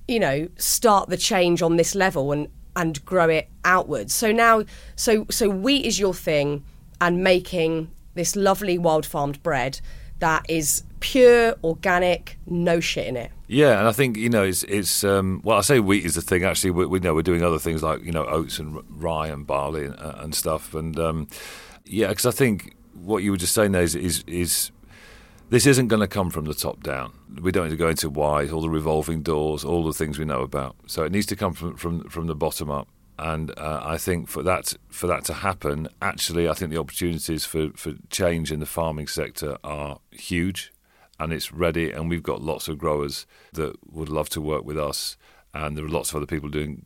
you 0.08 0.20
know, 0.20 0.48
start 0.58 1.10
the 1.10 1.18
change 1.18 1.62
on 1.62 1.78
this 1.78 1.96
level 1.96 2.32
and 2.32 2.48
and 2.76 3.04
grow 3.06 3.30
it 3.30 3.50
outwards. 3.64 4.14
So 4.14 4.32
now, 4.32 4.64
so 4.96 5.26
so 5.30 5.50
wheat 5.50 5.86
is 5.86 6.00
your 6.00 6.14
thing, 6.14 6.64
and 7.00 7.24
making 7.24 7.92
this 8.14 8.36
lovely 8.36 8.78
wild 8.78 9.06
farmed 9.06 9.42
bread 9.44 9.80
that 10.20 10.46
is 10.50 10.84
pure, 11.00 11.56
organic, 11.64 12.38
no 12.48 12.80
shit 12.80 13.08
in 13.08 13.18
it. 13.18 13.32
Yeah, 13.48 13.78
and 13.78 13.88
I 13.88 13.92
think 13.92 14.18
you 14.18 14.30
know 14.30 14.44
it's 14.44 14.64
it's 14.64 15.04
um, 15.04 15.42
well 15.44 15.58
I 15.58 15.62
say 15.62 15.80
wheat 15.80 16.06
is 16.06 16.16
the 16.16 16.22
thing. 16.22 16.44
Actually, 16.44 16.72
we, 16.72 16.86
we 16.86 17.00
know 17.00 17.14
we're 17.14 17.22
doing 17.22 17.44
other 17.44 17.60
things 17.60 17.84
like 17.84 18.04
you 18.04 18.12
know 18.12 18.26
oats 18.26 18.60
and 18.60 18.82
rye 18.90 19.28
and 19.28 19.46
barley 19.46 19.86
and, 19.86 20.00
uh, 20.00 20.16
and 20.20 20.34
stuff. 20.34 20.74
And 20.74 20.98
um, 21.00 21.28
yeah, 21.86 22.08
because 22.08 22.26
I 22.26 22.32
think 22.32 22.75
what 22.96 23.24
you 23.24 23.32
were 23.32 23.38
just 23.38 23.54
saying 23.54 23.72
there 23.72 23.84
is 23.84 23.96
is, 23.96 24.24
is 24.28 24.72
this 25.50 25.66
isn't 25.66 25.88
going 25.90 26.00
to 26.00 26.08
come 26.08 26.30
from 26.30 26.46
the 26.46 26.54
top 26.54 26.82
down. 26.82 27.14
We 27.42 27.52
don't 27.52 27.66
need 27.66 27.72
to 27.72 27.78
go 27.78 27.90
into 27.90 28.10
why, 28.10 28.48
all 28.48 28.62
the 28.62 28.70
revolving 28.70 29.22
doors, 29.22 29.64
all 29.64 29.84
the 29.86 29.94
things 29.94 30.18
we 30.18 30.26
know 30.26 30.42
about. 30.42 30.76
So 30.88 31.04
it 31.04 31.12
needs 31.12 31.28
to 31.28 31.36
come 31.36 31.54
from 31.54 31.76
from, 31.76 32.10
from 32.10 32.28
the 32.28 32.36
bottom 32.36 32.70
up. 32.70 32.88
And 33.18 33.58
uh, 33.58 33.82
I 33.84 33.98
think 33.98 34.28
for 34.28 34.44
that 34.44 34.74
for 34.90 35.08
that 35.08 35.24
to 35.26 35.34
happen, 35.34 35.88
actually, 36.02 36.50
I 36.50 36.54
think 36.54 36.72
the 36.72 36.80
opportunities 36.80 37.46
for, 37.46 37.70
for 37.76 37.94
change 38.10 38.52
in 38.52 38.60
the 38.60 38.66
farming 38.66 39.08
sector 39.08 39.58
are 39.64 40.00
huge, 40.12 40.74
and 41.20 41.32
it's 41.32 41.52
ready. 41.54 41.92
And 41.92 42.10
we've 42.10 42.24
got 42.24 42.42
lots 42.42 42.68
of 42.68 42.78
growers 42.78 43.26
that 43.54 43.76
would 43.90 44.10
love 44.10 44.30
to 44.30 44.42
work 44.42 44.66
with 44.66 44.78
us, 44.78 45.16
and 45.54 45.78
there 45.78 45.86
are 45.86 45.90
lots 45.90 46.10
of 46.10 46.18
other 46.18 46.26
people 46.26 46.50
doing 46.50 46.86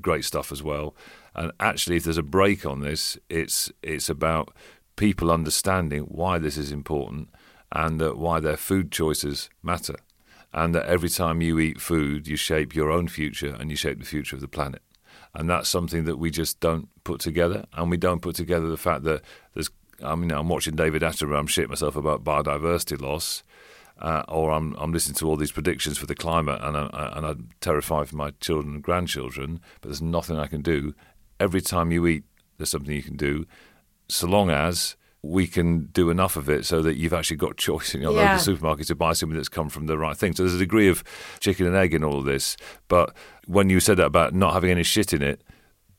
great 0.00 0.24
stuff 0.24 0.52
as 0.52 0.62
well. 0.62 0.94
And 1.34 1.52
actually, 1.60 1.96
if 1.96 2.04
there's 2.04 2.18
a 2.18 2.22
break 2.22 2.66
on 2.66 2.80
this, 2.80 3.16
it's 3.30 3.72
it's 3.82 4.10
about 4.10 4.52
people 5.00 5.32
understanding 5.32 6.02
why 6.02 6.38
this 6.38 6.58
is 6.58 6.70
important 6.70 7.30
and 7.72 7.98
that 7.98 8.18
why 8.18 8.38
their 8.38 8.58
food 8.58 8.92
choices 8.92 9.48
matter. 9.62 9.96
And 10.52 10.74
that 10.74 10.84
every 10.84 11.08
time 11.08 11.40
you 11.40 11.58
eat 11.58 11.80
food, 11.80 12.28
you 12.28 12.36
shape 12.36 12.74
your 12.74 12.90
own 12.90 13.08
future 13.08 13.56
and 13.58 13.70
you 13.70 13.76
shape 13.76 13.98
the 13.98 14.04
future 14.04 14.36
of 14.36 14.42
the 14.42 14.48
planet. 14.48 14.82
And 15.34 15.48
that's 15.48 15.70
something 15.70 16.04
that 16.04 16.18
we 16.18 16.30
just 16.30 16.60
don't 16.60 16.90
put 17.02 17.20
together. 17.20 17.64
And 17.72 17.88
we 17.88 17.96
don't 17.96 18.20
put 18.20 18.36
together 18.36 18.68
the 18.68 18.76
fact 18.76 19.04
that 19.04 19.22
there's, 19.54 19.70
I 20.04 20.14
mean, 20.16 20.32
I'm 20.32 20.50
watching 20.50 20.76
David 20.76 21.00
Attenborough, 21.00 21.38
I'm 21.38 21.46
shitting 21.46 21.70
myself 21.70 21.96
about 21.96 22.22
biodiversity 22.22 23.00
loss. 23.00 23.42
Uh, 23.98 24.22
or 24.28 24.50
I'm, 24.50 24.74
I'm 24.78 24.92
listening 24.92 25.16
to 25.16 25.28
all 25.28 25.36
these 25.36 25.52
predictions 25.52 25.96
for 25.98 26.06
the 26.06 26.14
climate 26.14 26.58
and, 26.62 26.74
I, 26.74 27.12
and 27.16 27.26
I'm 27.26 27.50
terrified 27.60 28.08
for 28.08 28.16
my 28.16 28.32
children 28.40 28.74
and 28.74 28.82
grandchildren, 28.82 29.60
but 29.80 29.88
there's 29.88 30.00
nothing 30.02 30.38
I 30.38 30.46
can 30.46 30.62
do. 30.62 30.94
Every 31.38 31.60
time 31.60 31.92
you 31.92 32.06
eat, 32.06 32.24
there's 32.56 32.70
something 32.70 32.94
you 32.94 33.02
can 33.02 33.16
do 33.16 33.46
so 34.10 34.26
long 34.26 34.50
as 34.50 34.96
we 35.22 35.46
can 35.46 35.86
do 35.86 36.08
enough 36.08 36.36
of 36.36 36.48
it 36.48 36.64
so 36.64 36.80
that 36.82 36.96
you've 36.96 37.12
actually 37.12 37.36
got 37.36 37.56
choice 37.56 37.94
in 37.94 38.00
your 38.00 38.12
yeah. 38.12 38.32
local 38.32 38.38
supermarket 38.38 38.86
to 38.86 38.94
buy 38.94 39.12
something 39.12 39.36
that's 39.36 39.48
come 39.48 39.68
from 39.68 39.86
the 39.86 39.98
right 39.98 40.16
thing. 40.16 40.34
So 40.34 40.42
there's 40.42 40.54
a 40.54 40.58
degree 40.58 40.88
of 40.88 41.04
chicken 41.40 41.66
and 41.66 41.76
egg 41.76 41.94
in 41.94 42.02
all 42.02 42.18
of 42.18 42.24
this. 42.24 42.56
But 42.88 43.14
when 43.46 43.70
you 43.70 43.80
said 43.80 43.98
that 43.98 44.06
about 44.06 44.34
not 44.34 44.54
having 44.54 44.70
any 44.70 44.82
shit 44.82 45.12
in 45.12 45.22
it, 45.22 45.42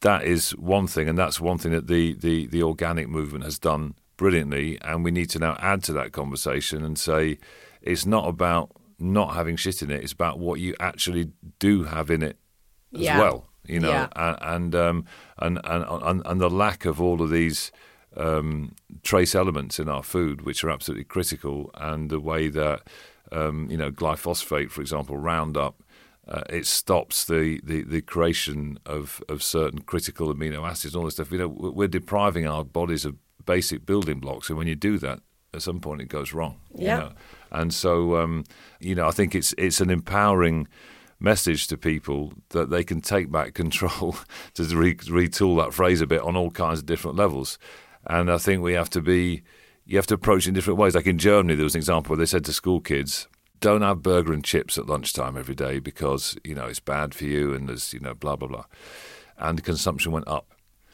that 0.02 0.24
is 0.24 0.52
one 0.52 0.88
thing, 0.88 1.08
and 1.08 1.18
that's 1.18 1.40
one 1.40 1.60
thing 1.60 1.72
that 1.74 1.88
the, 1.88 2.14
the, 2.14 2.48
the 2.48 2.64
organic 2.64 3.08
movement 3.08 3.44
has 3.44 3.60
done 3.60 3.94
brilliantly. 4.18 4.80
And 4.82 5.04
we 5.04 5.12
need 5.12 5.30
to 5.32 5.40
now 5.40 5.56
add 5.60 5.84
to 5.84 5.94
that 5.94 6.12
conversation 6.12 6.84
and 6.84 6.98
say 6.98 7.38
it's 7.84 8.06
not 8.06 8.28
about 8.28 8.72
not 8.98 9.36
having 9.36 9.56
shit 9.56 9.84
in 9.84 9.92
it; 9.92 10.02
it's 10.02 10.12
about 10.12 10.40
what 10.40 10.60
you 10.60 10.76
actually 10.80 11.32
do 11.60 11.84
have 11.84 12.10
in 12.10 12.24
it 12.24 12.38
as 12.96 13.02
yeah. 13.02 13.20
well. 13.20 13.48
You 13.68 13.80
know, 13.80 13.92
yeah. 13.92 14.08
and 14.16 14.38
and, 14.42 14.76
um, 14.76 15.06
and 15.38 15.60
and 15.64 15.86
and 15.88 16.22
and 16.26 16.42
the 16.42 16.50
lack 16.50 16.86
of 16.86 17.00
all 17.00 17.22
of 17.22 17.30
these 17.30 17.72
um, 18.18 18.76
trace 19.04 19.36
elements 19.36 19.80
in 19.80 19.88
our 19.88 20.04
food, 20.04 20.42
which 20.42 20.64
are 20.64 20.70
absolutely 20.70 21.06
critical, 21.06 21.72
and 21.76 22.10
the 22.10 22.20
way 22.20 22.48
that 22.50 22.82
um, 23.32 23.70
you 23.70 23.78
know 23.78 23.92
glyphosate, 23.92 24.72
for 24.72 24.82
example, 24.82 25.18
Roundup. 25.18 25.82
Uh, 26.28 26.44
it 26.50 26.68
stops 26.68 27.26
the, 27.26 27.60
the, 27.64 27.82
the 27.82 28.00
creation 28.00 28.78
of, 28.86 29.24
of 29.28 29.42
certain 29.42 29.80
critical 29.80 30.34
amino 30.34 30.66
acids 30.70 30.94
and 30.94 31.00
all 31.00 31.06
this 31.06 31.16
stuff. 31.16 31.32
You 31.32 31.40
know, 31.40 31.48
we're 31.48 31.88
depriving 31.88 32.48
our 32.48 32.64
bodies 32.64 33.06
of 33.06 33.16
basic 33.46 33.86
building 33.88 34.20
blocks, 34.20 34.48
and 34.48 34.58
when 34.58 34.68
you 34.68 34.76
do 34.76 34.98
that, 35.00 35.20
at 35.54 35.62
some 35.62 35.80
point 35.80 36.02
it 36.02 36.10
goes 36.10 36.34
wrong. 36.34 36.60
Yeah. 36.74 36.96
You 36.96 37.02
know? 37.02 37.12
And 37.52 37.74
so, 37.74 38.18
um, 38.18 38.46
you 38.80 38.96
know, 38.96 39.08
I 39.08 39.12
think 39.12 39.36
it's 39.36 39.54
it's 39.58 39.82
an 39.82 39.90
empowering 39.90 40.68
message 41.20 41.68
to 41.68 41.78
people 41.78 42.34
that 42.50 42.70
they 42.70 42.84
can 42.84 43.00
take 43.00 43.32
back 43.32 43.54
control 43.54 44.16
to 44.56 44.64
re- 44.76 44.96
retool 44.96 45.64
that 45.64 45.74
phrase 45.74 46.02
a 46.02 46.08
bit 46.08 46.22
on 46.22 46.36
all 46.36 46.50
kinds 46.50 46.80
of 46.80 46.86
different 46.86 47.18
levels. 47.18 47.58
And 48.12 48.30
I 48.30 48.38
think 48.38 48.62
we 48.62 48.74
have 48.74 48.90
to 48.90 49.02
be, 49.02 49.42
you 49.86 49.96
have 49.98 50.08
to 50.08 50.16
approach 50.16 50.46
it 50.46 50.50
in 50.50 50.54
different 50.54 50.78
ways. 50.78 50.96
Like 50.96 51.08
in 51.08 51.18
Germany, 51.18 51.56
there 51.56 51.64
was 51.64 51.76
an 51.76 51.80
example 51.80 52.12
where 52.12 52.18
they 52.18 52.26
said 52.26 52.44
to 52.44 52.52
school 52.52 52.82
kids, 52.82 53.30
don't 53.62 53.84
have 53.84 54.02
burger 54.02 54.34
and 54.34 54.44
chips 54.44 54.78
at 54.78 54.86
lunchtime 54.86 55.38
every 55.38 55.56
day 55.56 55.80
because, 55.80 56.38
you 56.44 56.54
know, 56.54 56.66
it's 56.66 56.82
bad 56.82 57.16
for 57.16 57.24
you 57.24 57.54
and 57.54 57.70
there's, 57.70 57.94
you 57.94 58.02
know, 58.02 58.14
blah, 58.14 58.36
blah, 58.36 58.50
blah. 58.50 58.66
And 59.38 59.64
consumption 59.64 60.12
went 60.12 60.28
up. 60.28 60.52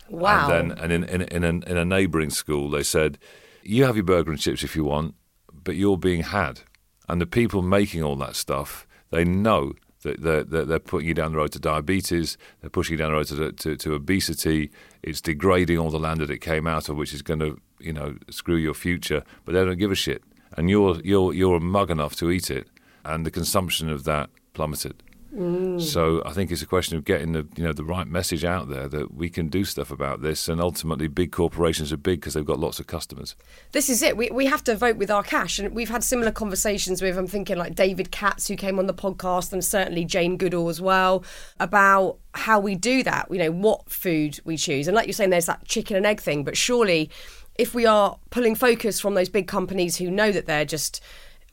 Wow. 0.09 0.51
And 0.51 0.71
then, 0.71 0.77
and 0.77 0.91
in, 0.91 1.03
in, 1.05 1.21
in, 1.23 1.43
a, 1.43 1.69
in 1.71 1.77
a 1.77 1.85
neighbouring 1.85 2.29
school, 2.29 2.69
they 2.69 2.83
said, 2.83 3.17
you 3.63 3.83
have 3.85 3.95
your 3.95 4.05
burger 4.05 4.29
and 4.29 4.39
chips 4.39 4.63
if 4.63 4.75
you 4.75 4.83
want, 4.83 5.15
but 5.51 5.75
you're 5.75 5.97
being 5.97 6.21
had. 6.21 6.61
And 7.09 7.19
the 7.19 7.25
people 7.25 7.63
making 7.63 8.03
all 8.03 8.15
that 8.17 8.35
stuff, 8.35 8.85
they 9.09 9.25
know 9.25 9.73
they're, 10.03 10.43
they're, 10.43 10.65
they're, 10.65 10.79
putting 10.79 11.07
you 11.07 11.13
down 11.13 11.31
the 11.31 11.37
road 11.37 11.51
to 11.53 11.59
diabetes, 11.59 12.37
they're 12.61 12.69
pushing 12.69 12.93
you 12.93 12.97
down 12.97 13.11
the 13.11 13.17
road 13.17 13.27
to, 13.27 13.51
to, 13.51 13.75
to 13.75 13.93
obesity. 13.93 14.71
It's 15.03 15.21
degrading 15.21 15.77
all 15.77 15.89
the 15.89 15.99
land 15.99 16.21
that 16.21 16.29
it 16.29 16.39
came 16.39 16.67
out 16.67 16.89
of, 16.89 16.97
which 16.97 17.13
is 17.13 17.21
going 17.21 17.39
to, 17.39 17.59
you 17.79 17.93
know, 17.93 18.15
screw 18.29 18.55
your 18.55 18.73
future. 18.73 19.23
But 19.45 19.53
they 19.53 19.65
don't 19.65 19.77
give 19.77 19.91
a 19.91 19.95
shit, 19.95 20.23
and 20.55 20.69
you're 20.69 20.99
you're 21.01 21.33
you're 21.33 21.57
a 21.57 21.61
mug 21.61 21.89
enough 21.89 22.15
to 22.17 22.31
eat 22.31 22.51
it, 22.51 22.67
and 23.03 23.25
the 23.25 23.31
consumption 23.31 23.89
of 23.89 24.03
that 24.03 24.29
plummeted. 24.53 25.01
Mm. 25.35 25.81
So 25.81 26.23
I 26.25 26.31
think 26.31 26.51
it's 26.51 26.61
a 26.61 26.67
question 26.67 26.97
of 26.97 27.03
getting 27.03 27.33
the 27.33 27.45
you 27.55 27.63
know 27.63 27.73
the 27.73 27.83
right 27.83 28.07
message 28.07 28.45
out 28.45 28.69
there 28.69 28.87
that 28.87 29.13
we 29.13 29.29
can 29.29 29.49
do 29.49 29.65
stuff 29.65 29.91
about 29.91 30.21
this, 30.21 30.47
and 30.47 30.61
ultimately 30.61 31.07
big 31.07 31.31
corporations 31.31 31.91
are 31.91 31.97
big 31.97 32.21
because 32.21 32.33
they've 32.33 32.45
got 32.45 32.59
lots 32.59 32.79
of 32.79 32.87
customers. 32.87 33.35
This 33.73 33.89
is 33.89 34.01
it. 34.01 34.15
We 34.15 34.29
we 34.31 34.45
have 34.45 34.63
to 34.65 34.75
vote 34.75 34.97
with 34.97 35.11
our 35.11 35.23
cash, 35.23 35.59
and 35.59 35.75
we've 35.75 35.89
had 35.89 36.03
similar 36.03 36.31
conversations 36.31 37.01
with 37.01 37.17
I'm 37.17 37.27
thinking 37.27 37.57
like 37.57 37.75
David 37.75 38.11
Katz 38.11 38.47
who 38.47 38.55
came 38.55 38.79
on 38.79 38.87
the 38.87 38.93
podcast, 38.93 39.51
and 39.51 39.63
certainly 39.63 40.05
Jane 40.05 40.37
Goodall 40.37 40.69
as 40.69 40.81
well 40.81 41.23
about 41.59 42.17
how 42.33 42.59
we 42.59 42.75
do 42.75 43.03
that. 43.03 43.27
You 43.29 43.39
know 43.39 43.51
what 43.51 43.89
food 43.89 44.39
we 44.45 44.55
choose, 44.55 44.87
and 44.87 44.95
like 44.95 45.07
you're 45.07 45.13
saying, 45.13 45.31
there's 45.31 45.47
that 45.47 45.65
chicken 45.65 45.97
and 45.97 46.05
egg 46.05 46.21
thing, 46.21 46.45
but 46.45 46.55
surely 46.55 47.09
if 47.55 47.73
we 47.73 47.85
are 47.85 48.17
pulling 48.29 48.55
focus 48.55 48.99
from 48.99 49.15
those 49.15 49.29
big 49.29 49.47
companies 49.47 49.97
who 49.97 50.11
know 50.11 50.31
that 50.31 50.45
they're 50.45 50.65
just 50.65 51.01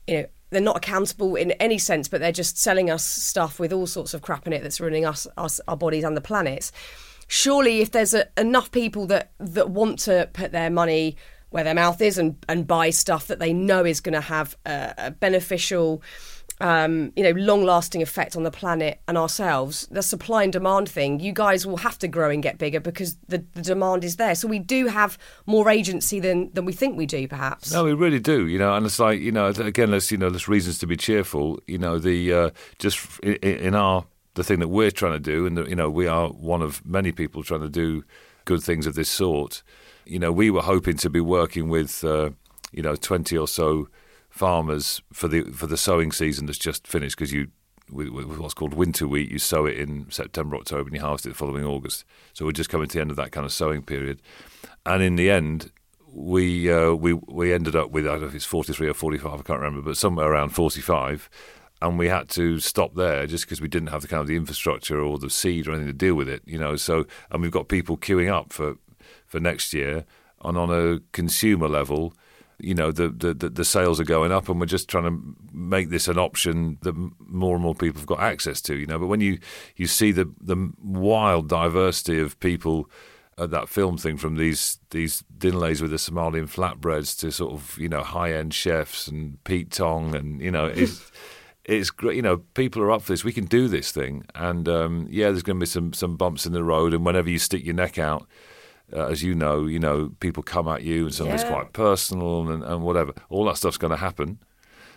you 0.07 0.21
know 0.21 0.25
they're 0.55 0.63
not 0.63 0.77
accountable 0.77 1.35
in 1.35 1.51
any 1.53 1.77
sense, 1.77 2.07
but 2.07 2.21
they're 2.21 2.31
just 2.31 2.57
selling 2.57 2.89
us 2.89 3.03
stuff 3.03 3.59
with 3.59 3.73
all 3.73 3.85
sorts 3.85 4.13
of 4.13 4.21
crap 4.21 4.47
in 4.47 4.53
it 4.53 4.63
that's 4.63 4.79
ruining 4.79 5.05
us, 5.05 5.27
us 5.37 5.59
our 5.67 5.75
bodies 5.75 6.05
and 6.05 6.15
the 6.15 6.21
planets. 6.21 6.71
Surely, 7.27 7.81
if 7.81 7.91
there's 7.91 8.13
a, 8.13 8.29
enough 8.37 8.71
people 8.71 9.05
that 9.07 9.31
that 9.39 9.69
want 9.69 9.99
to 9.99 10.29
put 10.31 10.53
their 10.53 10.69
money 10.69 11.17
where 11.49 11.65
their 11.65 11.73
mouth 11.73 12.01
is 12.01 12.17
and 12.17 12.37
and 12.47 12.65
buy 12.65 12.89
stuff 12.89 13.27
that 13.27 13.39
they 13.39 13.51
know 13.51 13.83
is 13.83 13.99
going 13.99 14.13
to 14.13 14.21
have 14.21 14.55
a, 14.65 14.93
a 14.97 15.11
beneficial 15.11 16.01
um, 16.61 17.11
you 17.15 17.23
know, 17.23 17.31
long-lasting 17.31 18.01
effect 18.01 18.35
on 18.35 18.43
the 18.43 18.51
planet 18.51 19.01
and 19.07 19.17
ourselves. 19.17 19.87
The 19.91 20.01
supply 20.01 20.43
and 20.43 20.53
demand 20.53 20.87
thing, 20.87 21.19
you 21.19 21.33
guys 21.33 21.65
will 21.65 21.77
have 21.77 21.99
to 21.99 22.07
grow 22.07 22.29
and 22.29 22.41
get 22.41 22.57
bigger 22.57 22.79
because 22.79 23.15
the, 23.27 23.43
the 23.53 23.61
demand 23.61 24.03
is 24.03 24.15
there. 24.15 24.35
So 24.35 24.47
we 24.47 24.59
do 24.59 24.87
have 24.87 25.17
more 25.45 25.69
agency 25.69 26.19
than 26.19 26.51
than 26.53 26.65
we 26.65 26.73
think 26.73 26.97
we 26.97 27.05
do, 27.05 27.27
perhaps. 27.27 27.71
No, 27.71 27.83
we 27.83 27.93
really 27.93 28.19
do. 28.19 28.47
You 28.47 28.57
know, 28.57 28.73
and 28.73 28.85
it's 28.85 28.99
like 28.99 29.19
you 29.19 29.31
know, 29.31 29.47
again, 29.47 29.91
there's 29.91 30.11
you 30.11 30.17
know, 30.17 30.29
there's 30.29 30.47
reasons 30.47 30.79
to 30.79 30.87
be 30.87 30.95
cheerful. 30.95 31.59
You 31.67 31.77
know, 31.77 31.99
the 31.99 32.33
uh, 32.33 32.49
just 32.79 33.19
in, 33.21 33.35
in 33.35 33.75
our 33.75 34.05
the 34.35 34.43
thing 34.43 34.59
that 34.59 34.69
we're 34.69 34.91
trying 34.91 35.13
to 35.13 35.19
do, 35.19 35.45
and 35.45 35.57
the, 35.57 35.63
you 35.65 35.75
know, 35.75 35.89
we 35.89 36.07
are 36.07 36.29
one 36.29 36.61
of 36.61 36.85
many 36.85 37.11
people 37.11 37.43
trying 37.43 37.61
to 37.61 37.69
do 37.69 38.03
good 38.45 38.61
things 38.61 38.87
of 38.87 38.95
this 38.95 39.09
sort. 39.09 39.63
You 40.05 40.19
know, 40.19 40.31
we 40.31 40.51
were 40.51 40.61
hoping 40.61 40.97
to 40.97 41.09
be 41.09 41.19
working 41.19 41.67
with 41.67 42.03
uh, 42.03 42.29
you 42.71 42.81
know 42.81 42.95
twenty 42.95 43.37
or 43.37 43.47
so 43.47 43.89
farmers 44.35 45.01
for 45.13 45.29
the 45.29 45.43
for 45.51 45.65
the 45.65 45.77
sowing 45.77 46.11
season 46.11 46.45
that's 46.45 46.57
just 46.57 46.85
finished 46.85 47.15
because 47.15 47.31
you 47.31 47.47
with, 47.89 48.09
with, 48.09 48.37
what's 48.37 48.53
called 48.53 48.73
winter 48.73 49.07
wheat 49.07 49.31
you 49.31 49.39
sow 49.39 49.65
it 49.65 49.77
in 49.77 50.05
September 50.11 50.57
October 50.57 50.89
and 50.89 50.93
you 50.93 50.99
harvest 50.99 51.25
it 51.25 51.29
the 51.29 51.35
following 51.35 51.63
August 51.63 52.03
so 52.33 52.43
we're 52.43 52.51
just 52.51 52.69
coming 52.69 52.85
to 52.85 52.97
the 52.97 53.01
end 53.01 53.11
of 53.11 53.15
that 53.15 53.31
kind 53.31 53.45
of 53.45 53.53
sowing 53.53 53.81
period 53.81 54.21
and 54.85 55.01
in 55.01 55.15
the 55.15 55.29
end 55.29 55.71
we 56.15 56.71
uh, 56.71 56.93
we 56.93 57.13
we 57.13 57.53
ended 57.53 57.77
up 57.77 57.91
with 57.91 58.07
I 58.07 58.11
don't 58.11 58.21
know 58.21 58.27
if 58.27 58.35
it's 58.35 58.45
43 58.45 58.89
or 58.89 58.93
45, 58.93 59.33
I 59.33 59.43
can't 59.43 59.59
remember, 59.59 59.81
but 59.81 59.97
somewhere 59.97 60.31
around 60.31 60.49
45. 60.49 61.29
And 61.81 61.99
we 61.99 62.07
had 62.07 62.29
to 62.29 62.59
stop 62.61 62.95
there 62.95 63.27
just 63.27 63.45
because 63.45 63.59
we 63.59 63.67
didn't 63.67 63.89
have 63.89 64.01
the 64.01 64.07
kind 64.07 64.21
of 64.21 64.27
the 64.27 64.37
infrastructure 64.37 64.99
or 65.01 65.19
the 65.19 65.29
seed 65.29 65.67
or 65.67 65.71
anything 65.71 65.87
to 65.87 65.93
deal 65.93 66.15
with 66.15 66.29
it, 66.29 66.41
you 66.45 66.57
know. 66.57 66.77
So, 66.77 67.05
and 67.29 67.41
we've 67.41 67.51
got 67.51 67.67
people 67.67 67.97
queuing 67.97 68.31
up 68.31 68.53
for 68.53 68.77
for 69.27 69.41
next 69.41 69.73
year, 69.73 70.05
and 70.43 70.57
on 70.57 70.71
a 70.71 71.01
consumer 71.11 71.67
level, 71.67 72.13
you 72.59 72.73
know 72.73 72.91
the, 72.91 73.09
the 73.09 73.33
the 73.33 73.65
sales 73.65 73.99
are 73.99 74.05
going 74.05 74.31
up 74.31 74.49
and 74.49 74.59
we're 74.59 74.65
just 74.65 74.87
trying 74.89 75.03
to 75.03 75.35
make 75.53 75.89
this 75.89 76.07
an 76.07 76.17
option 76.17 76.77
that 76.81 76.93
more 77.19 77.55
and 77.55 77.63
more 77.63 77.75
people 77.75 77.99
have 77.99 78.07
got 78.07 78.19
access 78.19 78.61
to 78.61 78.75
you 78.75 78.85
know. 78.85 78.99
But 78.99 79.07
when 79.07 79.21
you 79.21 79.39
you 79.75 79.87
see 79.87 80.11
the 80.11 80.31
the 80.39 80.71
wild 80.81 81.49
diversity 81.49 82.19
of 82.19 82.39
people 82.39 82.89
at 83.37 83.51
that 83.51 83.67
film 83.67 83.97
thing 83.97 84.17
from 84.17 84.37
these 84.37 84.79
these 84.91 85.23
dinlays 85.37 85.81
with 85.81 85.91
the 85.91 85.97
Somalian 85.97 86.49
flatbreads 86.49 87.17
to 87.19 87.31
sort 87.31 87.53
of 87.53 87.77
you 87.77 87.89
know 87.89 88.01
high 88.01 88.33
end 88.33 88.53
chefs 88.53 89.07
and 89.07 89.43
Pete 89.43 89.71
Tong 89.71 90.15
and 90.15 90.41
you 90.41 90.51
know 90.51 90.65
it's 90.65 91.11
it's 91.65 91.89
great 91.89 92.15
you 92.15 92.21
know 92.21 92.37
people 92.53 92.81
are 92.81 92.91
up 92.91 93.01
for 93.01 93.11
this. 93.11 93.23
We 93.23 93.33
can 93.33 93.45
do 93.45 93.67
this 93.67 93.91
thing. 93.91 94.25
And 94.35 94.69
um, 94.69 95.07
yeah 95.09 95.29
there's 95.29 95.43
going 95.43 95.59
to 95.59 95.63
be 95.63 95.67
some 95.67 95.91
some 95.93 96.15
bumps 96.15 96.45
in 96.45 96.53
the 96.53 96.63
road 96.63 96.93
and 96.93 97.05
whenever 97.05 97.29
you 97.29 97.39
stick 97.39 97.65
your 97.65 97.75
neck 97.75 97.97
out 97.97 98.27
uh, 98.93 99.07
as 99.07 99.23
you 99.23 99.35
know, 99.35 99.65
you 99.65 99.79
know, 99.79 100.11
people 100.19 100.43
come 100.43 100.67
at 100.67 100.83
you 100.83 101.05
and 101.05 101.13
some 101.13 101.27
yeah. 101.27 101.49
quite 101.49 101.73
personal 101.73 102.49
and, 102.49 102.63
and 102.63 102.83
whatever. 102.83 103.13
All 103.29 103.45
that 103.45 103.57
stuff's 103.57 103.77
going 103.77 103.91
to 103.91 103.97
happen. 103.97 104.39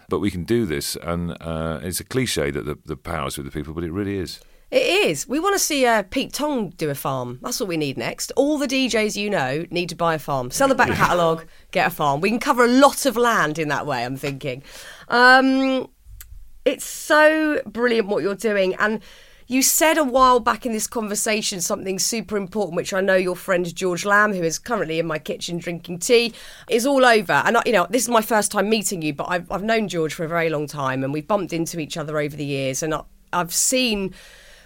But 0.09 0.21
we 0.21 0.31
can 0.31 0.45
do 0.45 0.65
this, 0.65 0.97
and 0.97 1.37
uh, 1.43 1.81
it's 1.83 2.01
a 2.01 2.05
cliche 2.05 2.51
that 2.51 2.65
the, 2.65 2.79
the 2.87 2.97
power's 2.97 3.37
with 3.37 3.45
the 3.45 3.53
people, 3.53 3.75
but 3.75 3.85
it 3.85 3.93
really 3.93 4.17
is. 4.17 4.41
It 4.71 5.07
is. 5.07 5.27
We 5.27 5.41
want 5.41 5.55
to 5.55 5.59
see 5.59 5.87
uh, 5.87 6.03
Pete 6.03 6.33
Tong 6.33 6.71
do 6.71 6.91
a 6.91 6.95
farm. 6.95 7.39
That's 7.43 7.59
what 7.59 7.69
we 7.69 7.79
need 7.79 7.97
next. 7.97 8.33
All 8.37 8.59
the 8.59 8.67
DJs 8.67 9.17
you 9.17 9.31
know 9.31 9.65
need 9.71 9.89
to 9.89 9.97
buy 9.97 10.15
a 10.15 10.19
farm. 10.19 10.51
Sell 10.51 10.69
the 10.69 10.75
back 10.75 10.89
catalogue, 10.95 11.47
get 11.71 11.87
a 11.87 11.91
farm. 11.91 12.21
We 12.21 12.29
can 12.29 12.39
cover 12.39 12.65
a 12.65 12.69
lot 12.69 13.07
of 13.07 13.17
land 13.17 13.59
in 13.59 13.69
that 13.69 13.87
way, 13.87 14.05
I'm 14.05 14.17
thinking. 14.17 14.63
Um, 15.09 15.89
it's 16.67 16.85
so 16.85 17.63
brilliant 17.67 18.09
what 18.09 18.23
you're 18.23 18.35
doing. 18.35 18.75
And 18.75 19.01
you 19.51 19.63
said 19.63 19.97
a 19.97 20.05
while 20.05 20.41
back 20.41 20.67
in 20.67 20.73
this 20.73 20.87
conversation 20.87 21.63
something 21.63 21.99
super 21.99 22.37
important, 22.37 22.77
which 22.77 22.93
I 22.93 23.01
know 23.01 23.17
your 23.17 23.35
friend 23.35 23.75
George 23.75 24.05
Lamb, 24.05 24.35
who 24.35 24.43
is 24.43 24.59
currently 24.59 24.99
in 24.99 25.07
my 25.07 25.19
kitchen 25.19 25.57
drinking 25.57 26.01
tea, 26.01 26.35
is 26.69 26.85
all 26.85 27.05
over. 27.05 27.33
And 27.33 27.57
you 27.65 27.73
know, 27.73 27.87
this 27.89 28.03
is 28.03 28.11
my 28.11 28.21
first 28.21 28.53
time 28.53 28.69
meeting 28.69 29.01
you, 29.01 29.15
but 29.15 29.25
I've, 29.25 29.51
I've 29.51 29.63
known 29.63 29.89
George 29.89 30.13
for 30.13 30.25
a 30.25 30.29
very 30.29 30.51
long 30.51 30.67
time, 30.67 31.03
and 31.03 31.15
we've 31.15 31.27
bumped 31.27 31.55
into 31.55 31.81
each 31.81 31.97
other 31.97 32.19
over 32.19 32.37
the 32.37 32.45
years, 32.45 32.83
and 32.83 32.95
I've 33.33 33.55
seen 33.55 34.15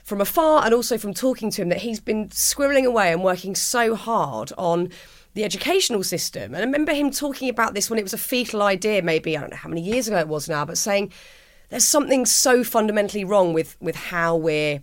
from 0.03 0.21
afar 0.21 0.65
and 0.65 0.75
also 0.75 0.99
from 0.99 1.15
talking 1.15 1.49
to 1.53 1.63
him 1.63 1.69
that 1.69 1.79
he's 1.79 2.01
been 2.01 2.29
squirreling 2.31 2.85
away 2.85 3.13
and 3.13 3.23
working 3.23 3.55
so 3.55 3.95
hard 3.95 4.53
on 4.59 4.91
the 5.35 5.45
educational 5.45 6.03
system. 6.03 6.55
And 6.55 6.57
I 6.57 6.61
remember 6.65 6.93
him 6.93 7.13
talking 7.13 7.49
about 7.49 7.75
this 7.75 7.89
when 7.89 8.01
it 8.01 8.03
was 8.03 8.13
a 8.13 8.19
fetal 8.19 8.63
idea, 8.63 9.01
maybe, 9.01 9.37
I 9.37 9.41
don't 9.43 9.51
know 9.51 9.57
how 9.57 9.69
many 9.69 9.81
years 9.81 10.09
ago 10.09 10.19
it 10.19 10.27
was 10.27 10.49
now, 10.49 10.65
but 10.65 10.77
saying 10.77 11.13
there's 11.73 11.85
something 11.85 12.27
so 12.27 12.63
fundamentally 12.63 13.25
wrong 13.25 13.55
with 13.55 13.79
with 13.81 13.97
how 13.97 14.37
we're 14.37 14.83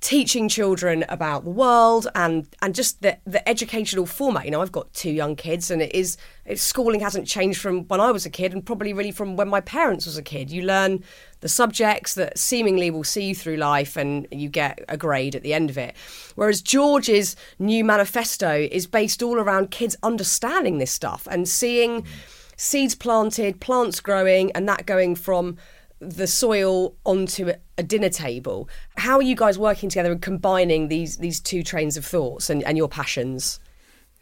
teaching 0.00 0.48
children 0.48 1.04
about 1.08 1.42
the 1.42 1.50
world 1.50 2.06
and 2.14 2.46
and 2.62 2.76
just 2.76 3.02
the 3.02 3.18
the 3.26 3.46
educational 3.48 4.06
format. 4.06 4.44
You 4.44 4.52
know, 4.52 4.62
I've 4.62 4.70
got 4.70 4.92
two 4.94 5.10
young 5.10 5.34
kids, 5.34 5.68
and 5.68 5.82
it 5.82 5.92
is 5.92 6.16
it's, 6.46 6.62
schooling 6.62 7.00
hasn't 7.00 7.26
changed 7.26 7.60
from 7.60 7.88
when 7.88 8.00
I 8.00 8.12
was 8.12 8.24
a 8.24 8.30
kid, 8.30 8.52
and 8.52 8.64
probably 8.64 8.92
really 8.92 9.10
from 9.10 9.34
when 9.34 9.48
my 9.48 9.60
parents 9.60 10.06
was 10.06 10.16
a 10.16 10.22
kid. 10.22 10.48
You 10.52 10.62
learn 10.62 11.02
the 11.40 11.48
subjects 11.48 12.14
that 12.14 12.38
seemingly 12.38 12.88
will 12.88 13.02
see 13.02 13.24
you 13.24 13.34
through 13.34 13.56
life, 13.56 13.96
and 13.96 14.28
you 14.30 14.48
get 14.48 14.78
a 14.88 14.96
grade 14.96 15.34
at 15.34 15.42
the 15.42 15.52
end 15.52 15.70
of 15.70 15.76
it. 15.76 15.96
Whereas 16.36 16.62
George's 16.62 17.34
new 17.58 17.84
manifesto 17.84 18.68
is 18.70 18.86
based 18.86 19.24
all 19.24 19.40
around 19.40 19.72
kids 19.72 19.96
understanding 20.04 20.78
this 20.78 20.92
stuff 20.92 21.26
and 21.28 21.48
seeing 21.48 22.02
mm. 22.02 22.06
seeds 22.56 22.94
planted, 22.94 23.60
plants 23.60 23.98
growing, 23.98 24.52
and 24.52 24.68
that 24.68 24.86
going 24.86 25.16
from 25.16 25.56
the 26.02 26.26
soil 26.26 26.96
onto 27.06 27.52
a 27.78 27.82
dinner 27.82 28.08
table. 28.08 28.68
How 28.96 29.16
are 29.16 29.22
you 29.22 29.36
guys 29.36 29.58
working 29.58 29.88
together 29.88 30.10
and 30.10 30.20
combining 30.20 30.88
these 30.88 31.18
these 31.18 31.40
two 31.40 31.62
trains 31.62 31.96
of 31.96 32.04
thoughts 32.04 32.50
and, 32.50 32.62
and 32.64 32.76
your 32.76 32.88
passions? 32.88 33.60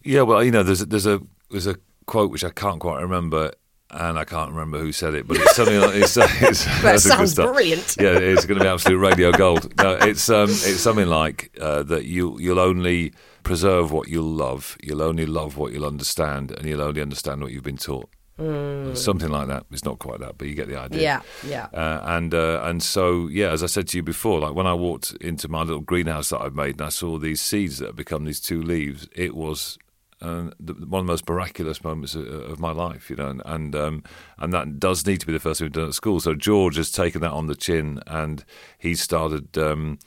Yeah, 0.03 0.23
well, 0.23 0.45
you 0.45 0.51
know, 0.51 0.63
there's 0.63 0.83
a, 0.83 0.87
there's 0.87 1.07
a 1.07 1.21
there's 1.51 1.67
a 1.67 1.77
quote 2.07 2.31
which 2.31 2.45
I 2.45 2.51
can't 2.51 2.81
quite 2.81 3.01
remember, 3.01 3.53
and 3.91 4.19
I 4.19 4.25
can't 4.25 4.51
remember 4.51 4.79
who 4.79 4.93
said 4.93 5.15
it, 5.15 5.27
but 5.27 5.39
it's 5.39 5.57
something 5.57 5.81
like 5.81 5.95
it's. 5.95 6.17
it's 6.21 6.65
that 6.83 7.01
sounds 7.01 7.35
brilliant. 7.35 7.97
Yeah, 7.99 8.19
it's 8.19 8.45
going 8.45 8.59
to 8.59 8.65
be 8.65 8.69
absolute 8.69 8.99
radio 8.99 9.33
gold. 9.33 9.73
No, 9.79 9.93
it's 9.95 10.29
um, 10.29 10.51
it's 10.51 10.81
something 10.81 11.09
like 11.09 11.57
uh, 11.61 11.83
that. 11.85 12.05
You 12.05 12.39
you'll 12.39 12.61
only 12.61 13.15
preserve 13.43 13.91
what 13.91 14.09
you'll 14.09 14.25
love. 14.31 14.77
You'll 14.83 15.03
only 15.03 15.25
love 15.25 15.57
what 15.57 15.73
you'll 15.73 15.87
understand, 15.87 16.51
and 16.51 16.67
you'll 16.67 16.83
only 16.83 17.01
understand 17.01 17.43
what 17.43 17.53
you've 17.53 17.65
been 17.65 17.79
taught. 17.79 18.11
Mm. 18.41 18.97
Something 18.97 19.29
like 19.29 19.49
that. 19.49 19.67
It's 19.71 19.85
not 19.85 19.99
quite 19.99 20.21
that, 20.21 20.39
but 20.39 20.49
you 20.49 20.55
get 20.55 20.67
the 20.67 20.79
idea. 20.79 21.01
Yeah, 21.03 21.21
yeah. 21.47 21.67
Uh, 21.75 22.01
and 22.05 22.35
uh, 22.35 22.63
and 22.65 22.83
so 22.83 23.29
yeah, 23.29 23.51
as 23.51 23.63
I 23.63 23.67
said 23.67 23.87
to 23.89 23.99
you 23.99 24.03
before, 24.03 24.41
like 24.41 24.55
when 24.55 24.67
I 24.67 24.73
walked 24.73 25.13
into 25.21 25.47
my 25.49 25.63
little 25.63 25.83
greenhouse 25.83 26.31
that 26.31 26.41
I've 26.41 26.55
made 26.55 26.77
and 26.77 26.83
I 26.83 26.89
saw 26.89 27.19
these 27.19 27.43
seeds 27.43 27.79
that 27.79 27.87
have 27.87 27.97
become 27.97 28.25
these 28.25 28.41
two 28.41 28.63
leaves, 28.63 29.09
it 29.15 29.35
was 29.35 29.79
uh, 30.23 30.51
the, 30.59 30.73
one 30.73 31.01
of 31.01 31.07
the 31.07 31.13
most 31.13 31.29
miraculous 31.29 31.85
moments 31.85 32.15
of, 32.15 32.27
of 32.27 32.59
my 32.59 32.73
life, 32.73 33.11
you 33.11 33.17
know, 33.17 33.29
and 33.29 33.43
and, 33.45 33.77
um, 33.77 34.05
and 34.39 34.55
that 34.55 34.79
does 34.79 35.07
need 35.07 35.21
to 35.21 35.27
be 35.27 35.35
the 35.35 35.39
first 35.39 35.59
thing 35.59 35.67
we've 35.67 35.73
done 35.73 35.89
at 35.89 35.95
school. 35.95 36.19
So 36.19 36.35
George 36.35 36.77
has 36.77 36.91
taken 36.91 37.21
that 37.21 37.33
on 37.33 37.47
the 37.47 37.55
chin, 37.55 38.01
and 38.07 38.45
he 38.79 38.95
started. 38.95 39.59
Um, 39.59 39.99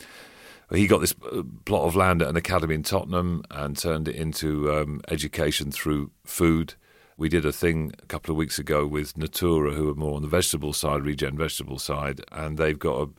he 0.72 0.88
got 0.88 1.02
this 1.02 1.14
uh, 1.32 1.44
plot 1.66 1.86
of 1.86 1.96
land 1.96 2.24
at 2.24 2.30
an 2.30 2.36
academy 2.36 2.74
in 2.74 2.82
Tottenham 2.82 3.44
and 3.52 3.78
turned 3.78 4.08
it 4.08 4.16
into 4.16 4.74
um, 4.74 5.02
education 5.08 5.72
through 5.72 6.10
food. 6.26 6.74
We 7.24 7.30
did 7.30 7.46
a 7.46 7.54
thing 7.54 7.94
a 8.04 8.06
couple 8.08 8.34
of 8.34 8.38
weeks 8.38 8.60
ago 8.60 8.86
with 8.86 9.18
Natura, 9.18 9.72
who 9.76 9.90
are 9.90 9.96
more 9.96 10.18
on 10.18 10.24
the 10.24 10.28
vegetable 10.28 10.74
side, 10.74 11.06
regen 11.06 11.38
vegetable 11.38 11.80
side, 11.80 12.20
and 12.34 12.58
they've 12.58 12.78
got 12.78 13.02
a 13.02 13.10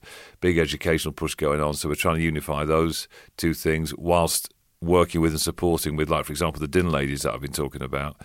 big 0.43 0.59
educational 0.59 1.15
push 1.15 1.35
going 1.35 1.63
on. 1.63 1.73
So 1.73 1.89
we're 1.89 1.95
trying 1.95 2.17
to 2.17 2.23
unify 2.23 2.67
those 2.67 3.09
two 3.39 3.55
things 3.55 3.95
whilst 3.97 4.53
working 4.83 5.23
with 5.23 5.33
and 5.33 5.41
supporting 5.41 5.97
with, 5.97 6.11
like, 6.11 6.27
for 6.27 6.33
example, 6.33 6.61
the 6.61 6.69
Din 6.69 6.91
ladies 6.91 7.23
that 7.23 7.33
I've 7.33 7.41
been 7.41 7.51
talking 7.51 7.81
about. 7.81 8.21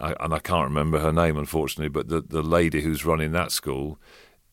I, 0.00 0.14
and 0.18 0.32
I 0.32 0.38
can't 0.38 0.64
remember 0.64 0.98
her 1.00 1.12
name, 1.12 1.36
unfortunately, 1.36 1.90
but 1.90 2.08
the, 2.08 2.22
the 2.22 2.42
lady 2.42 2.80
who's 2.80 3.04
running 3.04 3.32
that 3.32 3.52
school 3.52 3.98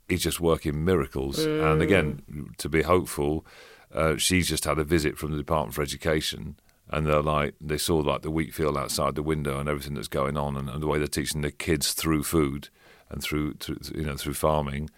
is 0.09 0.23
just 0.23 0.41
working 0.41 0.83
miracles. 0.83 1.39
Mm. 1.39 1.71
And 1.71 1.81
again, 1.81 2.49
to 2.57 2.67
be 2.67 2.81
hopeful, 2.81 3.45
uh, 3.93 4.17
she's 4.17 4.49
just 4.49 4.65
had 4.65 4.77
a 4.77 4.83
visit 4.83 5.17
from 5.17 5.31
the 5.31 5.37
Department 5.37 5.73
for 5.73 5.83
Education 5.83 6.57
and 6.89 7.07
they're 7.07 7.21
like 7.21 7.55
they 7.59 7.77
saw 7.77 7.97
like 7.97 8.21
the 8.21 8.31
wheat 8.31 8.53
field 8.53 8.77
outside 8.77 9.15
the 9.15 9.23
window 9.23 9.59
and 9.59 9.67
everything 9.67 9.95
that's 9.95 10.07
going 10.07 10.37
on 10.37 10.55
and, 10.55 10.69
and 10.69 10.81
the 10.81 10.87
way 10.87 10.97
they're 10.97 11.07
teaching 11.07 11.41
the 11.41 11.51
kids 11.51 11.93
through 11.93 12.23
food 12.23 12.69
and 13.09 13.21
through, 13.21 13.53
through 13.55 13.77
you 13.93 14.03
know 14.03 14.15
through 14.15 14.33
farming. 14.33 14.89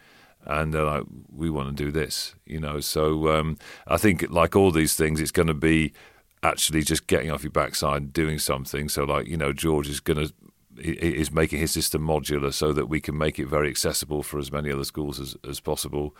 And 0.45 0.73
they're 0.73 0.83
like 0.83 1.03
we 1.29 1.49
want 1.49 1.75
to 1.75 1.83
do 1.83 1.91
this 1.91 2.33
you 2.45 2.59
know? 2.59 2.79
So 2.79 3.29
um, 3.37 3.57
i 3.85 3.97
think 3.97 4.29
like 4.29 4.55
all 4.55 4.71
these 4.71 4.95
things 4.95 5.19
it's 5.19 5.31
going 5.31 5.47
to 5.47 5.53
be 5.53 5.93
actually 6.43 6.83
just 6.83 7.07
getting 7.07 7.31
off 7.31 7.43
your 7.43 7.51
backside 7.51 8.01
and 8.01 8.13
doing 8.13 8.39
something. 8.39 8.89
So 8.89 9.03
like 9.03 9.27
you 9.27 9.37
know 9.37 9.53
george 9.53 9.89
is 9.89 9.99
going 9.99 10.27
to 10.27 10.33
is 10.79 11.31
making 11.31 11.59
his 11.59 11.71
system 11.71 12.05
modular 12.05 12.53
so 12.53 12.71
that 12.71 12.87
we 12.87 13.01
can 13.01 13.17
make 13.17 13.39
it 13.39 13.47
very 13.47 13.69
accessible 13.69 14.21
for 14.21 14.37
as 14.37 14.51
many 14.51 14.71
other 14.71 14.83
schools 14.83 15.19
as, 15.19 15.35
as 15.47 15.59
possible. 15.59 16.15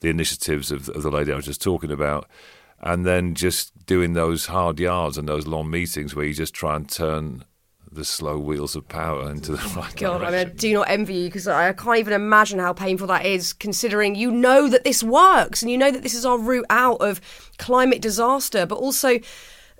The 0.00 0.08
initiatives 0.08 0.72
of, 0.72 0.88
of 0.88 1.02
the 1.02 1.10
lady 1.10 1.30
I 1.30 1.36
was 1.36 1.44
just 1.44 1.60
talking 1.60 1.90
about 1.90 2.26
and 2.80 3.04
then 3.04 3.34
just 3.34 3.86
doing 3.86 4.12
those 4.12 4.46
hard 4.46 4.78
yards 4.78 5.18
and 5.18 5.28
those 5.28 5.46
long 5.46 5.70
meetings 5.70 6.14
where 6.14 6.24
you 6.24 6.34
just 6.34 6.54
try 6.54 6.76
and 6.76 6.88
turn 6.88 7.44
the 7.90 8.04
slow 8.04 8.38
wheels 8.38 8.76
of 8.76 8.88
power 8.88 9.30
into 9.30 9.52
the 9.52 9.56
right 9.76 9.94
God, 9.96 10.18
direction. 10.18 10.24
I, 10.24 10.30
mean, 10.30 10.40
I 10.40 10.44
do 10.44 10.72
not 10.74 10.90
envy 10.90 11.14
you 11.14 11.28
because 11.28 11.48
I 11.48 11.72
can't 11.72 11.98
even 11.98 12.12
imagine 12.12 12.58
how 12.58 12.72
painful 12.72 13.06
that 13.08 13.26
is, 13.26 13.52
considering 13.52 14.14
you 14.14 14.30
know 14.30 14.68
that 14.68 14.84
this 14.84 15.02
works 15.02 15.62
and 15.62 15.70
you 15.70 15.78
know 15.78 15.90
that 15.90 16.02
this 16.02 16.14
is 16.14 16.24
our 16.24 16.38
route 16.38 16.66
out 16.70 17.00
of 17.00 17.20
climate 17.58 18.02
disaster, 18.02 18.66
but 18.66 18.76
also 18.76 19.18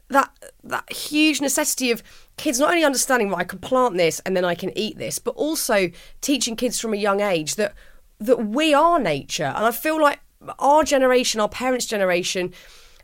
that 0.09 0.31
that 0.65 0.91
huge 0.91 1.41
necessity 1.41 1.91
of 1.91 2.03
kids 2.39 2.59
not 2.59 2.71
only 2.71 2.85
understanding 2.85 3.29
that 3.29 3.37
I 3.37 3.45
can 3.45 3.59
plant 3.59 3.97
this 3.97 4.21
and 4.21 4.37
then 4.37 4.45
I 4.45 4.55
can 4.55 4.77
eat 4.77 4.97
this, 4.99 5.19
but 5.19 5.35
also 5.35 5.91
teaching 6.21 6.57
kids 6.57 6.81
from 6.81 6.95
a 6.95 6.97
young 6.97 7.21
age 7.21 7.57
that 7.57 7.75
that 8.21 8.47
we 8.47 8.75
are 8.75 8.99
nature. 8.99 9.53
And 9.55 9.67
I 9.67 9.71
feel 9.71 10.01
like 10.01 10.21
our 10.59 10.83
generation, 10.83 11.41
our 11.41 11.49
parents' 11.49 11.87
generation 11.87 12.53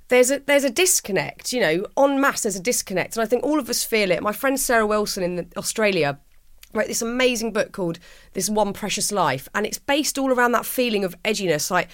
there's 0.09 0.31
a 0.31 0.41
there's 0.41 0.65
a 0.65 0.71
disconnect, 0.71 1.53
you 1.53 1.61
know, 1.61 1.87
en 1.97 2.21
masse 2.21 2.43
there's 2.43 2.57
a 2.57 2.61
disconnect, 2.61 3.17
and 3.17 3.23
I 3.23 3.27
think 3.27 3.45
all 3.45 3.59
of 3.59 3.69
us 3.69 3.85
feel 3.85 4.11
it. 4.11 4.23
My 4.23 4.33
friend 4.33 4.59
Sarah 4.59 4.87
Wilson 4.87 5.23
in 5.23 5.51
Australia 5.57 6.19
wrote 6.73 6.89
this 6.89 7.03
amazing 7.03 7.53
book 7.53 7.73
called 7.73 7.99
This 8.33 8.51
One 8.51 8.73
Precious 8.73 9.13
Life, 9.13 9.49
and 9.55 9.65
it's 9.65 9.79
based 9.79 10.19
all 10.19 10.33
around 10.33 10.53
that 10.53 10.67
feeling 10.67 11.05
of 11.05 11.21
edginess, 11.23 11.71
like 11.71 11.89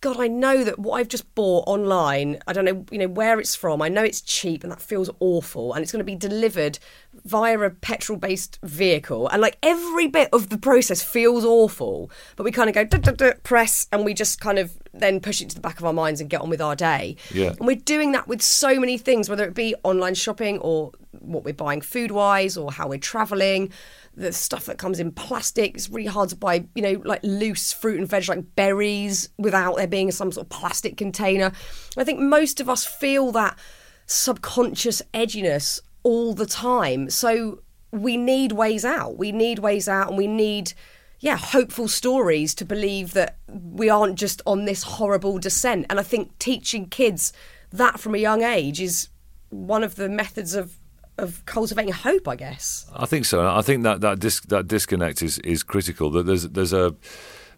God, 0.00 0.20
I 0.20 0.28
know 0.28 0.62
that 0.62 0.78
what 0.78 0.94
I've 0.94 1.08
just 1.08 1.34
bought 1.34 1.64
online, 1.66 2.38
I 2.46 2.52
don't 2.52 2.64
know, 2.64 2.84
you 2.90 2.98
know, 2.98 3.08
where 3.08 3.40
it's 3.40 3.56
from. 3.56 3.82
I 3.82 3.88
know 3.88 4.04
it's 4.04 4.20
cheap 4.20 4.62
and 4.62 4.70
that 4.70 4.80
feels 4.80 5.10
awful 5.18 5.72
and 5.72 5.82
it's 5.82 5.90
going 5.90 6.00
to 6.00 6.04
be 6.04 6.14
delivered 6.14 6.78
via 7.24 7.58
a 7.58 7.70
petrol 7.70 8.16
based 8.18 8.58
vehicle. 8.62 9.28
And 9.28 9.42
like 9.42 9.58
every 9.62 10.06
bit 10.06 10.28
of 10.32 10.50
the 10.50 10.58
process 10.58 11.02
feels 11.02 11.44
awful, 11.44 12.10
but 12.36 12.44
we 12.44 12.52
kind 12.52 12.68
of 12.68 12.74
go 12.74 12.84
duh, 12.84 12.98
duh, 12.98 13.12
duh, 13.12 13.34
press 13.42 13.88
and 13.90 14.04
we 14.04 14.14
just 14.14 14.40
kind 14.40 14.58
of 14.58 14.72
then 14.92 15.20
push 15.20 15.40
it 15.40 15.48
to 15.50 15.54
the 15.54 15.60
back 15.60 15.78
of 15.78 15.84
our 15.84 15.92
minds 15.92 16.20
and 16.20 16.30
get 16.30 16.40
on 16.40 16.50
with 16.50 16.60
our 16.60 16.76
day. 16.76 17.16
Yeah. 17.32 17.54
And 17.58 17.66
we're 17.66 17.76
doing 17.76 18.12
that 18.12 18.28
with 18.28 18.40
so 18.40 18.78
many 18.78 18.98
things, 18.98 19.28
whether 19.28 19.44
it 19.44 19.54
be 19.54 19.74
online 19.82 20.14
shopping 20.14 20.58
or 20.58 20.92
what 21.10 21.44
we're 21.44 21.54
buying 21.54 21.80
food 21.80 22.10
wise 22.10 22.56
or 22.56 22.70
how 22.70 22.88
we're 22.88 22.98
traveling. 22.98 23.72
The 24.18 24.32
stuff 24.32 24.66
that 24.66 24.78
comes 24.78 24.98
in 24.98 25.12
plastic, 25.12 25.74
it's 25.74 25.88
really 25.88 26.08
hard 26.08 26.28
to 26.30 26.36
buy, 26.36 26.66
you 26.74 26.82
know, 26.82 27.02
like 27.04 27.20
loose 27.22 27.72
fruit 27.72 27.98
and 27.98 28.08
veg 28.08 28.28
like 28.28 28.54
berries 28.56 29.28
without 29.38 29.76
there 29.76 29.86
being 29.86 30.10
some 30.10 30.32
sort 30.32 30.46
of 30.46 30.50
plastic 30.50 30.96
container. 30.96 31.52
I 31.96 32.04
think 32.04 32.20
most 32.20 32.60
of 32.60 32.68
us 32.68 32.84
feel 32.84 33.30
that 33.32 33.58
subconscious 34.06 35.02
edginess 35.14 35.80
all 36.02 36.34
the 36.34 36.46
time. 36.46 37.10
So 37.10 37.62
we 37.92 38.16
need 38.16 38.52
ways 38.52 38.84
out. 38.84 39.16
We 39.16 39.32
need 39.32 39.60
ways 39.60 39.88
out 39.88 40.08
and 40.08 40.18
we 40.18 40.26
need 40.26 40.72
yeah, 41.20 41.36
hopeful 41.36 41.88
stories 41.88 42.54
to 42.54 42.64
believe 42.64 43.12
that 43.14 43.38
we 43.48 43.88
aren't 43.88 44.16
just 44.16 44.40
on 44.46 44.64
this 44.64 44.84
horrible 44.84 45.38
descent. 45.38 45.86
And 45.90 45.98
I 45.98 46.02
think 46.02 46.38
teaching 46.38 46.86
kids 46.86 47.32
that 47.72 47.98
from 47.98 48.14
a 48.14 48.18
young 48.18 48.42
age 48.42 48.80
is 48.80 49.08
one 49.50 49.82
of 49.82 49.96
the 49.96 50.08
methods 50.08 50.54
of 50.54 50.76
of 51.18 51.44
cultivating 51.46 51.92
hope, 51.92 52.28
I 52.28 52.36
guess. 52.36 52.86
I 52.94 53.06
think 53.06 53.24
so. 53.24 53.46
I 53.46 53.62
think 53.62 53.82
that 53.82 54.00
that 54.00 54.20
dis- 54.20 54.40
that 54.48 54.68
disconnect 54.68 55.22
is 55.22 55.38
is 55.40 55.62
critical. 55.62 56.10
That 56.10 56.26
there's 56.26 56.48
there's 56.48 56.72
a 56.72 56.94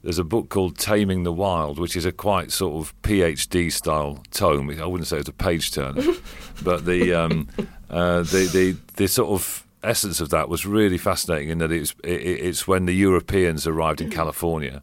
there's 0.03 0.19
a 0.19 0.25
book 0.25 0.49
called 0.49 0.79
Tending 0.79 1.25
the 1.25 1.33
Wild, 1.33 1.79
which 1.79 1.95
is 1.95 2.07
a 2.07 2.13
quite 2.13 2.51
sort 2.53 2.75
of 2.75 3.01
PhD 3.03 3.71
style 3.71 4.23
tome. 4.31 4.71
I 4.71 4.87
wouldn't 4.87 5.07
say 5.07 5.19
it's 5.19 5.29
a 5.29 5.33
page 5.33 5.73
turner, 5.73 6.03
but 6.63 6.87
the, 6.87 7.13
um, 7.13 7.49
uh, 7.91 8.23
the 8.23 8.49
the 8.53 8.77
the 8.97 9.09
sort 9.09 9.31
of 9.31 9.67
essence 9.83 10.21
of 10.21 10.31
that 10.31 10.49
was 10.49 10.67
really 10.67 10.99
fascinating 10.99 11.51
in 11.51 11.59
that 11.59 11.73
it's 11.73 11.95
it, 12.03 12.21
it's 12.23 12.67
when 12.67 12.87
the 12.87 12.95
Europeans 12.95 13.67
arrived 13.67 14.01
in 14.01 14.11
California, 14.11 14.83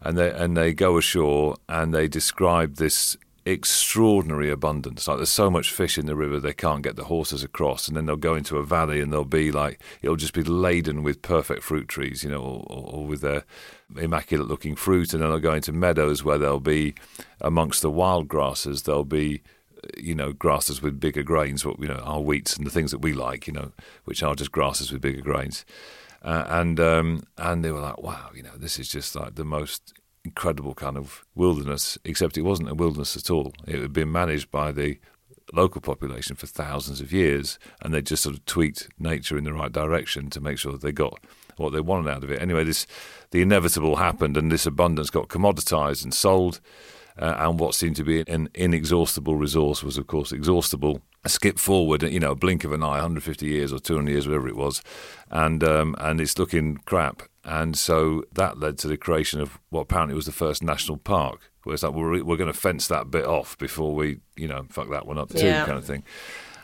and 0.00 0.16
they 0.16 0.30
and 0.30 0.56
they 0.56 0.72
go 0.72 0.96
ashore 0.96 1.56
and 1.68 1.92
they 1.92 2.06
describe 2.06 2.76
this 2.76 3.16
extraordinary 3.46 4.50
abundance. 4.50 5.06
Like 5.06 5.18
there's 5.18 5.30
so 5.30 5.48
much 5.48 5.70
fish 5.70 5.96
in 5.96 6.06
the 6.06 6.16
river 6.16 6.40
they 6.40 6.52
can't 6.52 6.82
get 6.82 6.96
the 6.96 7.04
horses 7.04 7.44
across, 7.44 7.86
and 7.86 7.96
then 7.96 8.04
they'll 8.04 8.16
go 8.16 8.34
into 8.34 8.58
a 8.58 8.64
valley 8.64 9.00
and 9.00 9.12
they'll 9.12 9.24
be 9.24 9.52
like 9.52 9.80
it'll 10.02 10.16
just 10.16 10.34
be 10.34 10.42
laden 10.42 11.02
with 11.02 11.22
perfect 11.22 11.62
fruit 11.62 11.88
trees, 11.88 12.24
you 12.24 12.30
know, 12.30 12.42
or, 12.42 12.94
or 12.94 13.06
with 13.06 13.20
their 13.20 13.44
immaculate 13.96 14.48
looking 14.48 14.74
fruit, 14.74 15.14
and 15.14 15.22
then 15.22 15.30
they'll 15.30 15.38
go 15.38 15.54
into 15.54 15.72
meadows 15.72 16.24
where 16.24 16.38
they'll 16.38 16.60
be 16.60 16.94
amongst 17.40 17.82
the 17.82 17.90
wild 17.90 18.26
grasses. 18.28 18.82
There'll 18.82 19.04
be 19.04 19.42
you 19.96 20.14
know, 20.14 20.32
grasses 20.32 20.82
with 20.82 20.98
bigger 20.98 21.22
grains, 21.22 21.64
what 21.64 21.78
you 21.78 21.86
know, 21.86 22.02
our 22.02 22.20
wheats 22.20 22.56
and 22.56 22.66
the 22.66 22.70
things 22.70 22.90
that 22.90 22.98
we 22.98 23.12
like, 23.12 23.46
you 23.46 23.52
know, 23.52 23.70
which 24.04 24.22
are 24.22 24.34
just 24.34 24.50
grasses 24.50 24.90
with 24.90 25.00
bigger 25.00 25.22
grains. 25.22 25.64
Uh, 26.22 26.44
and 26.48 26.80
um, 26.80 27.22
and 27.38 27.64
they 27.64 27.70
were 27.70 27.80
like, 27.80 28.02
wow, 28.02 28.30
you 28.34 28.42
know, 28.42 28.56
this 28.56 28.80
is 28.80 28.88
just 28.88 29.14
like 29.14 29.36
the 29.36 29.44
most 29.44 29.94
incredible 30.26 30.74
kind 30.74 30.96
of 30.96 31.24
wilderness. 31.34 31.98
Except 32.04 32.36
it 32.36 32.42
wasn't 32.42 32.70
a 32.70 32.74
wilderness 32.74 33.16
at 33.16 33.30
all. 33.30 33.52
It 33.66 33.80
had 33.80 33.92
been 33.92 34.12
managed 34.12 34.50
by 34.50 34.72
the 34.72 34.98
local 35.52 35.80
population 35.80 36.36
for 36.36 36.46
thousands 36.46 37.00
of 37.00 37.12
years, 37.12 37.58
and 37.80 37.94
they 37.94 38.02
just 38.02 38.22
sort 38.22 38.36
of 38.36 38.44
tweaked 38.44 38.88
nature 38.98 39.38
in 39.38 39.44
the 39.44 39.52
right 39.52 39.72
direction 39.72 40.28
to 40.30 40.40
make 40.40 40.58
sure 40.58 40.72
that 40.72 40.82
they 40.82 40.92
got 40.92 41.18
what 41.56 41.72
they 41.72 41.80
wanted 41.80 42.10
out 42.10 42.24
of 42.24 42.30
it. 42.30 42.42
Anyway, 42.42 42.64
this 42.64 42.86
the 43.30 43.42
inevitable 43.42 43.96
happened, 43.96 44.36
and 44.36 44.50
this 44.50 44.66
abundance 44.66 45.10
got 45.10 45.28
commoditized 45.28 46.04
and 46.04 46.12
sold 46.12 46.60
uh, 47.18 47.34
and 47.38 47.58
what 47.58 47.74
seemed 47.74 47.96
to 47.96 48.04
be 48.04 48.24
an 48.28 48.48
inexhaustible 48.54 49.36
resource 49.36 49.82
was, 49.82 49.96
of 49.96 50.06
course, 50.06 50.32
exhaustible. 50.32 51.00
Skip 51.26 51.58
forward, 51.58 52.02
you 52.02 52.20
know, 52.20 52.32
a 52.32 52.36
blink 52.36 52.64
of 52.64 52.72
an 52.72 52.82
eye, 52.82 53.00
150 53.02 53.46
years 53.46 53.72
or 53.72 53.78
200 53.78 54.10
years, 54.10 54.26
whatever 54.26 54.48
it 54.48 54.56
was, 54.56 54.82
and 55.30 55.62
um, 55.64 55.96
and 55.98 56.20
it's 56.20 56.38
looking 56.38 56.78
crap. 56.78 57.22
And 57.44 57.78
so 57.78 58.24
that 58.32 58.58
led 58.58 58.76
to 58.78 58.88
the 58.88 58.96
creation 58.96 59.40
of 59.40 59.58
what 59.70 59.82
apparently 59.82 60.16
was 60.16 60.26
the 60.26 60.32
first 60.32 60.62
national 60.62 60.96
park, 60.98 61.52
where 61.62 61.74
it's 61.74 61.82
like 61.82 61.92
we're, 61.92 62.24
we're 62.24 62.36
going 62.36 62.52
to 62.52 62.58
fence 62.58 62.88
that 62.88 63.10
bit 63.10 63.24
off 63.24 63.56
before 63.58 63.94
we, 63.94 64.18
you 64.36 64.48
know, 64.48 64.66
fuck 64.68 64.90
that 64.90 65.06
one 65.06 65.16
up 65.16 65.30
too, 65.30 65.46
yeah. 65.46 65.64
kind 65.64 65.78
of 65.78 65.84
thing. 65.84 66.02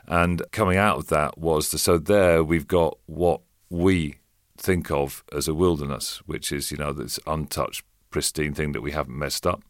And 0.06 0.42
coming 0.50 0.76
out 0.76 0.98
of 0.98 1.06
that 1.08 1.38
was 1.38 1.70
the, 1.70 1.78
so 1.78 1.98
there 1.98 2.42
we've 2.42 2.66
got 2.66 2.98
what 3.06 3.42
we 3.70 4.16
think 4.56 4.90
of 4.90 5.24
as 5.32 5.48
a 5.48 5.54
wilderness, 5.54 6.22
which 6.26 6.52
is 6.52 6.70
you 6.70 6.76
know 6.76 6.92
this 6.92 7.18
untouched, 7.26 7.84
pristine 8.10 8.54
thing 8.54 8.72
that 8.72 8.80
we 8.80 8.92
haven't 8.92 9.18
messed 9.18 9.46
up. 9.46 9.62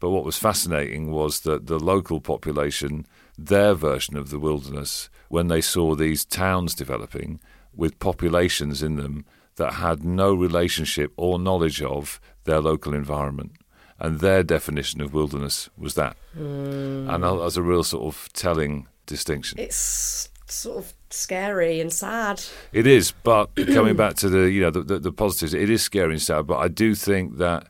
But 0.00 0.10
what 0.10 0.24
was 0.24 0.36
fascinating 0.36 1.10
was 1.10 1.40
that 1.40 1.66
the 1.66 1.78
local 1.78 2.20
population, 2.20 3.06
their 3.36 3.74
version 3.74 4.16
of 4.16 4.30
the 4.30 4.38
wilderness, 4.38 5.08
when 5.28 5.48
they 5.48 5.60
saw 5.60 5.94
these 5.94 6.24
towns 6.24 6.74
developing 6.74 7.40
with 7.74 7.98
populations 7.98 8.82
in 8.82 8.96
them 8.96 9.24
that 9.56 9.74
had 9.74 10.04
no 10.04 10.34
relationship 10.34 11.12
or 11.16 11.38
knowledge 11.38 11.82
of 11.82 12.20
their 12.44 12.60
local 12.60 12.94
environment. 12.94 13.52
And 13.98 14.20
their 14.20 14.42
definition 14.42 15.00
of 15.00 15.14
wilderness 15.14 15.70
was 15.78 15.94
that. 15.94 16.16
Mm. 16.36 17.12
And 17.12 17.24
that 17.24 17.34
was 17.34 17.56
a 17.56 17.62
real 17.62 17.84
sort 17.84 18.04
of 18.04 18.28
telling 18.32 18.88
distinction. 19.06 19.58
It's 19.58 20.28
sort 20.46 20.78
of 20.78 20.94
scary 21.10 21.80
and 21.80 21.92
sad. 21.92 22.42
It 22.72 22.86
is, 22.86 23.12
but 23.22 23.54
coming 23.72 23.96
back 23.96 24.14
to 24.16 24.28
the 24.28 24.50
you 24.50 24.62
know 24.62 24.70
the, 24.70 24.82
the, 24.82 24.98
the 24.98 25.12
positives, 25.12 25.54
it 25.54 25.70
is 25.70 25.82
scary 25.82 26.14
and 26.14 26.22
sad. 26.22 26.46
But 26.46 26.58
I 26.58 26.68
do 26.68 26.94
think 26.94 27.38
that 27.38 27.68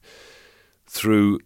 through 0.87 1.41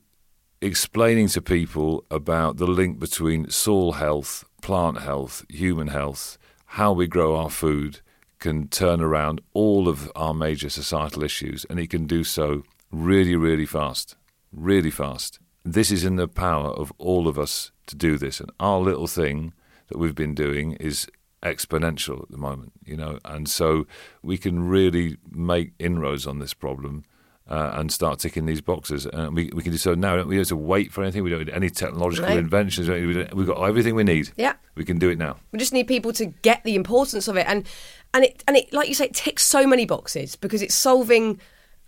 explaining 0.60 1.28
to 1.28 1.42
people 1.42 2.04
about 2.10 2.56
the 2.56 2.66
link 2.66 2.98
between 2.98 3.50
soil 3.50 3.92
health, 3.92 4.44
plant 4.60 5.00
health, 5.00 5.44
human 5.48 5.88
health, 5.88 6.38
how 6.72 6.92
we 6.92 7.06
grow 7.06 7.36
our 7.36 7.50
food 7.50 8.00
can 8.38 8.68
turn 8.68 9.00
around 9.00 9.40
all 9.52 9.88
of 9.88 10.10
our 10.14 10.34
major 10.34 10.68
societal 10.68 11.24
issues, 11.24 11.64
and 11.68 11.78
it 11.78 11.90
can 11.90 12.06
do 12.06 12.24
so 12.24 12.62
really, 12.90 13.36
really 13.36 13.66
fast. 13.66 14.16
Really 14.52 14.90
fast. 14.90 15.38
This 15.64 15.90
is 15.90 16.04
in 16.04 16.16
the 16.16 16.28
power 16.28 16.68
of 16.70 16.92
all 16.98 17.28
of 17.28 17.38
us 17.38 17.72
to 17.86 17.96
do 17.96 18.16
this, 18.16 18.40
and 18.40 18.50
our 18.60 18.78
little 18.80 19.06
thing 19.06 19.52
that 19.88 19.98
we've 19.98 20.14
been 20.14 20.34
doing 20.34 20.72
is 20.74 21.08
exponential 21.42 22.22
at 22.22 22.30
the 22.30 22.36
moment, 22.36 22.72
you 22.84 22.96
know, 22.96 23.18
and 23.24 23.48
so 23.48 23.86
we 24.22 24.36
can 24.38 24.68
really 24.68 25.16
make 25.30 25.72
inroads 25.78 26.26
on 26.26 26.38
this 26.38 26.54
problem 26.54 27.04
uh, 27.48 27.72
and 27.74 27.90
start 27.90 28.18
ticking 28.18 28.46
these 28.46 28.60
boxes. 28.60 29.06
And 29.06 29.34
we, 29.34 29.50
we 29.54 29.62
can 29.62 29.72
do 29.72 29.78
so 29.78 29.94
now. 29.94 30.16
We 30.16 30.34
don't 30.34 30.38
have 30.38 30.48
to 30.48 30.56
wait 30.56 30.92
for 30.92 31.02
anything. 31.02 31.22
We 31.22 31.30
don't 31.30 31.40
need 31.40 31.50
any 31.50 31.70
technological 31.70 32.36
inventions. 32.36 32.88
We 32.88 33.14
have 33.14 33.46
got 33.46 33.62
everything 33.62 33.94
we 33.94 34.04
need. 34.04 34.30
Yeah. 34.36 34.54
We 34.74 34.84
can 34.84 34.98
do 34.98 35.08
it 35.08 35.18
now. 35.18 35.36
We 35.52 35.58
just 35.58 35.72
need 35.72 35.86
people 35.86 36.12
to 36.14 36.26
get 36.26 36.62
the 36.64 36.74
importance 36.74 37.28
of 37.28 37.36
it. 37.36 37.46
And, 37.48 37.66
and, 38.14 38.24
it, 38.24 38.44
and 38.46 38.56
it, 38.56 38.72
like 38.72 38.88
you 38.88 38.94
say, 38.94 39.06
it 39.06 39.14
ticks 39.14 39.44
so 39.44 39.66
many 39.66 39.86
boxes 39.86 40.36
because 40.36 40.62
it's 40.62 40.74
solving 40.74 41.40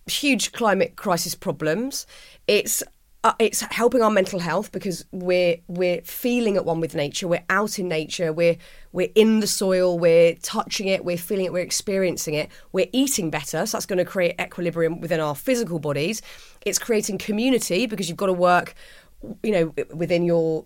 huge 0.07 0.53
climate 0.53 0.97
crisis 0.97 1.35
problems. 1.35 2.07
It's 2.47 2.83
uh, 3.23 3.35
it's 3.39 3.61
helping 3.61 4.01
our 4.01 4.11
mental 4.11 4.39
health 4.39 4.73
because 4.73 5.05
we're 5.13 5.57
we're 5.69 6.01
feeling 6.03 6.57
at 6.57 6.65
one 6.65 6.81
with 6.81 6.95
nature. 6.95 7.29
We're 7.29 7.45
out 7.51 7.79
in 7.79 7.87
nature. 7.87 8.33
We're 8.33 8.57
we're 8.93 9.11
in 9.15 9.41
the 9.41 9.47
soil. 9.47 9.99
We're 9.99 10.35
touching 10.37 10.89
it. 10.89 11.05
We're 11.05 11.19
feeling 11.19 11.45
it. 11.45 11.53
We're 11.53 11.59
experiencing 11.63 12.35
it. 12.35 12.51
We're 12.73 12.89
eating 12.93 13.29
better, 13.29 13.67
so 13.67 13.77
that's 13.77 13.85
going 13.85 13.99
to 13.99 14.07
create 14.07 14.37
equilibrium 14.41 15.01
within 15.01 15.21
our 15.21 15.35
physical 15.35 15.79
bodies. 15.79 16.23
It's 16.65 16.79
creating 16.79 17.19
community 17.19 17.87
because 17.87 18.09
you've 18.09 18.17
got 18.17 18.27
to 18.27 18.33
work, 18.33 18.75
you 19.43 19.53
know, 19.53 19.75
within 19.93 20.25
your 20.25 20.65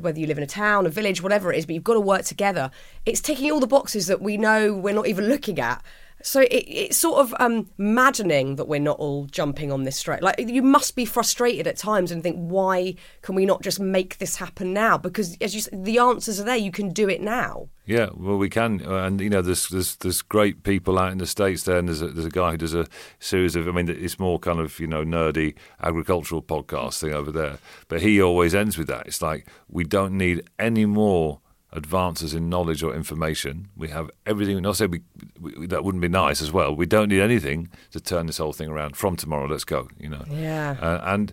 whether 0.00 0.18
you 0.18 0.26
live 0.26 0.38
in 0.38 0.44
a 0.44 0.48
town, 0.48 0.86
a 0.86 0.90
village, 0.90 1.22
whatever 1.22 1.52
it 1.52 1.58
is, 1.58 1.66
but 1.66 1.74
you've 1.74 1.84
got 1.84 1.94
to 1.94 2.00
work 2.00 2.24
together. 2.24 2.70
It's 3.04 3.20
ticking 3.20 3.50
all 3.52 3.60
the 3.60 3.66
boxes 3.66 4.06
that 4.06 4.20
we 4.20 4.36
know 4.36 4.74
we're 4.74 4.94
not 4.94 5.06
even 5.06 5.28
looking 5.28 5.58
at. 5.60 5.82
So 6.22 6.40
it, 6.40 6.64
it's 6.66 6.96
sort 6.96 7.20
of 7.20 7.34
um, 7.38 7.70
maddening 7.78 8.56
that 8.56 8.66
we're 8.66 8.80
not 8.80 8.98
all 8.98 9.26
jumping 9.26 9.70
on 9.70 9.84
this 9.84 9.96
straight. 9.96 10.22
Like 10.22 10.36
you 10.38 10.62
must 10.62 10.96
be 10.96 11.04
frustrated 11.04 11.66
at 11.66 11.76
times 11.76 12.10
and 12.10 12.22
think, 12.22 12.36
why 12.36 12.94
can 13.22 13.34
we 13.34 13.46
not 13.46 13.62
just 13.62 13.78
make 13.78 14.18
this 14.18 14.36
happen 14.36 14.72
now? 14.72 14.98
Because 14.98 15.36
as 15.40 15.54
you 15.54 15.60
said, 15.60 15.84
the 15.84 15.98
answers 15.98 16.40
are 16.40 16.44
there. 16.44 16.56
You 16.56 16.72
can 16.72 16.90
do 16.90 17.08
it 17.08 17.20
now. 17.20 17.68
Yeah, 17.84 18.08
well, 18.16 18.36
we 18.36 18.50
can, 18.50 18.80
and 18.80 19.20
you 19.20 19.30
know, 19.30 19.42
there's 19.42 19.68
there's 19.68 19.94
there's 19.96 20.20
great 20.20 20.64
people 20.64 20.98
out 20.98 21.12
in 21.12 21.18
the 21.18 21.26
states 21.26 21.62
there, 21.62 21.78
and 21.78 21.86
there's 21.86 22.02
a, 22.02 22.08
there's 22.08 22.26
a 22.26 22.30
guy 22.30 22.50
who 22.50 22.56
does 22.56 22.74
a 22.74 22.88
series 23.20 23.54
of, 23.54 23.68
I 23.68 23.70
mean, 23.70 23.88
it's 23.88 24.18
more 24.18 24.40
kind 24.40 24.58
of 24.58 24.80
you 24.80 24.88
know 24.88 25.04
nerdy 25.04 25.54
agricultural 25.80 26.42
podcast 26.42 26.98
thing 26.98 27.14
over 27.14 27.30
there, 27.30 27.58
but 27.86 28.02
he 28.02 28.20
always 28.20 28.56
ends 28.56 28.76
with 28.76 28.88
that. 28.88 29.06
It's 29.06 29.22
like 29.22 29.46
we 29.68 29.84
don't 29.84 30.18
need 30.18 30.42
any 30.58 30.84
more 30.84 31.40
advances 31.76 32.34
in 32.34 32.48
knowledge 32.48 32.82
or 32.82 32.94
information. 32.94 33.68
We 33.76 33.88
have 33.88 34.10
everything. 34.24 34.60
Not 34.62 34.76
say 34.76 34.86
we, 34.86 35.02
we, 35.40 35.66
that 35.66 35.84
wouldn't 35.84 36.02
be 36.02 36.08
nice 36.08 36.40
as 36.40 36.50
well. 36.50 36.74
We 36.74 36.86
don't 36.86 37.08
need 37.08 37.20
anything 37.20 37.68
to 37.92 38.00
turn 38.00 38.26
this 38.26 38.38
whole 38.38 38.52
thing 38.52 38.68
around. 38.68 38.96
From 38.96 39.14
tomorrow, 39.16 39.46
let's 39.46 39.64
go. 39.64 39.88
You 40.00 40.08
know. 40.08 40.24
Yeah. 40.30 40.76
Uh, 40.80 41.00
and 41.04 41.32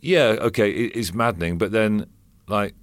yeah, 0.00 0.36
okay, 0.40 0.70
it, 0.70 0.96
it's 0.96 1.12
maddening. 1.12 1.58
But 1.58 1.72
then, 1.72 2.06
like, 2.48 2.74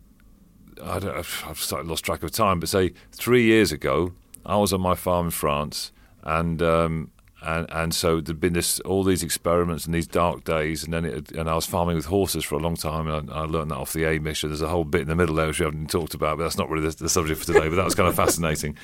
I 0.81 0.99
don't. 0.99 1.17
I've 1.17 1.59
started 1.59 1.87
lost 1.89 2.05
track 2.05 2.23
of 2.23 2.31
time. 2.31 2.59
But 2.59 2.69
say 2.69 2.93
three 3.11 3.43
years 3.43 3.71
ago, 3.71 4.13
I 4.45 4.57
was 4.57 4.71
on 4.71 4.81
my 4.81 4.95
farm 4.95 5.27
in 5.27 5.31
France, 5.31 5.91
and 6.23 6.61
um, 6.61 7.11
and 7.43 7.69
and 7.69 7.93
so 7.93 8.21
there'd 8.21 8.39
been 8.39 8.53
this 8.53 8.79
all 8.81 9.03
these 9.03 9.21
experiments 9.21 9.85
and 9.85 9.93
these 9.93 10.07
dark 10.07 10.43
days, 10.45 10.83
and 10.83 10.93
then 10.93 11.05
it, 11.05 11.31
and 11.33 11.49
I 11.49 11.55
was 11.55 11.65
farming 11.65 11.97
with 11.97 12.05
horses 12.05 12.45
for 12.45 12.55
a 12.55 12.59
long 12.59 12.75
time, 12.75 13.07
and 13.07 13.29
I, 13.29 13.41
I 13.41 13.45
learned 13.45 13.71
that 13.71 13.77
off 13.77 13.93
the 13.93 14.03
Amish. 14.03 14.41
There's 14.41 14.61
a 14.61 14.69
whole 14.69 14.85
bit 14.85 15.01
in 15.01 15.07
the 15.09 15.15
middle 15.15 15.35
there 15.35 15.47
which 15.47 15.59
we 15.59 15.65
haven't 15.65 15.89
talked 15.89 16.13
about, 16.13 16.37
but 16.37 16.45
that's 16.45 16.57
not 16.57 16.69
really 16.69 16.89
the, 16.89 16.95
the 16.95 17.09
subject 17.09 17.39
for 17.39 17.45
today. 17.45 17.67
But 17.67 17.75
that 17.75 17.85
was 17.85 17.95
kind 17.95 18.07
of 18.07 18.15
fascinating. 18.25 18.77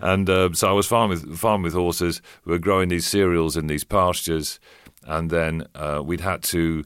And 0.00 0.28
uh, 0.28 0.52
so 0.52 0.68
I 0.68 0.72
was 0.72 0.86
farming 0.86 1.20
with, 1.20 1.38
farming 1.38 1.64
with 1.64 1.74
horses. 1.74 2.20
We 2.44 2.52
were 2.52 2.58
growing 2.58 2.88
these 2.88 3.06
cereals 3.06 3.56
in 3.56 3.68
these 3.68 3.84
pastures, 3.84 4.58
and 5.04 5.30
then 5.30 5.66
uh, 5.74 6.02
we'd 6.04 6.20
had 6.20 6.42
to. 6.44 6.84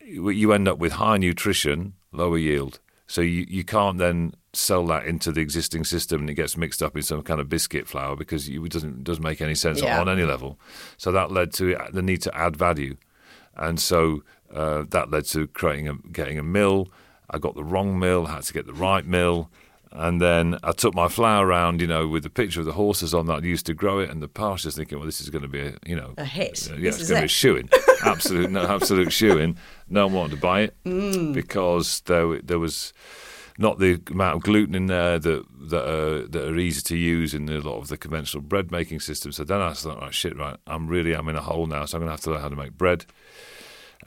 You 0.00 0.52
end 0.52 0.68
up 0.68 0.78
with 0.78 0.92
high 0.92 1.16
nutrition, 1.16 1.94
lower 2.12 2.38
yield 2.38 2.80
So 3.06 3.20
you, 3.20 3.44
you 3.48 3.64
can't 3.64 3.98
then 3.98 4.34
sell 4.54 4.86
that 4.86 5.04
into 5.04 5.30
the 5.32 5.40
existing 5.40 5.84
system 5.84 6.22
and 6.22 6.30
it 6.30 6.34
gets 6.34 6.56
mixed 6.56 6.82
up 6.82 6.96
in 6.96 7.02
some 7.02 7.22
kind 7.22 7.40
of 7.40 7.48
biscuit 7.48 7.86
flour 7.86 8.16
because 8.16 8.48
it 8.48 8.62
doesn't 8.70 9.04
doesn't 9.04 9.22
make 9.22 9.42
any 9.42 9.54
sense 9.54 9.82
Yeah. 9.82 10.00
on 10.00 10.08
any 10.08 10.22
level. 10.22 10.58
So 10.96 11.12
that 11.12 11.30
led 11.30 11.52
to 11.54 11.76
the 11.92 12.02
need 12.02 12.22
to 12.22 12.34
add 12.36 12.56
value, 12.56 12.96
and 13.56 13.78
so 13.78 14.22
uh, 14.52 14.84
that 14.90 15.10
led 15.10 15.24
to 15.26 15.46
creating 15.48 15.88
a 15.88 15.94
getting 16.12 16.38
a 16.38 16.42
mill. 16.42 16.88
I 17.30 17.38
got 17.38 17.54
the 17.56 17.64
wrong 17.64 17.98
mill, 17.98 18.26
had 18.26 18.42
to 18.44 18.52
get 18.52 18.66
the 18.66 18.74
right 18.74 19.04
mill. 19.04 19.50
And 19.96 20.20
then 20.20 20.58
I 20.64 20.72
took 20.72 20.92
my 20.92 21.06
flour 21.06 21.46
around, 21.46 21.80
you 21.80 21.86
know, 21.86 22.08
with 22.08 22.24
the 22.24 22.30
picture 22.30 22.58
of 22.58 22.66
the 22.66 22.72
horses 22.72 23.14
on 23.14 23.26
that 23.26 23.44
used 23.44 23.64
to 23.66 23.74
grow 23.74 24.00
it, 24.00 24.10
and 24.10 24.20
the 24.20 24.26
pastures 24.26 24.74
thinking, 24.74 24.98
well, 24.98 25.06
this 25.06 25.20
is 25.20 25.30
going 25.30 25.42
to 25.42 25.48
be 25.48 25.60
a, 25.60 25.74
you 25.86 25.94
know, 25.94 26.14
A 26.18 26.24
hit. 26.24 26.68
uh, 26.68 26.74
This 26.74 26.80
yeah, 26.82 26.88
is 26.88 27.00
it's 27.02 27.10
going 27.10 27.16
to 27.18 27.20
be 27.20 27.22
a 27.22 27.24
it. 27.26 27.30
shoe 27.30 27.56
in. 27.56 27.68
absolute, 28.04 28.50
no, 28.50 28.62
absolute 28.66 29.12
shoe 29.12 29.38
in. 29.38 29.56
No 29.88 30.06
one 30.06 30.14
wanted 30.14 30.36
to 30.36 30.40
buy 30.40 30.60
it 30.62 30.74
Mm. 30.84 31.32
because 31.34 32.00
there 32.06 32.40
there 32.40 32.58
was 32.58 32.92
not 33.58 33.78
the 33.78 34.00
amount 34.10 34.36
of 34.36 34.42
gluten 34.42 34.74
in 34.74 34.86
there 34.86 35.18
that 35.18 35.44
that 35.70 35.88
are, 35.88 36.26
that 36.26 36.48
are 36.48 36.58
easy 36.58 36.82
to 36.82 36.96
use 36.96 37.32
in 37.34 37.48
a 37.48 37.60
lot 37.60 37.78
of 37.78 37.88
the 37.88 37.96
conventional 37.96 38.42
bread 38.42 38.70
making 38.70 39.00
systems. 39.00 39.36
So 39.36 39.44
then 39.44 39.60
I 39.60 39.72
thought, 39.72 40.00
right, 40.00 40.12
shit, 40.14 40.36
right, 40.36 40.56
I'm 40.66 40.88
really 40.88 41.14
I'm 41.14 41.28
in 41.28 41.36
a 41.36 41.40
hole 41.40 41.66
now, 41.66 41.84
so 41.86 41.96
I'm 41.96 42.00
going 42.00 42.08
to 42.08 42.12
have 42.12 42.20
to 42.22 42.30
learn 42.30 42.42
how 42.42 42.48
to 42.48 42.56
make 42.56 42.76
bread. 42.76 43.06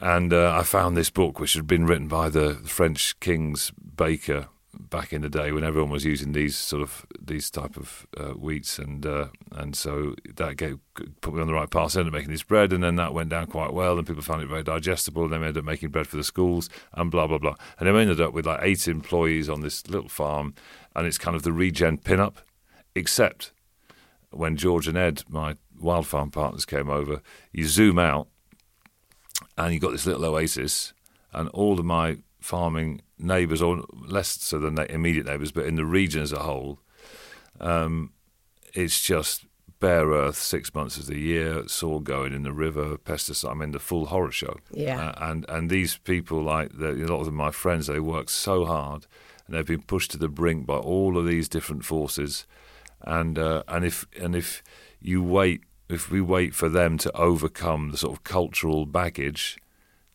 And 0.00 0.32
uh, 0.32 0.54
I 0.56 0.62
found 0.62 0.96
this 0.96 1.10
book, 1.10 1.40
which 1.40 1.54
had 1.54 1.66
been 1.66 1.86
written 1.86 2.06
by 2.06 2.28
the 2.28 2.54
French 2.64 3.18
king's 3.18 3.72
baker 3.96 4.46
back 4.78 5.12
in 5.12 5.22
the 5.22 5.28
day 5.28 5.50
when 5.50 5.64
everyone 5.64 5.90
was 5.90 6.04
using 6.04 6.32
these 6.32 6.56
sort 6.56 6.82
of 6.82 7.04
these 7.20 7.50
type 7.50 7.76
of 7.76 8.06
uh, 8.16 8.32
wheats, 8.34 8.78
and 8.78 9.04
uh, 9.04 9.26
and 9.52 9.74
so 9.74 10.14
that 10.36 10.56
gave, 10.56 10.78
put 11.20 11.34
me 11.34 11.40
on 11.40 11.46
the 11.46 11.52
right 11.52 11.70
path. 11.70 11.96
I 11.96 12.00
ended 12.00 12.14
up 12.14 12.18
making 12.18 12.30
this 12.30 12.42
bread, 12.42 12.72
and 12.72 12.82
then 12.82 12.96
that 12.96 13.14
went 13.14 13.30
down 13.30 13.46
quite 13.46 13.72
well, 13.72 13.98
and 13.98 14.06
people 14.06 14.22
found 14.22 14.42
it 14.42 14.48
very 14.48 14.62
digestible. 14.62 15.24
And 15.24 15.32
then 15.32 15.40
we 15.40 15.48
ended 15.48 15.62
up 15.62 15.66
making 15.66 15.90
bread 15.90 16.06
for 16.06 16.16
the 16.16 16.24
schools, 16.24 16.70
and 16.92 17.10
blah 17.10 17.26
blah 17.26 17.38
blah. 17.38 17.54
And 17.78 17.86
then 17.86 17.94
we 17.94 18.02
ended 18.02 18.20
up 18.20 18.32
with 18.32 18.46
like 18.46 18.60
eight 18.62 18.86
employees 18.88 19.48
on 19.48 19.60
this 19.60 19.88
little 19.88 20.08
farm, 20.08 20.54
and 20.94 21.06
it's 21.06 21.18
kind 21.18 21.36
of 21.36 21.42
the 21.42 21.52
regen 21.52 21.98
pin-up, 21.98 22.40
except 22.94 23.52
when 24.30 24.56
George 24.56 24.86
and 24.86 24.96
Ed, 24.96 25.24
my 25.28 25.56
wild 25.80 26.06
farm 26.06 26.30
partners, 26.30 26.64
came 26.64 26.90
over, 26.90 27.22
you 27.52 27.66
zoom 27.66 27.98
out 27.98 28.28
and 29.56 29.72
you 29.72 29.80
got 29.80 29.92
this 29.92 30.06
little 30.06 30.24
oasis, 30.24 30.92
and 31.32 31.48
all 31.50 31.78
of 31.78 31.84
my 31.84 32.18
farming 32.40 33.00
neighbours, 33.18 33.62
or 33.62 33.84
less 33.92 34.28
so 34.28 34.58
than 34.58 34.78
immediate 34.78 35.26
neighbours, 35.26 35.52
but 35.52 35.66
in 35.66 35.76
the 35.76 35.84
region 35.84 36.22
as 36.22 36.32
a 36.32 36.40
whole, 36.40 36.78
um, 37.60 38.12
it's 38.74 39.00
just 39.02 39.44
bare 39.80 40.08
earth 40.08 40.36
six 40.36 40.74
months 40.74 40.96
of 40.96 41.06
the 41.06 41.18
year, 41.18 41.66
soil 41.68 42.00
going 42.00 42.32
in 42.32 42.42
the 42.42 42.52
river, 42.52 42.96
pesticide. 42.96 43.50
I 43.50 43.54
mean, 43.54 43.72
the 43.72 43.78
full 43.78 44.06
horror 44.06 44.32
show. 44.32 44.56
Yeah. 44.72 45.10
Uh, 45.10 45.30
and 45.30 45.46
and 45.48 45.70
these 45.70 45.96
people, 45.98 46.42
like 46.42 46.76
the, 46.76 46.90
a 46.90 47.06
lot 47.06 47.20
of 47.20 47.26
them, 47.26 47.36
my 47.36 47.50
friends, 47.50 47.86
they 47.86 48.00
work 48.00 48.28
so 48.28 48.64
hard, 48.64 49.06
and 49.46 49.56
they've 49.56 49.66
been 49.66 49.82
pushed 49.82 50.10
to 50.12 50.18
the 50.18 50.28
brink 50.28 50.66
by 50.66 50.76
all 50.76 51.16
of 51.18 51.26
these 51.26 51.48
different 51.48 51.84
forces, 51.84 52.46
and 53.02 53.38
uh, 53.38 53.62
and 53.68 53.84
if 53.84 54.06
and 54.20 54.34
if 54.34 54.62
you 55.00 55.22
wait, 55.22 55.62
if 55.88 56.10
we 56.10 56.20
wait 56.20 56.54
for 56.54 56.68
them 56.68 56.98
to 56.98 57.12
overcome 57.16 57.90
the 57.90 57.96
sort 57.96 58.16
of 58.16 58.24
cultural 58.24 58.86
baggage 58.86 59.58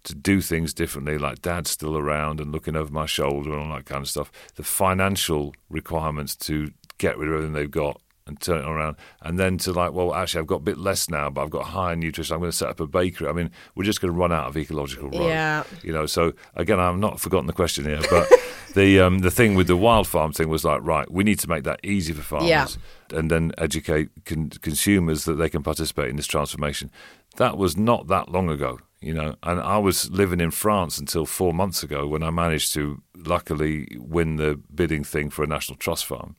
to 0.04 0.16
do 0.16 0.42
things 0.42 0.74
differently, 0.74 1.18
like 1.18 1.42
dad's 1.42 1.70
still 1.70 1.98
around 1.98 2.40
and 2.42 2.52
looking 2.52 2.76
over 2.76 2.92
my 2.92 3.06
shoulder 3.06 3.54
and 3.54 3.62
all 3.72 3.76
that 3.78 3.86
kind 3.86 4.02
of 4.02 4.10
stuff. 4.10 4.32
The 4.56 4.64
financial 4.64 5.54
requirements 5.70 6.36
to 6.38 6.72
get 6.98 7.18
rid 7.18 7.30
of 7.30 7.36
everything 7.36 7.54
they've 7.54 7.72
got 7.72 8.00
and 8.26 8.40
turn 8.40 8.60
it 8.64 8.66
around, 8.66 8.96
and 9.22 9.38
then 9.38 9.58
to 9.58 9.74
like, 9.74 9.92
well, 9.92 10.14
actually, 10.16 10.40
I've 10.40 10.48
got 10.48 10.56
a 10.58 10.60
bit 10.62 10.78
less 10.78 11.10
now, 11.10 11.30
but 11.30 11.42
I've 11.42 11.50
got 11.50 11.66
higher 11.66 11.94
nutrition. 11.94 12.34
I'm 12.34 12.40
going 12.40 12.52
to 12.52 12.58
set 12.58 12.70
up 12.70 12.80
a 12.80 12.88
bakery. 12.88 13.28
I 13.28 13.34
mean, 13.34 13.52
we're 13.76 13.84
just 13.84 14.00
going 14.00 14.14
to 14.14 14.18
run 14.18 14.32
out 14.32 14.48
of 14.48 14.56
ecological 14.56 15.10
road. 15.10 15.28
Yeah. 15.28 15.64
You 15.82 15.92
know, 15.92 16.06
so 16.06 16.32
again, 16.56 16.80
I've 16.80 16.98
not 16.98 17.20
forgotten 17.20 17.48
the 17.48 17.54
question 17.54 17.84
here, 17.84 18.00
but 18.10 18.30
the 18.76 19.02
um, 19.02 19.20
the 19.20 19.30
thing 19.32 19.56
with 19.56 19.68
the 19.68 19.76
wild 19.76 20.08
farm 20.08 20.32
thing 20.32 20.48
was 20.48 20.64
like, 20.64 20.80
right, 20.84 21.12
we 21.12 21.26
need 21.26 21.40
to 21.40 21.50
make 21.50 21.66
that 21.66 21.82
easy 21.84 22.14
for 22.14 22.22
farmers, 22.22 22.48
Yeah. 22.50 22.68
and 23.12 23.30
then 23.30 23.52
educate 23.58 24.08
con- 24.26 24.52
consumers 24.62 25.26
that 25.26 25.34
they 25.34 25.50
can 25.50 25.62
participate 25.62 26.10
in 26.10 26.16
this 26.16 26.28
transformation. 26.28 26.92
That 27.36 27.58
was 27.58 27.76
not 27.76 28.08
that 28.08 28.30
long 28.30 28.50
ago, 28.50 28.80
you 29.04 29.14
know, 29.14 29.36
and 29.44 29.60
I 29.60 29.78
was 29.78 30.10
living 30.10 30.40
in 30.40 30.52
France 30.52 30.98
until 30.98 31.26
four 31.26 31.54
months 31.54 31.84
ago 31.84 32.08
when 32.08 32.24
I 32.24 32.30
managed 32.30 32.74
to 32.74 33.02
luckily 33.16 33.98
win 34.00 34.38
the 34.38 34.60
bidding 34.74 35.04
thing 35.04 35.30
for 35.30 35.44
a 35.44 35.48
national 35.48 35.78
trust 35.78 36.06
farm. 36.06 36.36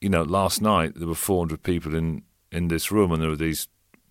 You 0.00 0.08
know, 0.08 0.22
last 0.22 0.62
night 0.62 0.92
there 0.96 1.08
were 1.08 1.14
400 1.14 1.62
people 1.62 1.94
in 1.94 2.22
in 2.50 2.68
this 2.68 2.90
room, 2.90 3.12
and 3.12 3.20
there 3.20 3.30
were 3.30 3.36
these. 3.36 3.68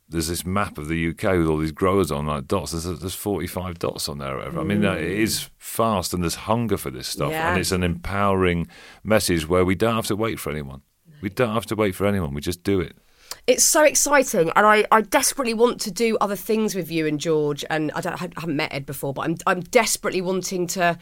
There's 0.08 0.28
this 0.28 0.46
map 0.46 0.78
of 0.78 0.90
the 0.90 1.10
UK 1.10 1.24
with 1.38 1.48
all 1.48 1.58
these 1.58 1.72
growers 1.72 2.12
on 2.12 2.28
like 2.28 2.48
dots. 2.48 2.72
There's, 2.72 3.00
there's 3.00 3.16
45 3.16 3.80
dots 3.80 4.08
on 4.08 4.20
there. 4.20 4.34
Or 4.34 4.38
whatever. 4.38 4.60
I 4.60 4.64
mean, 4.64 4.84
it 4.84 5.02
is 5.02 5.40
mm. 5.40 5.50
fast, 5.58 6.14
and 6.14 6.22
there's 6.22 6.36
hunger 6.36 6.78
for 6.78 6.92
this 6.92 7.08
stuff, 7.08 7.32
Yeah. 7.32 7.52
and 7.52 7.60
it's 7.60 7.72
an 7.72 7.82
empowering 7.82 8.68
message 9.04 9.48
where 9.48 9.66
we 9.66 9.74
don't 9.74 9.96
have 9.96 10.06
to 10.08 10.16
wait 10.16 10.40
for 10.40 10.52
anyone. 10.52 10.82
We 11.22 11.30
don't 11.30 11.54
have 11.54 11.66
to 11.68 11.76
wait 11.76 11.96
for 11.96 12.06
anyone. 12.06 12.34
We 12.34 12.42
just 12.42 12.64
do 12.64 12.80
it. 12.82 12.96
It's 13.46 13.64
so 13.64 13.84
exciting, 13.84 14.52
and 14.56 14.66
I, 14.66 14.86
I 14.92 15.02
desperately 15.02 15.54
want 15.54 15.82
to 15.82 15.92
do 15.92 16.18
other 16.22 16.36
things 16.36 16.76
with 16.76 16.90
you 16.90 17.08
and 17.08 17.20
George. 17.20 17.66
And 17.70 17.92
I, 17.94 18.02
don't, 18.02 18.14
I 18.14 18.30
haven't 18.40 18.56
met 18.56 18.74
Ed 18.74 18.86
before, 18.86 19.14
but 19.14 19.24
I'm 19.24 19.38
I'm 19.46 19.62
desperately 19.62 20.22
wanting 20.22 20.68
to 20.68 20.98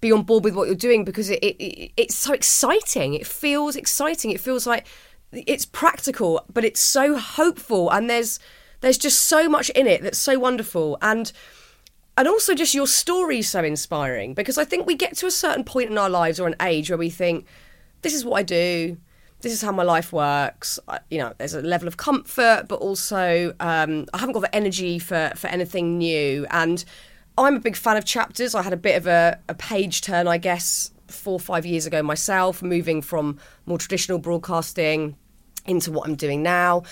be 0.00 0.10
on 0.10 0.22
board 0.22 0.44
with 0.44 0.54
what 0.54 0.66
you're 0.66 0.74
doing 0.74 1.04
because 1.04 1.30
it, 1.30 1.38
it, 1.38 1.56
it 1.62 1.92
it's 1.96 2.14
so 2.14 2.32
exciting. 2.32 3.14
It 3.14 3.26
feels 3.26 3.76
exciting. 3.76 4.30
It 4.32 4.40
feels 4.40 4.66
like 4.66 4.86
it's 5.32 5.64
practical, 5.64 6.44
but 6.52 6.64
it's 6.64 6.80
so 6.80 7.16
hopeful, 7.16 7.90
and 7.90 8.10
there's 8.10 8.38
there's 8.80 8.98
just 8.98 9.22
so 9.22 9.48
much 9.48 9.70
in 9.70 9.86
it 9.86 10.02
that's 10.02 10.18
so 10.18 10.38
wonderful, 10.38 10.98
and 11.00 11.32
and 12.16 12.28
also 12.28 12.54
just 12.54 12.74
your 12.74 12.86
story 12.86 13.38
is 13.38 13.48
so 13.48 13.64
inspiring 13.64 14.34
because 14.34 14.58
I 14.58 14.64
think 14.64 14.86
we 14.86 14.94
get 14.94 15.16
to 15.18 15.26
a 15.26 15.30
certain 15.30 15.64
point 15.64 15.90
in 15.90 15.96
our 15.96 16.10
lives 16.10 16.38
or 16.38 16.46
an 16.46 16.56
age 16.60 16.90
where 16.90 16.98
we 16.98 17.08
think, 17.08 17.46
this 18.02 18.14
is 18.14 18.24
what 18.24 18.36
I 18.36 18.42
do, 18.42 18.98
this 19.42 19.52
is 19.52 19.60
how 19.60 19.72
my 19.72 19.82
life 19.82 20.12
works. 20.12 20.78
I, 20.88 21.00
you 21.10 21.18
know, 21.18 21.34
there's 21.38 21.54
a 21.54 21.60
level 21.60 21.88
of 21.88 21.96
comfort, 21.96 22.66
but 22.68 22.76
also 22.76 23.54
um, 23.60 24.06
I 24.14 24.18
haven't 24.18 24.32
got 24.32 24.40
the 24.40 24.54
energy 24.54 24.98
for 24.98 25.32
for 25.36 25.48
anything 25.48 25.98
new. 25.98 26.46
And 26.50 26.84
I'm 27.36 27.56
a 27.56 27.60
big 27.60 27.76
fan 27.76 27.96
of 27.96 28.04
chapters. 28.04 28.54
I 28.54 28.62
had 28.62 28.72
a 28.72 28.78
bit 28.78 28.96
of 28.96 29.06
a, 29.06 29.38
a 29.48 29.54
page 29.54 30.02
turn, 30.02 30.28
I 30.28 30.38
guess, 30.38 30.90
four 31.08 31.34
or 31.34 31.40
five 31.40 31.66
years 31.66 31.86
ago 31.86 32.02
myself, 32.02 32.62
moving 32.62 33.02
from 33.02 33.38
more 33.66 33.78
traditional 33.78 34.18
broadcasting 34.18 35.16
into 35.66 35.92
what 35.92 36.08
I'm 36.08 36.16
doing 36.16 36.42
now. 36.42 36.82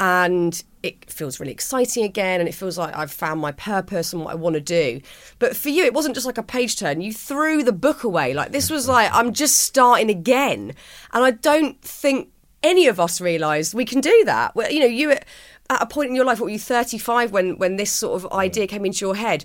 And 0.00 0.62
it 0.82 1.10
feels 1.10 1.40
really 1.40 1.52
exciting 1.52 2.04
again. 2.04 2.40
And 2.40 2.48
it 2.48 2.54
feels 2.54 2.78
like 2.78 2.96
I've 2.96 3.10
found 3.10 3.40
my 3.40 3.52
purpose 3.52 4.12
and 4.12 4.24
what 4.24 4.32
I 4.32 4.34
want 4.36 4.54
to 4.54 4.60
do. 4.60 5.00
But 5.38 5.56
for 5.56 5.68
you, 5.70 5.84
it 5.84 5.94
wasn't 5.94 6.14
just 6.14 6.26
like 6.26 6.38
a 6.38 6.42
page 6.42 6.78
turn. 6.78 7.00
You 7.00 7.12
threw 7.12 7.62
the 7.62 7.72
book 7.72 8.04
away. 8.04 8.34
Like 8.34 8.52
this 8.52 8.70
was 8.70 8.88
like, 8.88 9.10
I'm 9.12 9.32
just 9.32 9.58
starting 9.58 10.10
again. 10.10 10.74
And 11.12 11.24
I 11.24 11.32
don't 11.32 11.80
think 11.82 12.30
any 12.62 12.86
of 12.86 12.98
us 13.00 13.20
realised 13.20 13.74
we 13.74 13.84
can 13.84 14.00
do 14.00 14.22
that. 14.26 14.54
Well, 14.54 14.70
you 14.70 14.80
know, 14.80 14.86
you 14.86 15.12
at 15.12 15.26
at 15.70 15.82
a 15.82 15.86
point 15.86 16.08
in 16.08 16.14
your 16.14 16.24
life, 16.24 16.40
what 16.40 16.46
were 16.46 16.50
you 16.50 16.58
35 16.58 17.30
when, 17.30 17.58
when 17.58 17.76
this 17.76 17.92
sort 17.92 18.24
of 18.24 18.32
idea 18.32 18.66
came 18.66 18.86
into 18.86 19.04
your 19.04 19.14
head? 19.14 19.44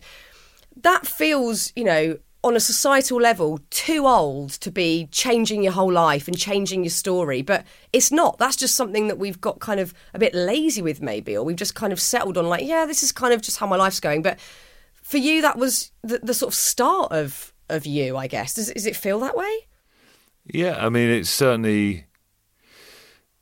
that 0.81 1.05
feels, 1.05 1.71
you 1.75 1.83
know, 1.83 2.17
on 2.43 2.55
a 2.55 2.59
societal 2.59 3.19
level, 3.21 3.59
too 3.69 4.05
old 4.05 4.51
to 4.51 4.69
be 4.71 5.07
changing 5.11 5.63
your 5.63 5.71
whole 5.73 5.91
life 5.91 6.27
and 6.27 6.37
changing 6.37 6.83
your 6.83 6.89
story. 6.91 7.41
But 7.41 7.65
it's 7.93 8.11
not. 8.11 8.37
That's 8.37 8.55
just 8.57 8.75
something 8.75 9.07
that 9.07 9.17
we've 9.17 9.39
got 9.39 9.59
kind 9.59 9.79
of 9.79 9.93
a 10.13 10.19
bit 10.19 10.33
lazy 10.35 10.81
with, 10.81 11.01
maybe, 11.01 11.37
or 11.37 11.43
we've 11.45 11.55
just 11.55 11.75
kind 11.75 11.93
of 11.93 11.99
settled 12.01 12.37
on, 12.37 12.47
like, 12.49 12.65
yeah, 12.65 12.85
this 12.85 13.01
is 13.03 13.11
kind 13.11 13.33
of 13.33 13.41
just 13.41 13.57
how 13.59 13.65
my 13.67 13.77
life's 13.77 13.99
going. 14.01 14.21
But 14.21 14.39
for 15.01 15.17
you, 15.17 15.41
that 15.41 15.57
was 15.57 15.91
the, 16.03 16.19
the 16.21 16.33
sort 16.33 16.51
of 16.51 16.55
start 16.55 17.11
of 17.11 17.53
of 17.69 17.85
you, 17.85 18.17
I 18.17 18.27
guess. 18.27 18.55
Does, 18.55 18.71
does 18.71 18.85
it 18.85 18.95
feel 18.95 19.19
that 19.21 19.37
way? 19.37 19.51
Yeah, 20.45 20.85
I 20.85 20.89
mean, 20.89 21.09
it's 21.09 21.29
certainly 21.29 22.05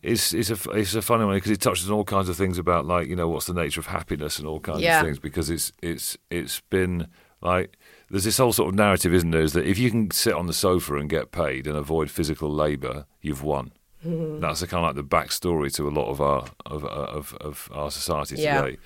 it's 0.04 0.34
it's 0.34 0.50
a 0.50 0.70
it's 0.72 0.96
a 0.96 1.02
funny 1.02 1.26
one 1.26 1.36
because 1.36 1.52
it 1.52 1.60
touches 1.62 1.90
on 1.90 1.96
all 1.96 2.04
kinds 2.04 2.30
of 2.30 2.36
things 2.36 2.58
about 2.58 2.86
like 2.86 3.08
you 3.08 3.16
know 3.16 3.28
what's 3.28 3.46
the 3.48 3.54
nature 3.54 3.80
of 3.80 3.88
happiness 3.88 4.40
and 4.40 4.48
all 4.48 4.60
kinds 4.60 4.82
Yeah. 4.82 5.00
of 5.00 5.06
things 5.06 5.20
because 5.20 5.50
it's 5.50 5.72
it's 5.82 6.18
it's 6.30 6.60
been 6.70 7.08
like 7.42 7.78
there's 8.12 8.26
this 8.26 8.38
whole 8.38 8.54
sort 8.54 8.70
of 8.70 8.76
narrative, 8.76 9.14
isn't 9.14 9.32
there? 9.32 9.42
Is 9.42 9.54
that 9.54 9.66
if 9.66 9.80
you 9.80 9.90
can 9.90 10.12
sit 10.12 10.34
on 10.34 10.46
the 10.48 10.54
sofa 10.54 10.96
and 10.96 11.10
get 11.10 11.32
paid 11.32 11.66
and 11.66 11.76
avoid 11.78 12.12
physical 12.12 12.52
labour, 12.52 13.06
you've 13.22 13.42
won. 13.44 13.72
Hmm. 14.04 14.40
That's 14.40 14.60
the 14.60 14.68
kind 14.68 14.86
of 14.86 14.96
like 14.96 14.96
the 14.96 15.16
backstory 15.18 15.74
to 15.76 15.88
a 15.88 15.90
lot 15.92 16.10
of 16.10 16.20
our 16.22 16.46
of 16.66 16.84
of, 16.86 17.34
of 17.42 17.70
our 17.74 17.90
society 17.92 18.36
Yeah. 18.38 18.62
today. 18.62 18.78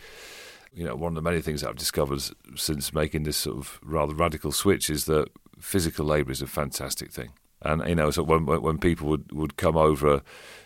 You 0.74 0.84
know, 0.86 0.96
one 0.96 1.12
of 1.14 1.16
the 1.16 1.22
many 1.30 1.42
things 1.42 1.62
that 1.62 1.70
I've 1.70 1.78
discovered 1.78 2.22
since 2.56 2.94
making 2.94 3.24
this 3.24 3.38
sort 3.38 3.58
of 3.58 3.80
rather 3.82 4.14
radical 4.14 4.52
switch 4.52 4.90
is 4.90 5.06
that 5.06 5.30
physical 5.60 6.06
labour 6.06 6.32
is 6.32 6.42
a 6.42 6.48
fantastic 6.48 7.12
thing. 7.14 7.30
And 7.66 7.86
you 7.88 7.96
know, 7.96 8.12
so 8.12 8.24
when 8.24 8.46
when 8.46 8.78
people 8.78 9.08
would, 9.10 9.32
would 9.32 9.58
come 9.58 9.76
over 9.76 10.22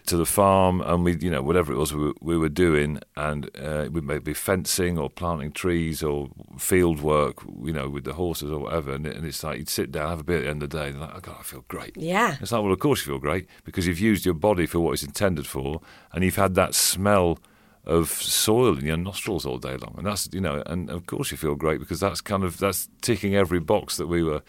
to 0.06 0.18
the 0.18 0.26
farm 0.26 0.82
and 0.82 1.04
we, 1.06 1.18
you 1.20 1.30
know, 1.30 1.42
whatever 1.44 1.72
it 1.72 1.78
was 1.78 1.94
we, 1.94 2.06
were- 2.06 2.14
we 2.22 2.38
were 2.38 2.50
doing, 2.50 3.00
and 3.16 3.50
uh, 3.60 3.88
we 3.92 4.02
may 4.02 4.18
be 4.20 4.34
fencing 4.34 4.98
or 4.98 5.10
planting 5.10 5.52
trees 5.52 6.02
or 6.04 6.30
field 6.58 7.00
work, 7.02 7.36
you 7.64 7.72
know, 7.74 7.88
with 7.90 8.04
the 8.06 8.14
horses 8.14 8.50
or 8.52 8.60
whatever, 8.60 8.94
and, 8.94 9.06
it, 9.06 9.16
and 9.16 9.26
it's 9.26 9.44
like 9.44 9.60
you'd 9.60 9.70
sit 9.70 9.92
down, 9.92 10.10
have 10.10 10.20
a 10.22 10.24
beer 10.24 10.38
at 10.40 10.44
the 10.44 10.50
end 10.50 10.64
of 10.64 10.70
the 10.72 10.78
day, 10.80 10.88
and 10.90 11.00
like, 11.00 11.12
oh 11.16 11.20
God, 11.20 11.38
I 11.40 11.44
feel 11.44 11.64
great. 11.68 11.96
Yeah. 11.96 12.38
It's 12.42 12.52
like, 12.52 12.64
well, 12.64 12.74
of 12.74 12.80
course 12.80 13.06
you 13.06 13.12
feel 13.12 13.20
great 13.20 13.48
because 13.66 13.86
you've 13.86 14.00
used 14.00 14.26
your 14.26 14.34
body 14.34 14.66
for 14.66 14.80
what 14.80 14.94
it's 14.94 15.04
intended 15.04 15.46
for, 15.46 15.82
and 16.12 16.24
you've 16.24 16.36
had 16.38 16.56
that 16.56 16.74
smell 16.76 17.38
of 17.86 18.10
soil 18.10 18.78
in 18.78 18.86
your 18.86 18.98
nostrils 18.98 19.46
all 19.46 19.58
day 19.60 19.78
long, 19.78 19.94
and 19.98 20.06
that's 20.08 20.28
you 20.34 20.42
know, 20.42 20.64
and 20.66 20.90
of 20.90 21.06
course 21.06 21.30
you 21.32 21.38
feel 21.38 21.56
great 21.56 21.80
because 21.80 22.00
that's 22.00 22.22
kind 22.22 22.44
of 22.44 22.58
that's 22.58 22.90
ticking 23.02 23.36
every 23.36 23.60
box 23.60 23.98
that 23.98 24.08
we 24.08 24.22
were 24.24 24.42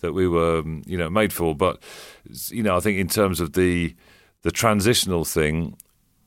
that 0.00 0.12
we 0.12 0.28
were 0.28 0.58
um, 0.58 0.82
you 0.86 0.96
know 0.96 1.10
made 1.10 1.32
for. 1.32 1.54
But 1.54 1.82
you 2.48 2.62
know, 2.62 2.76
I 2.76 2.80
think 2.80 2.98
in 2.98 3.08
terms 3.08 3.40
of 3.40 3.52
the 3.52 3.94
the 4.42 4.50
transitional 4.50 5.24
thing 5.24 5.76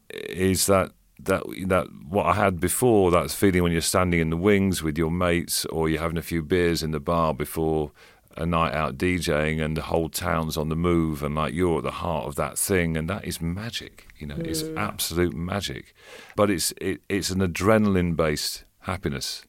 is 0.09 0.65
that 0.65 0.91
that 1.19 1.43
that 1.67 1.87
what 2.07 2.25
I 2.25 2.33
had 2.33 2.59
before 2.59 3.11
that 3.11 3.31
feeling 3.31 3.63
when 3.63 3.71
you're 3.71 3.81
standing 3.81 4.19
in 4.19 4.29
the 4.29 4.37
wings 4.37 4.81
with 4.81 4.97
your 4.97 5.11
mates 5.11 5.65
or 5.65 5.89
you're 5.89 6.01
having 6.01 6.17
a 6.17 6.21
few 6.21 6.41
beers 6.41 6.81
in 6.81 6.91
the 6.91 6.99
bar 6.99 7.33
before 7.33 7.91
a 8.37 8.45
night 8.45 8.73
out 8.73 8.97
DJing 8.97 9.63
and 9.63 9.75
the 9.75 9.81
whole 9.81 10.07
town's 10.07 10.55
on 10.55 10.69
the 10.69 10.75
move 10.75 11.23
and 11.23 11.35
like 11.35 11.53
you're 11.53 11.79
at 11.79 11.83
the 11.83 11.91
heart 11.91 12.25
of 12.25 12.35
that 12.35 12.57
thing 12.57 12.95
and 12.95 13.09
that 13.09 13.25
is 13.25 13.41
magic 13.41 14.07
you 14.17 14.25
know 14.25 14.35
mm. 14.35 14.47
it's 14.47 14.63
absolute 14.77 15.33
magic 15.33 15.93
but 16.35 16.49
it's 16.49 16.71
it, 16.79 17.01
it's 17.09 17.31
an 17.31 17.39
adrenaline 17.39 18.15
based 18.15 18.63
happiness 18.81 19.45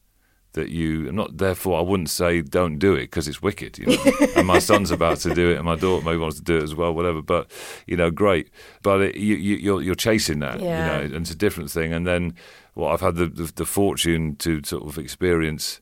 that 0.53 0.69
you 0.69 1.11
not 1.11 1.37
therefore 1.37 1.79
I 1.79 1.81
wouldn't 1.81 2.09
say 2.09 2.41
don't 2.41 2.77
do 2.77 2.93
it 2.93 3.03
because 3.03 3.27
it's 3.27 3.41
wicked 3.41 3.77
you 3.77 3.85
know 3.87 4.11
and 4.35 4.45
my 4.45 4.59
son's 4.59 4.91
about 4.91 5.17
to 5.19 5.33
do 5.33 5.51
it 5.51 5.55
and 5.55 5.65
my 5.65 5.75
daughter 5.75 6.03
maybe 6.05 6.17
wants 6.17 6.37
to 6.37 6.43
do 6.43 6.57
it 6.57 6.63
as 6.63 6.75
well 6.75 6.93
whatever 6.93 7.21
but 7.21 7.49
you 7.87 7.95
know 7.95 8.11
great 8.11 8.49
but 8.83 9.01
it, 9.01 9.15
you, 9.15 9.35
you 9.35 9.55
you're, 9.55 9.81
you're 9.81 9.95
chasing 9.95 10.39
that 10.39 10.59
yeah. 10.59 11.01
you 11.01 11.09
know 11.09 11.15
and 11.15 11.23
it's 11.23 11.31
a 11.31 11.35
different 11.35 11.71
thing 11.71 11.93
and 11.93 12.05
then 12.05 12.33
what 12.73 12.91
I've 12.93 13.01
had 13.01 13.15
the, 13.15 13.27
the, 13.27 13.51
the 13.55 13.65
fortune 13.65 14.35
to 14.37 14.61
sort 14.63 14.83
of 14.83 14.97
experience 14.97 15.79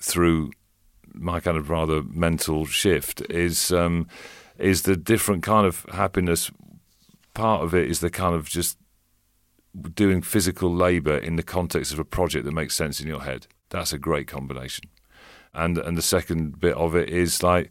through 0.00 0.50
my 1.14 1.40
kind 1.40 1.56
of 1.56 1.70
rather 1.70 2.02
mental 2.02 2.66
shift 2.66 3.22
is 3.30 3.72
um, 3.72 4.06
is 4.58 4.82
the 4.82 4.96
different 4.96 5.42
kind 5.42 5.66
of 5.66 5.84
happiness. 5.92 6.50
Part 7.34 7.62
of 7.62 7.74
it 7.74 7.90
is 7.90 8.00
the 8.00 8.10
kind 8.10 8.34
of 8.34 8.48
just 8.48 8.78
doing 9.94 10.20
physical 10.20 10.72
labour 10.72 11.16
in 11.16 11.36
the 11.36 11.42
context 11.42 11.92
of 11.92 11.98
a 11.98 12.04
project 12.04 12.44
that 12.44 12.52
makes 12.52 12.74
sense 12.74 13.00
in 13.00 13.06
your 13.06 13.22
head. 13.22 13.46
That's 13.72 13.92
a 13.92 13.98
great 13.98 14.28
combination. 14.28 14.84
And 15.54 15.78
and 15.78 15.98
the 15.98 16.02
second 16.02 16.60
bit 16.60 16.76
of 16.76 16.94
it 16.94 17.08
is 17.08 17.42
like 17.42 17.70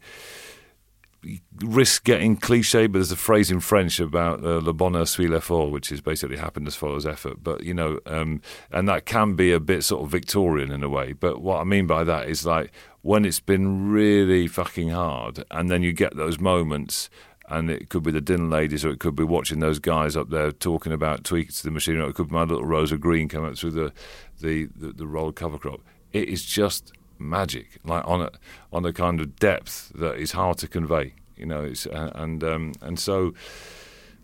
risk 1.60 2.04
getting 2.04 2.36
cliche, 2.36 2.88
but 2.88 2.93
there's 2.93 3.12
a 3.12 3.16
phrase 3.16 3.52
in 3.52 3.60
French 3.60 3.99
about 3.99 4.43
uh, 4.43 4.58
le 4.58 4.74
bonheur 4.74 5.06
suit 5.06 5.30
l'effort, 5.30 5.72
which 5.72 5.91
is 5.91 6.02
basically 6.02 6.38
happiness 6.38 6.76
follows 6.76 7.06
effort. 7.06 7.43
But 7.43 7.64
you 7.64 7.74
know, 7.74 7.99
um, 8.06 8.41
and 8.72 8.89
that 8.89 9.06
can 9.06 9.36
be 9.36 9.52
a 9.52 9.60
bit 9.60 9.84
sort 9.84 10.04
of 10.04 10.10
Victorian 10.10 10.72
in 10.72 10.84
a 10.84 10.89
way. 10.89 11.14
But 11.14 11.41
what 11.41 11.62
I 11.62 11.64
mean 11.64 11.88
by 11.88 12.04
that 12.04 12.28
is 12.28 12.45
like 12.45 12.72
when 13.02 13.26
it's 13.26 13.39
been 13.39 13.91
really 13.91 14.47
fucking 14.47 14.89
hard, 14.89 15.43
and 15.52 15.70
then 15.70 15.84
you 15.84 15.93
get 15.93 16.16
those 16.16 16.39
moments. 16.39 17.10
And 17.49 17.70
it 17.70 17.89
could 17.89 18.04
be 18.04 18.12
the 18.12 18.22
dinner 18.22 18.47
ladies, 18.47 18.86
or 18.86 18.91
it 18.91 19.02
could 19.02 19.16
be 19.16 19.26
watching 19.26 19.60
those 19.60 19.78
guys 19.78 20.16
up 20.16 20.30
there 20.30 20.54
talking 20.54 20.93
about 20.93 21.26
tweaks 21.26 21.58
to 21.58 21.64
the 21.68 21.72
machine, 21.72 21.97
or 21.97 22.08
it 22.08 22.16
could 22.16 22.30
be 22.30 22.34
my 22.34 22.43
little 22.43 22.64
rose 22.64 22.93
of 22.93 23.02
green 23.02 23.28
coming 23.28 23.49
up 23.49 23.58
through 23.58 23.72
the 23.72 23.91
the, 24.39 24.70
the, 24.74 24.93
the 24.93 25.06
rolled 25.06 25.36
cover 25.36 25.58
crop. 25.58 25.82
It 26.14 26.30
is 26.30 26.43
just 26.43 26.93
magic, 27.20 27.80
like 27.84 28.07
on 28.07 28.22
a 28.22 28.32
on 28.74 28.86
a 28.86 28.93
kind 28.93 29.20
of 29.20 29.36
depth 29.38 29.91
that 29.95 30.16
is 30.16 30.32
hard 30.32 30.57
to 30.59 30.68
convey. 30.68 31.14
You 31.38 31.45
know, 31.45 31.64
it's, 31.64 31.88
uh, 31.88 32.12
and 32.16 32.43
um, 32.43 32.74
and 32.82 32.99
so 32.99 33.34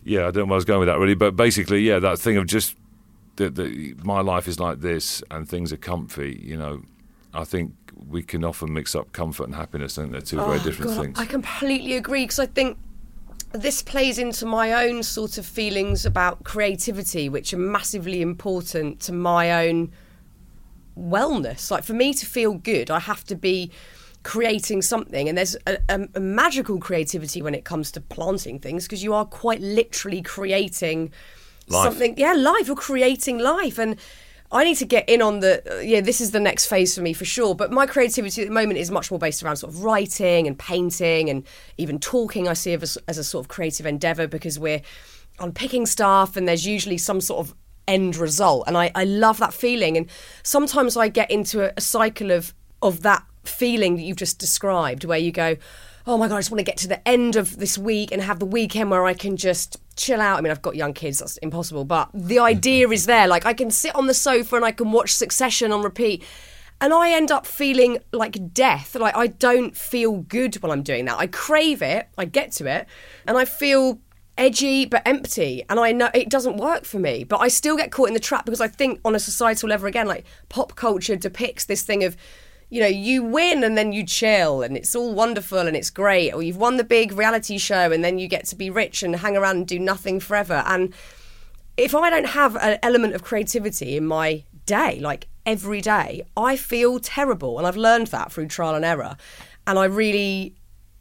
yeah, 0.03 0.21
I 0.27 0.31
don't 0.31 0.35
know 0.35 0.45
where 0.45 0.53
I 0.53 0.55
was 0.55 0.65
going 0.65 0.79
with 0.79 0.88
that 0.88 0.99
really, 0.99 1.15
but 1.15 1.35
basically, 1.35 1.81
yeah, 1.81 1.99
that 1.99 2.19
thing 2.19 2.38
of 2.38 2.47
just 2.47 2.75
that 3.38 3.57
my 4.03 4.21
life 4.21 4.47
is 4.47 4.59
like 4.59 4.81
this 4.81 5.21
and 5.29 5.47
things 5.47 5.71
are 5.71 5.77
comfy. 5.77 6.41
You 6.43 6.57
know, 6.57 6.81
I 7.33 7.43
think 7.43 7.73
we 8.07 8.23
can 8.23 8.43
often 8.43 8.73
mix 8.73 8.95
up 8.95 9.11
comfort 9.11 9.45
and 9.45 9.55
happiness. 9.55 9.95
Think 9.95 10.11
they're 10.11 10.21
two 10.21 10.39
oh, 10.39 10.45
very 10.45 10.59
different 10.59 10.91
God, 10.91 11.03
things. 11.03 11.19
I 11.19 11.25
completely 11.25 11.93
agree 11.95 12.23
because 12.23 12.39
I 12.39 12.45
think 12.45 12.77
this 13.53 13.81
plays 13.81 14.19
into 14.19 14.45
my 14.45 14.85
own 14.85 15.03
sort 15.03 15.38
of 15.38 15.45
feelings 15.45 16.05
about 16.05 16.43
creativity, 16.43 17.29
which 17.29 17.53
are 17.53 17.57
massively 17.57 18.21
important 18.21 18.99
to 19.01 19.13
my 19.13 19.67
own 19.67 19.91
wellness. 20.97 21.71
Like 21.71 21.83
for 21.83 21.93
me 21.93 22.13
to 22.13 22.25
feel 22.25 22.53
good, 22.55 22.89
I 22.89 22.99
have 22.99 23.23
to 23.25 23.35
be 23.35 23.71
creating 24.23 24.81
something. 24.81 25.29
And 25.29 25.37
there's 25.37 25.55
a, 25.65 25.77
a, 25.89 26.07
a 26.15 26.19
magical 26.19 26.79
creativity 26.79 27.41
when 27.41 27.55
it 27.55 27.63
comes 27.63 27.91
to 27.93 28.01
planting 28.01 28.59
things 28.59 28.85
because 28.85 29.03
you 29.03 29.13
are 29.13 29.25
quite 29.25 29.61
literally 29.61 30.21
creating 30.21 31.11
life. 31.69 31.83
something. 31.83 32.15
Yeah, 32.17 32.33
life. 32.33 32.67
You're 32.67 32.75
creating 32.75 33.37
life. 33.39 33.77
And 33.77 33.97
I 34.51 34.63
need 34.63 34.75
to 34.75 34.85
get 34.85 35.07
in 35.07 35.21
on 35.21 35.39
the 35.39 35.61
uh, 35.71 35.79
yeah. 35.79 36.01
This 36.01 36.21
is 36.21 36.31
the 36.31 36.39
next 36.39 36.67
phase 36.67 36.95
for 36.95 37.01
me 37.01 37.13
for 37.13 37.25
sure. 37.25 37.53
But 37.55 37.71
my 37.71 37.85
creativity 37.85 38.41
at 38.41 38.47
the 38.47 38.53
moment 38.53 38.79
is 38.79 38.91
much 38.91 39.11
more 39.11 39.19
based 39.19 39.43
around 39.43 39.57
sort 39.57 39.73
of 39.73 39.83
writing 39.83 40.47
and 40.47 40.57
painting 40.57 41.29
and 41.29 41.45
even 41.77 41.99
talking. 41.99 42.47
I 42.47 42.53
see 42.53 42.73
as, 42.73 42.97
as 43.07 43.17
a 43.17 43.23
sort 43.23 43.45
of 43.45 43.49
creative 43.49 43.85
endeavor 43.85 44.27
because 44.27 44.57
we're 44.57 44.81
unpicking 45.39 45.85
stuff 45.85 46.35
and 46.35 46.47
there's 46.47 46.65
usually 46.65 46.97
some 46.97 47.21
sort 47.21 47.45
of 47.45 47.55
end 47.88 48.15
result. 48.15 48.65
And 48.67 48.77
I, 48.77 48.91
I 48.95 49.05
love 49.05 49.38
that 49.39 49.53
feeling. 49.53 49.97
And 49.97 50.07
sometimes 50.43 50.97
I 50.97 51.07
get 51.09 51.31
into 51.31 51.63
a, 51.63 51.73
a 51.77 51.81
cycle 51.81 52.31
of 52.31 52.53
of 52.81 53.01
that 53.01 53.23
feeling 53.43 53.95
that 53.95 54.03
you've 54.03 54.17
just 54.17 54.38
described, 54.39 55.05
where 55.05 55.17
you 55.17 55.31
go, 55.31 55.55
oh 56.05 56.17
my 56.17 56.27
god, 56.27 56.35
I 56.35 56.39
just 56.39 56.51
want 56.51 56.59
to 56.59 56.63
get 56.63 56.77
to 56.77 56.88
the 56.88 57.05
end 57.07 57.35
of 57.35 57.57
this 57.57 57.77
week 57.77 58.11
and 58.11 58.21
have 58.21 58.39
the 58.39 58.45
weekend 58.45 58.91
where 58.91 59.05
I 59.05 59.13
can 59.13 59.35
just 59.35 59.77
chill 59.95 60.21
out. 60.21 60.38
I 60.38 60.41
mean, 60.41 60.51
I've 60.51 60.61
got 60.61 60.75
young 60.75 60.93
kids, 60.93 61.19
that's 61.19 61.38
impossible, 61.38 61.85
but 61.85 62.09
the 62.13 62.35
mm-hmm. 62.35 62.45
idea 62.45 62.89
is 62.89 63.07
there. 63.07 63.27
Like, 63.27 63.45
I 63.45 63.53
can 63.53 63.71
sit 63.71 63.95
on 63.95 64.07
the 64.07 64.13
sofa 64.13 64.55
and 64.55 64.63
I 64.63 64.71
can 64.71 64.91
watch 64.91 65.13
Succession 65.13 65.71
on 65.71 65.81
repeat. 65.81 66.23
And 66.79 66.93
I 66.93 67.09
end 67.09 67.31
up 67.31 67.47
feeling 67.47 67.97
like 68.13 68.53
death. 68.53 68.93
Like, 68.93 69.17
I 69.17 69.27
don't 69.27 69.75
feel 69.75 70.17
good 70.17 70.55
while 70.55 70.71
I'm 70.71 70.83
doing 70.83 71.05
that. 71.05 71.17
I 71.17 71.25
crave 71.25 71.81
it, 71.81 72.07
I 72.17 72.25
get 72.25 72.51
to 72.53 72.67
it, 72.67 72.85
and 73.25 73.35
I 73.35 73.45
feel 73.45 73.99
edgy 74.38 74.85
but 74.85 75.01
empty 75.05 75.63
and 75.69 75.79
i 75.79 75.91
know 75.91 76.09
it 76.13 76.29
doesn't 76.29 76.57
work 76.57 76.85
for 76.85 76.99
me 76.99 77.23
but 77.23 77.38
i 77.39 77.47
still 77.47 77.75
get 77.75 77.91
caught 77.91 78.07
in 78.07 78.13
the 78.13 78.19
trap 78.19 78.45
because 78.45 78.61
i 78.61 78.67
think 78.67 78.99
on 79.03 79.15
a 79.15 79.19
societal 79.19 79.69
level 79.69 79.88
again 79.88 80.07
like 80.07 80.25
pop 80.49 80.75
culture 80.75 81.15
depicts 81.15 81.65
this 81.65 81.81
thing 81.81 82.03
of 82.03 82.15
you 82.69 82.81
know 82.81 82.88
you 82.88 83.23
win 83.23 83.63
and 83.63 83.77
then 83.77 83.91
you 83.93 84.05
chill 84.05 84.61
and 84.61 84.75
it's 84.75 84.95
all 84.95 85.13
wonderful 85.13 85.59
and 85.59 85.75
it's 85.75 85.89
great 85.89 86.33
or 86.33 86.43
you've 86.43 86.57
won 86.57 86.77
the 86.77 86.83
big 86.83 87.13
reality 87.13 87.57
show 87.57 87.91
and 87.91 88.03
then 88.03 88.19
you 88.19 88.27
get 88.27 88.45
to 88.45 88.55
be 88.55 88.69
rich 88.69 89.03
and 89.03 89.15
hang 89.17 89.38
around 89.38 89.57
and 89.57 89.67
do 89.67 89.79
nothing 89.79 90.19
forever. 90.19 90.63
And 90.65 90.93
if 91.77 91.95
i 91.95 92.09
don't 92.09 92.27
have 92.27 92.55
an 92.57 92.77
element 92.83 93.13
of 93.13 93.23
creativity 93.23 93.97
in 93.97 94.05
my 94.05 94.43
day 94.65 94.99
like 94.99 95.27
every 95.45 95.79
day 95.79 96.25
i 96.35 96.57
feel 96.57 96.99
terrible 96.99 97.57
and 97.57 97.65
i've 97.65 97.77
learned 97.77 98.07
that 98.07 98.31
through 98.31 98.47
trial 98.47 98.75
and 98.75 98.83
error. 98.83 99.15
And 99.65 99.79
i 99.79 99.85
really 99.85 100.56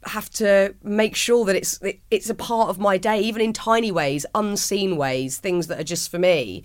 have 0.09 0.29
to 0.31 0.75
make 0.83 1.15
sure 1.15 1.45
that 1.45 1.55
it's 1.55 1.79
it's 2.11 2.29
a 2.29 2.35
part 2.35 2.69
of 2.69 2.79
my 2.79 2.97
day, 2.97 3.19
even 3.21 3.41
in 3.41 3.53
tiny 3.53 3.91
ways, 3.91 4.25
unseen 4.35 4.97
ways, 4.97 5.37
things 5.37 5.67
that 5.67 5.79
are 5.79 5.83
just 5.83 6.09
for 6.09 6.19
me. 6.19 6.63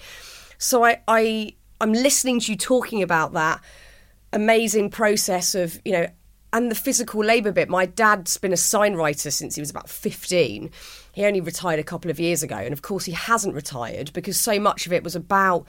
So 0.59 0.84
I, 0.84 1.03
I 1.09 1.55
I'm 1.80 1.93
listening 1.93 2.40
to 2.40 2.53
you 2.53 2.59
talking 2.59 3.03
about 3.03 3.32
that 3.32 3.61
amazing 4.32 4.90
process 4.90 5.55
of 5.55 5.80
you 5.84 5.93
know 5.93 6.07
and 6.53 6.70
the 6.70 6.74
physical 6.74 7.24
labour 7.24 7.53
bit. 7.53 7.68
My 7.68 7.86
dad's 7.86 8.36
been 8.36 8.53
a 8.53 8.59
sign 8.59 8.95
writer 8.95 9.30
since 9.30 9.55
he 9.55 9.62
was 9.62 9.70
about 9.70 9.88
15. 9.88 10.70
He 11.12 11.24
only 11.24 11.40
retired 11.40 11.80
a 11.80 11.84
couple 11.84 12.11
of 12.11 12.20
years 12.20 12.43
ago, 12.43 12.57
and 12.57 12.72
of 12.72 12.82
course 12.82 13.05
he 13.05 13.12
hasn't 13.12 13.55
retired 13.55 14.12
because 14.12 14.38
so 14.38 14.61
much 14.61 14.86
of 14.86 14.93
it 14.93 15.03
was 15.03 15.16
about 15.16 15.66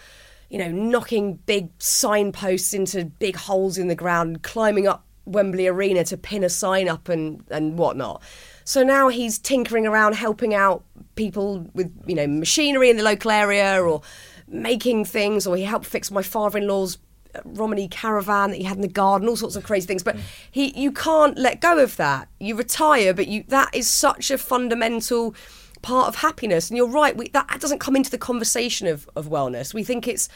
you 0.50 0.58
know 0.58 0.72
knocking 0.72 1.36
big 1.46 1.70
signposts 1.80 2.74
into 2.74 3.06
big 3.06 3.36
holes 3.36 3.78
in 3.78 3.88
the 3.88 3.96
ground, 3.96 4.44
climbing 4.44 4.88
up 4.88 5.06
Wembley 5.26 5.68
Arena 5.68 6.04
to 6.06 6.18
pin 6.18 6.44
a 6.44 6.50
sign 6.50 6.90
up 6.90 7.10
and, 7.10 7.44
and 7.50 7.78
whatnot. 7.78 8.22
So 8.66 8.84
now 8.84 9.10
he's 9.10 9.38
tinkering 9.38 9.88
around 9.88 10.16
helping 10.16 10.54
out 10.54 10.84
people 11.16 11.68
with, 11.74 11.92
you 12.06 12.16
know, 12.16 12.28
machinery 12.28 12.90
in 12.90 12.98
the 12.98 13.04
local 13.04 13.32
area 13.32 13.82
or 13.82 14.02
making 14.48 15.06
things, 15.06 15.48
or 15.48 15.56
he 15.56 15.64
helped 15.64 15.86
fix 15.86 16.12
my 16.12 16.22
father 16.22 16.58
in 16.60 16.68
law's 16.68 16.98
uh, 17.36 17.40
Romany 17.46 17.88
caravan 17.88 18.52
that 18.52 18.58
he 18.58 18.64
had 18.64 18.78
in 18.78 18.82
the 18.82 18.88
garden, 18.88 19.28
all 19.28 19.36
sorts 19.36 19.56
of 19.56 19.64
crazy 19.64 19.88
things. 19.88 20.04
But 20.04 20.18
he, 20.52 20.78
you 20.80 20.92
can't 20.92 21.38
let 21.38 21.62
go 21.62 21.80
of 21.80 21.98
that. 21.98 22.28
You 22.40 22.56
retire, 22.56 23.14
but 23.14 23.28
you 23.28 23.44
that 23.48 23.74
is 23.74 23.90
such 23.90 24.32
a 24.32 24.38
fundamental 24.38 25.36
part 25.82 26.08
of 26.08 26.16
happiness. 26.16 26.70
And 26.70 26.78
you're 26.78 26.88
right, 26.88 27.16
we, 27.16 27.30
that 27.30 27.60
doesn't 27.60 27.80
come 27.80 27.96
into 27.96 28.12
the 28.12 28.18
conversation 28.18 28.88
of, 28.88 29.10
of 29.16 29.28
wellness. 29.28 29.74
We 29.74 29.84
think 29.84 30.08
it's 30.08 30.30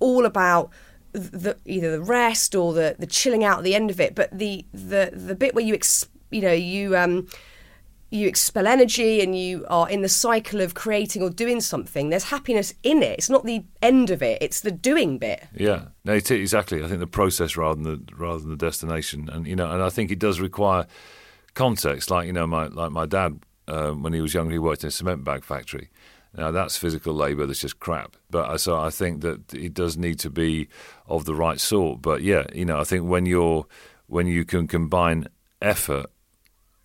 all 0.00 0.26
about 0.26 0.70
the 1.12 1.56
either 1.64 1.90
the 1.90 2.00
rest 2.00 2.54
or 2.54 2.72
the 2.72 2.96
the 2.98 3.06
chilling 3.06 3.44
out 3.44 3.58
at 3.58 3.64
the 3.64 3.74
end 3.74 3.90
of 3.90 4.00
it 4.00 4.14
but 4.14 4.30
the 4.36 4.64
the 4.72 5.10
the 5.12 5.34
bit 5.34 5.54
where 5.54 5.64
you 5.64 5.74
ex, 5.74 6.06
you 6.30 6.40
know 6.40 6.52
you 6.52 6.96
um 6.96 7.26
you 8.10 8.28
expel 8.28 8.66
energy 8.66 9.22
and 9.22 9.38
you 9.38 9.64
are 9.70 9.88
in 9.88 10.02
the 10.02 10.08
cycle 10.08 10.60
of 10.60 10.74
creating 10.74 11.22
or 11.22 11.30
doing 11.30 11.60
something 11.60 12.10
there's 12.10 12.24
happiness 12.24 12.74
in 12.82 13.02
it. 13.02 13.18
It's 13.18 13.30
not 13.30 13.44
the 13.44 13.64
end 13.80 14.10
of 14.10 14.22
it 14.22 14.42
it's 14.42 14.60
the 14.60 14.70
doing 14.70 15.18
bit. 15.18 15.46
Yeah. 15.54 15.86
No 16.04 16.14
exactly 16.14 16.82
i 16.82 16.88
think 16.88 17.00
the 17.00 17.06
process 17.06 17.56
rather 17.56 17.82
than 17.82 18.06
the 18.06 18.14
rather 18.16 18.40
than 18.40 18.50
the 18.50 18.56
destination. 18.56 19.28
And 19.30 19.46
you 19.46 19.56
know 19.56 19.70
and 19.70 19.82
i 19.82 19.90
think 19.90 20.10
it 20.10 20.18
does 20.18 20.40
require 20.40 20.86
context 21.54 22.10
like 22.10 22.26
you 22.26 22.32
know 22.32 22.46
my 22.46 22.66
like 22.66 22.90
my 22.90 23.04
dad 23.04 23.40
um, 23.68 24.02
when 24.02 24.12
he 24.12 24.20
was 24.20 24.34
younger 24.34 24.52
he 24.52 24.58
worked 24.58 24.82
in 24.82 24.88
a 24.88 24.90
cement 24.90 25.24
bag 25.24 25.44
factory 25.44 25.90
now 26.36 26.50
that's 26.50 26.76
physical 26.76 27.14
labour 27.14 27.46
that's 27.46 27.60
just 27.60 27.78
crap. 27.78 28.16
But 28.30 28.58
so 28.58 28.78
I 28.78 28.90
think 28.90 29.20
that 29.20 29.52
it 29.54 29.74
does 29.74 29.96
need 29.96 30.18
to 30.20 30.30
be 30.30 30.68
of 31.06 31.24
the 31.24 31.34
right 31.34 31.60
sort. 31.60 32.00
But 32.00 32.22
yeah, 32.22 32.46
you 32.54 32.64
know, 32.64 32.80
I 32.80 32.84
think 32.84 33.08
when 33.08 33.26
you're 33.26 33.66
when 34.06 34.26
you 34.26 34.44
can 34.44 34.66
combine 34.66 35.26
effort 35.60 36.06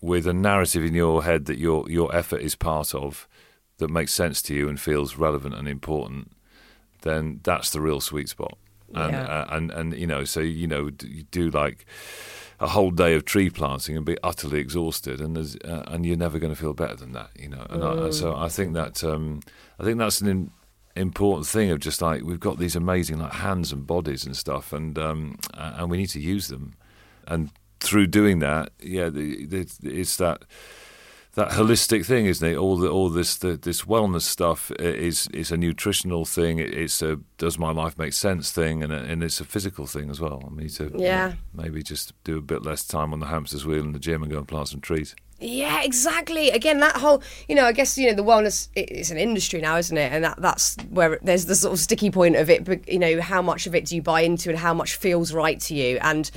with 0.00 0.26
a 0.26 0.32
narrative 0.32 0.84
in 0.84 0.94
your 0.94 1.24
head 1.24 1.46
that 1.46 1.58
your 1.58 1.90
your 1.90 2.14
effort 2.14 2.40
is 2.40 2.54
part 2.54 2.94
of 2.94 3.26
that 3.78 3.88
makes 3.90 4.12
sense 4.12 4.42
to 4.42 4.54
you 4.54 4.68
and 4.68 4.80
feels 4.80 5.16
relevant 5.16 5.54
and 5.54 5.68
important, 5.68 6.32
then 7.02 7.40
that's 7.42 7.70
the 7.70 7.80
real 7.80 8.00
sweet 8.00 8.28
spot. 8.28 8.58
And 8.94 9.12
yeah. 9.12 9.24
uh, 9.24 9.46
and 9.50 9.70
and 9.70 9.94
you 9.94 10.06
know, 10.06 10.24
so 10.24 10.40
you 10.40 10.66
know, 10.66 10.90
you 11.02 11.24
do 11.24 11.50
like 11.50 11.86
a 12.60 12.68
whole 12.68 12.90
day 12.90 13.14
of 13.14 13.24
tree 13.24 13.50
planting 13.50 13.96
and 13.96 14.04
be 14.04 14.16
utterly 14.22 14.58
exhausted, 14.58 15.20
and 15.20 15.36
uh, 15.64 15.82
and 15.86 16.04
you're 16.04 16.16
never 16.16 16.38
going 16.38 16.52
to 16.52 16.60
feel 16.60 16.74
better 16.74 16.96
than 16.96 17.12
that, 17.12 17.30
you 17.38 17.48
know. 17.48 17.66
And 17.70 17.82
mm. 17.82 18.08
I, 18.08 18.10
so 18.10 18.34
I 18.34 18.48
think 18.48 18.74
that 18.74 19.04
um, 19.04 19.40
I 19.78 19.84
think 19.84 19.98
that's 19.98 20.20
an 20.20 20.28
in, 20.28 20.50
important 20.96 21.46
thing 21.46 21.70
of 21.70 21.80
just 21.80 22.02
like 22.02 22.22
we've 22.22 22.40
got 22.40 22.58
these 22.58 22.74
amazing 22.74 23.18
like 23.18 23.32
hands 23.32 23.72
and 23.72 23.86
bodies 23.86 24.24
and 24.24 24.36
stuff, 24.36 24.72
and 24.72 24.98
um, 24.98 25.38
and 25.54 25.90
we 25.90 25.98
need 25.98 26.10
to 26.10 26.20
use 26.20 26.48
them, 26.48 26.74
and 27.26 27.50
through 27.80 28.08
doing 28.08 28.40
that, 28.40 28.72
yeah, 28.80 29.08
the, 29.08 29.46
the, 29.46 29.68
it's 29.84 30.16
that 30.16 30.42
that 31.38 31.50
holistic 31.50 32.04
thing, 32.04 32.26
isn't 32.26 32.46
it? 32.46 32.56
All 32.56 32.76
the 32.76 32.88
all 32.88 33.08
this 33.08 33.36
the, 33.36 33.56
this 33.56 33.82
wellness 33.82 34.22
stuff 34.22 34.70
uh, 34.72 34.82
is 34.82 35.28
is 35.28 35.52
a 35.52 35.56
nutritional 35.56 36.24
thing. 36.24 36.58
It's 36.58 37.00
a 37.00 37.20
does 37.38 37.58
my 37.58 37.70
life 37.70 37.96
make 37.96 38.12
sense 38.12 38.50
thing, 38.50 38.82
and 38.82 38.92
uh, 38.92 38.96
and 38.96 39.22
it's 39.22 39.40
a 39.40 39.44
physical 39.44 39.86
thing 39.86 40.10
as 40.10 40.20
well. 40.20 40.42
I 40.44 40.50
mean, 40.50 40.68
to 40.70 40.92
yeah, 40.96 41.34
maybe 41.54 41.82
just 41.82 42.12
do 42.24 42.36
a 42.36 42.42
bit 42.42 42.64
less 42.64 42.84
time 42.84 43.12
on 43.12 43.20
the 43.20 43.26
hamster's 43.26 43.64
wheel 43.64 43.84
in 43.84 43.92
the 43.92 44.00
gym 44.00 44.22
and 44.22 44.32
go 44.32 44.38
and 44.38 44.48
plant 44.48 44.68
some 44.68 44.80
trees. 44.80 45.14
Yeah, 45.40 45.84
exactly. 45.84 46.50
Again, 46.50 46.80
that 46.80 46.96
whole, 46.96 47.22
you 47.48 47.54
know, 47.54 47.64
I 47.64 47.70
guess 47.70 47.96
you 47.96 48.08
know 48.08 48.14
the 48.14 48.24
wellness 48.24 48.68
is 48.74 49.12
an 49.12 49.18
industry 49.18 49.60
now, 49.60 49.76
isn't 49.76 49.96
it? 49.96 50.12
And 50.12 50.24
that 50.24 50.42
that's 50.42 50.76
where 50.90 51.20
there's 51.22 51.46
the 51.46 51.54
sort 51.54 51.72
of 51.72 51.78
sticky 51.78 52.10
point 52.10 52.34
of 52.34 52.50
it. 52.50 52.64
But 52.64 52.88
you 52.88 52.98
know, 52.98 53.20
how 53.20 53.42
much 53.42 53.68
of 53.68 53.76
it 53.76 53.84
do 53.84 53.94
you 53.94 54.02
buy 54.02 54.22
into, 54.22 54.50
and 54.50 54.58
how 54.58 54.74
much 54.74 54.96
feels 54.96 55.32
right 55.32 55.60
to 55.60 55.74
you? 55.74 55.98
And 56.00 56.28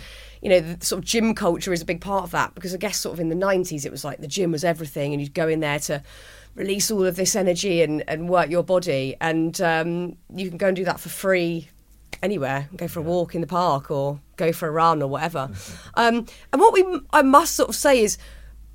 you 0.41 0.49
know, 0.49 0.59
the 0.59 0.85
sort 0.85 0.99
of 0.99 1.05
gym 1.05 1.35
culture 1.35 1.71
is 1.71 1.81
a 1.81 1.85
big 1.85 2.01
part 2.01 2.23
of 2.23 2.31
that 2.31 2.55
because 2.55 2.73
I 2.73 2.77
guess 2.77 2.99
sort 2.99 3.13
of 3.13 3.19
in 3.19 3.29
the 3.29 3.35
90s 3.35 3.85
it 3.85 3.91
was 3.91 4.03
like 4.03 4.19
the 4.19 4.27
gym 4.27 4.51
was 4.51 4.63
everything 4.63 5.13
and 5.13 5.21
you'd 5.21 5.33
go 5.33 5.47
in 5.47 5.59
there 5.59 5.79
to 5.79 6.01
release 6.55 6.91
all 6.91 7.05
of 7.05 7.15
this 7.15 7.35
energy 7.35 7.81
and, 7.81 8.03
and 8.07 8.27
work 8.27 8.49
your 8.49 8.63
body. 8.63 9.15
And 9.21 9.59
um, 9.61 10.17
you 10.33 10.49
can 10.49 10.57
go 10.57 10.67
and 10.67 10.75
do 10.75 10.83
that 10.85 10.99
for 10.99 11.09
free 11.09 11.69
anywhere, 12.23 12.69
go 12.75 12.87
for 12.87 12.99
a 12.99 13.03
walk 13.03 13.35
in 13.35 13.41
the 13.41 13.47
park 13.47 13.91
or 13.91 14.19
go 14.35 14.51
for 14.51 14.67
a 14.67 14.71
run 14.71 15.01
or 15.01 15.07
whatever. 15.07 15.49
Um, 15.95 16.25
and 16.53 16.61
what 16.61 16.73
we 16.73 17.01
I 17.11 17.21
must 17.21 17.55
sort 17.55 17.69
of 17.69 17.75
say 17.75 18.01
is, 18.01 18.17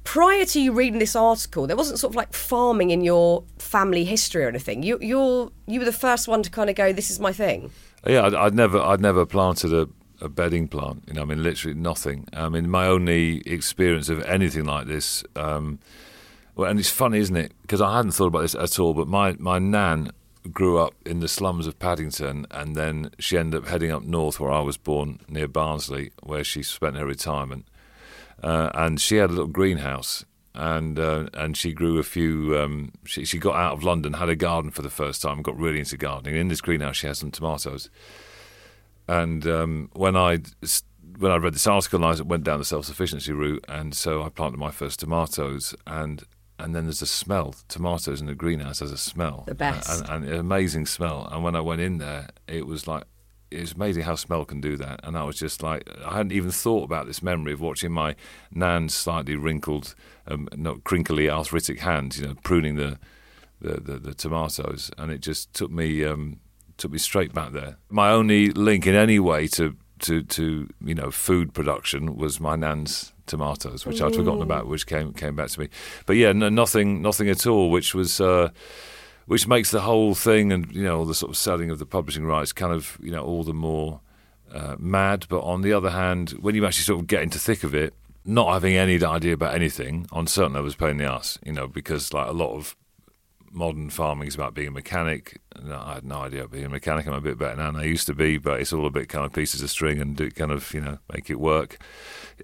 prior 0.05 0.45
to 0.45 0.61
you 0.61 0.73
reading 0.73 0.99
this 0.99 1.17
article, 1.17 1.67
there 1.67 1.77
wasn't 1.77 1.99
sort 1.99 2.13
of 2.13 2.17
like 2.17 2.35
farming 2.35 2.91
in 2.91 3.01
your 3.01 3.43
family 3.59 4.05
history 4.05 4.45
or 4.45 4.49
anything. 4.49 4.83
You 4.83 4.99
you're 5.01 5.51
you 5.67 5.81
were 5.81 5.87
the 5.87 5.93
first 5.93 6.29
one 6.29 6.43
to 6.43 6.51
kind 6.51 6.69
of 6.69 6.77
go, 6.77 6.93
this 6.93 7.11
is 7.11 7.19
my 7.19 7.33
thing. 7.33 7.71
Yeah, 8.07 8.27
I'd, 8.27 8.35
I'd 8.35 8.55
never 8.55 8.79
I'd 8.79 9.01
never 9.01 9.25
planted 9.25 9.73
a 9.73 9.89
a 10.21 10.29
bedding 10.29 10.69
plant. 10.69 11.05
You 11.07 11.15
know, 11.15 11.23
I 11.23 11.25
mean, 11.25 11.43
literally 11.43 11.77
nothing. 11.77 12.29
I 12.33 12.49
mean, 12.49 12.71
my 12.71 12.87
only 12.87 13.41
experience 13.47 14.09
of 14.09 14.23
anything 14.25 14.65
like 14.65 14.87
this. 14.87 15.25
Um, 15.35 15.79
well, 16.55 16.71
and 16.71 16.81
it's 16.81 16.91
funny, 16.91 17.19
isn't 17.19 17.37
it? 17.37 17.53
Because 17.63 17.81
I 17.81 17.97
hadn't 17.97 18.13
thought 18.13 18.29
about 18.29 18.43
this 18.43 18.55
at 18.55 18.79
all. 18.79 18.95
But 18.95 19.09
my 19.09 19.37
my 19.39 19.59
nan 19.59 20.11
grew 20.53 20.79
up 20.79 20.95
in 21.05 21.21
the 21.21 21.29
slums 21.29 21.67
of 21.67 21.79
Paddington, 21.79 22.47
and 22.51 22.75
then 22.75 23.11
she 23.19 23.37
ended 23.37 23.63
up 23.63 23.69
heading 23.69 23.91
up 23.91 24.03
north, 24.03 24.41
where 24.41 24.53
I 24.53 24.61
was 24.61 24.77
born, 24.77 25.21
near 25.29 25.49
Barnsley, 25.49 26.13
where 26.23 26.45
she 26.45 26.63
spent 26.63 26.97
her 26.97 27.07
retirement. 27.07 27.67
Uh, 28.43 28.71
and 28.75 29.01
she 29.01 29.17
had 29.17 29.31
a 29.31 29.33
little 29.33 29.47
greenhouse, 29.47 30.25
and 30.55 30.99
uh, 30.99 31.29
and 31.35 31.57
she 31.57 31.73
grew 31.73 31.99
a 31.99 32.03
few. 32.03 32.59
Um, 32.59 32.93
she 33.05 33.25
she 33.25 33.39
got 33.39 33.57
out 33.57 33.73
of 33.75 33.83
London, 33.83 34.15
had 34.15 34.29
a 34.29 34.37
garden 34.37 34.71
for 34.71 34.83
the 34.83 34.91
first 34.91 35.23
time, 35.23 35.43
got 35.43 35.59
really 35.59 35.81
into 35.81 35.97
gardening. 35.97 36.37
In 36.37 36.49
this 36.49 36.61
greenhouse, 36.61 36.97
she 36.97 37.07
had 37.07 37.17
some 37.17 37.31
tomatoes 37.31 37.91
and 39.09 39.47
um, 39.47 39.91
when 39.93 40.17
I 40.17 40.39
when 41.19 41.33
I 41.33 41.37
read 41.37 41.55
this 41.55 41.67
article, 41.67 42.05
I 42.05 42.15
went 42.21 42.45
down 42.45 42.59
the 42.59 42.65
self 42.65 42.85
sufficiency 42.85 43.33
route, 43.33 43.65
and 43.69 43.95
so 43.95 44.23
I 44.23 44.29
planted 44.29 44.59
my 44.59 44.71
first 44.71 45.01
tomatoes, 45.01 45.75
and 45.87 46.23
and 46.59 46.75
then 46.75 46.85
there's 46.85 47.03
a 47.03 47.07
smell. 47.07 47.55
Tomatoes 47.69 48.21
in 48.21 48.27
the 48.27 48.35
greenhouse 48.35 48.81
has 48.81 48.93
a 48.93 48.99
smell, 48.99 49.45
the 49.47 49.55
best, 49.55 49.89
and, 49.89 50.09
and, 50.09 50.25
an 50.25 50.39
amazing 50.39 50.87
smell. 50.87 51.29
And 51.31 51.43
when 51.43 51.55
I 51.55 51.61
went 51.61 51.81
in 51.81 51.99
there, 51.99 52.29
it 52.47 52.67
was 52.67 52.87
like 52.87 53.05
it's 53.51 53.73
amazing 53.73 54.03
how 54.03 54.15
smell 54.17 54.45
can 54.45 54.61
do 54.61 54.77
that. 54.77 55.01
And 55.05 55.17
I 55.17 55.23
was 55.23 55.37
just 55.37 55.63
like, 55.63 55.89
I 56.05 56.17
hadn't 56.17 56.33
even 56.33 56.51
thought 56.51 56.85
about 56.85 57.07
this 57.07 57.23
memory 57.23 57.53
of 57.53 57.61
watching 57.61 57.93
my 57.93 58.17
nan's 58.51 58.95
slightly 58.95 59.37
wrinkled, 59.37 59.95
um, 60.27 60.49
not 60.57 60.83
crinkly, 60.85 61.31
arthritic 61.31 61.81
hands, 61.81 62.19
you 62.19 62.27
know, 62.27 62.35
pruning 62.43 62.77
the 62.77 62.99
the, 63.59 63.81
the, 63.81 63.99
the 63.99 64.15
tomatoes, 64.15 64.91
and 64.99 65.11
it 65.11 65.21
just 65.21 65.55
took 65.55 65.71
me. 65.71 66.05
Um, 66.05 66.41
took 66.77 66.93
me 66.93 66.99
straight 66.99 67.33
back 67.33 67.53
there. 67.53 67.77
My 67.89 68.11
only 68.11 68.51
link 68.51 68.87
in 68.87 68.95
any 68.95 69.19
way 69.19 69.47
to 69.49 69.77
to 70.01 70.23
to 70.23 70.69
you 70.85 70.95
know 70.95 71.11
food 71.11 71.55
production 71.55 72.17
was 72.17 72.41
my 72.41 72.57
nan's 72.57 73.13
tomatoes, 73.27 73.87
which 73.87 74.01
I'd 74.01 74.15
forgotten 74.15 74.43
about, 74.43 74.67
which 74.67 74.87
came 74.87 75.13
came 75.13 75.35
back 75.37 75.49
to 75.51 75.61
me. 75.61 75.69
But 76.07 76.17
yeah, 76.17 76.33
no, 76.33 76.49
nothing 76.49 77.03
nothing 77.03 77.29
at 77.29 77.47
all, 77.47 77.71
which 77.71 77.95
was. 77.95 78.21
Uh, 78.21 78.51
which 79.27 79.49
makes 79.49 79.73
the 79.73 79.81
whole 79.81 80.15
thing 80.15 80.53
and 80.53 80.73
you 80.73 80.85
know 80.85 81.05
the 81.05 81.13
sort 81.13 81.31
of 81.31 81.37
selling 81.37 81.69
of 81.69 81.81
the 81.81 81.85
publishing 81.85 82.25
rights 82.25 82.53
kind 82.53 82.73
of 82.73 82.97
you 83.03 83.11
know 83.11 83.25
all 83.25 83.43
the 83.43 83.53
more 83.53 84.01
uh, 84.53 84.77
mad. 84.79 85.27
But 85.29 85.41
on 85.41 85.63
the 85.63 85.73
other 85.73 85.91
hand, 85.91 86.31
when 86.41 86.55
you 86.55 86.65
actually 86.65 86.85
sort 86.85 87.01
of 87.01 87.07
get 87.09 87.23
into 87.23 87.39
thick 87.39 87.65
of 87.65 87.75
it, 87.75 87.93
not 88.25 88.53
having 88.53 88.77
any 88.77 89.03
idea 89.05 89.35
about 89.35 89.55
anything 89.55 90.07
on 90.13 90.27
certain 90.27 90.55
levels, 90.55 90.75
pain 90.75 90.91
in 90.91 90.97
the 90.99 91.05
ass, 91.05 91.39
you 91.45 91.53
know, 91.53 91.67
because 91.67 92.13
like 92.13 92.29
a 92.29 92.33
lot 92.33 92.55
of 92.55 92.77
modern 93.57 93.91
farming 93.91 94.29
is 94.29 94.35
about 94.35 94.55
being 94.55 94.69
a 94.69 94.73
mechanic. 94.73 95.41
No, 95.61 95.81
I 95.85 95.95
had 95.95 96.05
no 96.05 96.17
idea 96.17 96.41
about 96.41 96.53
being 96.53 96.67
a 96.67 96.69
mechanic. 96.69 97.07
I'm 97.07 97.15
a 97.15 97.21
bit 97.21 97.39
better 97.39 97.57
now 97.57 97.73
than 97.73 97.81
I 97.81 97.85
used 97.85 98.07
to 98.07 98.15
be, 98.15 98.37
but 98.39 98.61
it's 98.61 98.73
all 98.73 98.87
a 98.87 98.91
bit 98.91 99.09
kind 99.09 99.25
of 99.25 99.33
pieces 99.33 99.63
of 99.63 99.71
string 99.71 100.01
and 100.01 100.15
do 100.15 100.31
kind 100.31 100.53
of 100.53 100.73
you 100.75 100.81
know 100.81 100.99
make 101.13 101.31
it 101.31 101.41
work. 101.41 101.79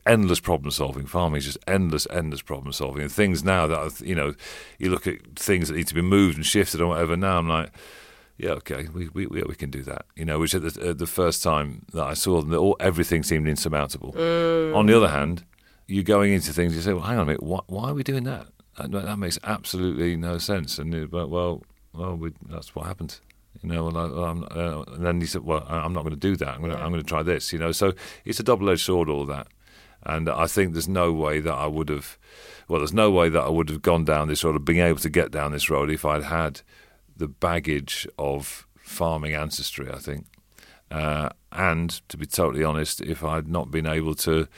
Endless 0.07 0.41
problem 0.41 0.71
solving. 0.71 1.07
Farming 1.07 1.39
is 1.39 1.45
just 1.45 1.59
endless, 1.67 2.07
endless 2.11 2.43
problem 2.43 2.73
solving. 2.73 3.03
And 3.03 3.13
things 3.13 3.45
now 3.45 3.67
that 3.67 3.79
are, 3.79 3.91
you 4.05 4.15
know, 4.15 4.35
you 4.79 4.91
look 4.91 5.07
at 5.07 5.37
things 5.37 5.69
that 5.69 5.77
need 5.77 5.89
to 5.89 5.95
be 5.95 6.03
moved 6.03 6.37
and 6.37 6.47
shifted 6.47 6.81
or 6.81 6.89
whatever. 6.89 7.17
Now 7.17 7.39
I'm 7.39 7.49
like. 7.49 7.73
Yeah, 8.39 8.53
okay, 8.53 8.89
we 8.93 9.09
we 9.11 9.27
we, 9.27 9.43
we 9.43 9.55
can 9.55 9.71
do 9.71 9.83
that. 9.83 10.07
You 10.17 10.25
know, 10.25 10.41
which 10.41 10.55
at 10.55 10.63
the, 10.63 10.89
at 10.89 10.99
the 10.99 11.07
first 11.07 11.43
time 11.45 11.85
that 11.93 12.03
I 12.03 12.15
saw 12.15 12.41
them, 12.41 12.51
that 12.51 12.59
all, 12.59 12.77
everything 12.81 13.23
seemed 13.23 13.47
insurmountable. 13.47 14.15
Mm. 14.15 14.75
On 14.75 14.87
the 14.87 14.97
other 14.97 15.11
hand, 15.11 15.45
you're 15.87 16.03
going 16.03 16.33
into 16.33 16.53
things, 16.53 16.75
you 16.75 16.81
say, 16.81 16.93
well, 16.93 17.03
hang 17.03 17.19
on 17.19 17.23
a 17.23 17.27
minute, 17.27 17.43
why, 17.43 17.61
why 17.67 17.91
are 17.91 17.95
we 17.95 18.03
doing 18.03 18.25
that? 18.25 18.47
That, 18.79 18.91
that 18.91 19.19
makes 19.19 19.39
absolutely 19.45 20.17
no 20.17 20.39
sense. 20.39 20.79
And 20.79 21.11
but 21.11 21.29
well, 21.29 21.63
well, 21.93 22.17
we, 22.17 22.33
that's 22.49 22.75
what 22.75 22.87
happened. 22.87 23.19
You 23.63 23.69
know, 23.69 23.85
well, 23.85 23.97
uh, 23.97 24.95
and 24.95 25.05
then 25.05 25.21
he 25.21 25.27
said, 25.27 25.45
"Well, 25.45 25.65
I'm 25.69 25.93
not 25.93 26.03
going 26.03 26.15
to 26.15 26.21
do 26.21 26.37
that. 26.37 26.49
I'm 26.49 26.63
going 26.63 26.73
to, 26.77 26.99
to 26.99 27.03
try 27.03 27.23
this." 27.23 27.53
You 27.53 27.59
know, 27.59 27.71
so 27.73 27.93
it's 28.25 28.41
a 28.41 28.43
double-edged 28.43 28.81
sword, 28.81 29.09
all 29.09 29.27
that. 29.27 29.47
And 30.05 30.29
I 30.29 30.47
think 30.47 30.73
there's 30.73 30.89
no 30.89 31.13
way 31.13 31.39
that 31.41 31.53
I 31.53 31.67
would 31.67 31.89
have, 31.89 32.19
well, 32.67 32.81
there's 32.81 32.93
no 32.93 33.11
way 33.11 33.29
that 33.29 33.41
I 33.41 33.49
would 33.49 33.69
have 33.69 33.83
gone 33.83 34.05
down 34.05 34.27
this 34.27 34.43
road, 34.43 34.57
of 34.57 34.65
being 34.65 34.81
able 34.81 34.99
to 34.99 35.11
get 35.11 35.31
down 35.31 35.53
this 35.53 35.71
road 35.71 35.91
if 35.91 36.05
I'd 36.05 36.25
had 36.25 36.63
the 37.17 37.29
baggage 37.29 38.09
of 38.19 38.67
farming 38.79 39.35
ancestry. 39.35 39.89
I 39.89 39.99
think, 39.99 40.27
uh, 40.91 41.29
and 41.53 41.91
to 42.09 42.17
be 42.17 42.27
totally 42.27 42.65
honest, 42.65 43.01
if 43.01 43.23
I'd 43.23 43.47
not 43.47 43.71
been 43.71 43.87
able 43.87 44.15
to 44.17 44.49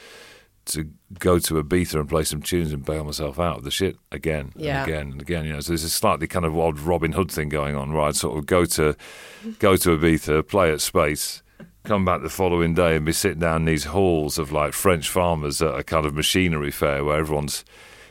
to 0.67 0.91
go 1.19 1.39
to 1.39 1.63
Ibiza 1.63 2.01
and 2.01 2.09
play 2.09 2.25
some 2.25 2.43
tunes 2.43 2.73
and 2.73 2.85
bail 2.85 3.05
myself 3.05 3.39
out 3.39 3.59
of 3.59 3.65
the 3.65 3.71
shit 3.71 3.97
again 4.11 4.53
yeah. 4.57 4.83
and 4.83 4.89
again 4.91 5.13
and 5.13 5.23
again. 5.23 5.45
You 5.45 5.53
know, 5.55 5.61
so 5.61 5.69
there's 5.69 5.85
a 5.85 5.91
slightly 5.91 6.27
kind 6.27 6.45
of 6.45 6.59
odd 6.59 6.79
Robin 6.79 7.13
Hood 7.13 7.31
thing 7.31 7.49
going 7.49 7.75
on, 7.75 7.93
right? 7.93 8.15
Sort 8.15 8.39
of 8.39 8.47
go 8.47 8.65
to 8.65 8.97
go 9.59 9.77
to 9.77 9.97
Ibiza, 9.97 10.47
play 10.49 10.73
at 10.73 10.81
Space, 10.81 11.43
come 11.85 12.05
back 12.05 12.23
the 12.23 12.31
following 12.31 12.75
day 12.75 12.97
and 12.97 13.07
be 13.07 13.13
sitting 13.13 13.41
down 13.41 13.63
in 13.63 13.65
these 13.67 13.85
halls 13.85 14.39
of 14.39 14.53
like 14.53 14.73
French 14.73 15.09
farmers 15.09 15.61
at 15.61 15.75
a 15.75 15.83
kind 15.83 16.07
of 16.07 16.15
machinery 16.15 16.71
fair 16.71 17.05
where 17.05 17.19
everyone's 17.19 17.65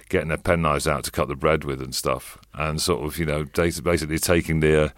getting 0.10 0.30
their 0.30 0.38
penknives 0.38 0.88
out 0.88 1.04
to 1.04 1.12
cut 1.12 1.28
the 1.28 1.36
bread 1.36 1.64
with 1.64 1.82
and 1.82 1.95
stuff, 1.95 2.38
and 2.54 2.82
sort 2.82 3.04
of 3.04 3.18
you 3.18 3.26
know 3.26 3.45
basically 3.45 4.20
taking 4.20 4.60
the 4.60 4.86
uh, 4.86 4.89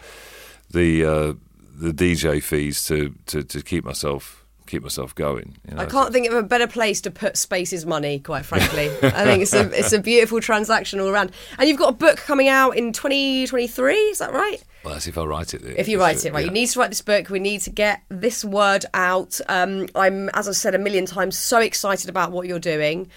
the 0.71 1.05
uh, 1.05 1.33
the 1.77 1.91
DJ 1.91 2.41
fees 2.41 2.85
to, 2.85 3.13
to, 3.25 3.43
to 3.43 3.61
keep 3.61 3.83
myself 3.83 4.44
keep 4.65 4.83
myself 4.83 5.13
going. 5.15 5.55
You 5.67 5.75
know, 5.75 5.81
I 5.81 5.85
can't 5.85 6.07
so. 6.07 6.13
think 6.13 6.27
of 6.27 6.33
a 6.33 6.43
better 6.43 6.67
place 6.67 7.01
to 7.01 7.11
put 7.11 7.37
Space's 7.37 7.85
money, 7.85 8.19
quite 8.19 8.45
frankly. 8.45 8.85
I 9.01 9.23
think 9.23 9.43
it's 9.43 9.53
a 9.53 9.69
it's 9.77 9.93
a 9.93 9.99
beautiful 9.99 10.41
transaction 10.41 10.99
all 10.99 11.09
around. 11.09 11.31
And 11.57 11.67
you've 11.67 11.77
got 11.77 11.89
a 11.89 11.97
book 11.97 12.17
coming 12.17 12.47
out 12.47 12.77
in 12.77 12.93
2023, 12.93 13.95
is 13.95 14.19
that 14.19 14.33
right? 14.33 14.63
Well, 14.83 14.93
that's 14.93 15.07
if 15.07 15.17
I 15.17 15.23
write 15.23 15.53
it. 15.53 15.63
If 15.63 15.87
you 15.87 15.99
write 15.99 16.25
it, 16.25 16.33
right. 16.33 16.41
Yeah. 16.41 16.47
You 16.47 16.51
need 16.51 16.67
to 16.67 16.79
write 16.79 16.89
this 16.91 17.01
book. 17.01 17.29
We 17.29 17.39
need 17.39 17.61
to 17.61 17.71
get 17.71 18.03
this 18.09 18.45
word 18.45 18.85
out. 18.93 19.39
Um, 19.49 19.87
I'm, 19.95 20.29
as 20.29 20.47
I've 20.47 20.55
said 20.55 20.75
a 20.75 20.79
million 20.79 21.05
times, 21.05 21.37
so 21.37 21.59
excited 21.59 22.09
about 22.09 22.31
what 22.31 22.47
you're 22.47 22.59
doing 22.59 23.09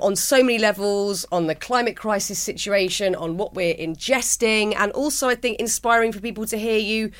on 0.00 0.16
so 0.16 0.42
many 0.42 0.58
levels 0.58 1.24
on 1.30 1.46
the 1.46 1.54
climate 1.54 1.96
crisis 1.96 2.38
situation, 2.38 3.14
on 3.14 3.36
what 3.36 3.54
we're 3.54 3.74
ingesting, 3.74 4.74
and 4.76 4.90
also 4.92 5.28
I 5.28 5.34
think 5.34 5.60
inspiring 5.60 6.12
for 6.12 6.20
people 6.20 6.46
to 6.46 6.58
hear 6.58 6.78
you 6.78 7.12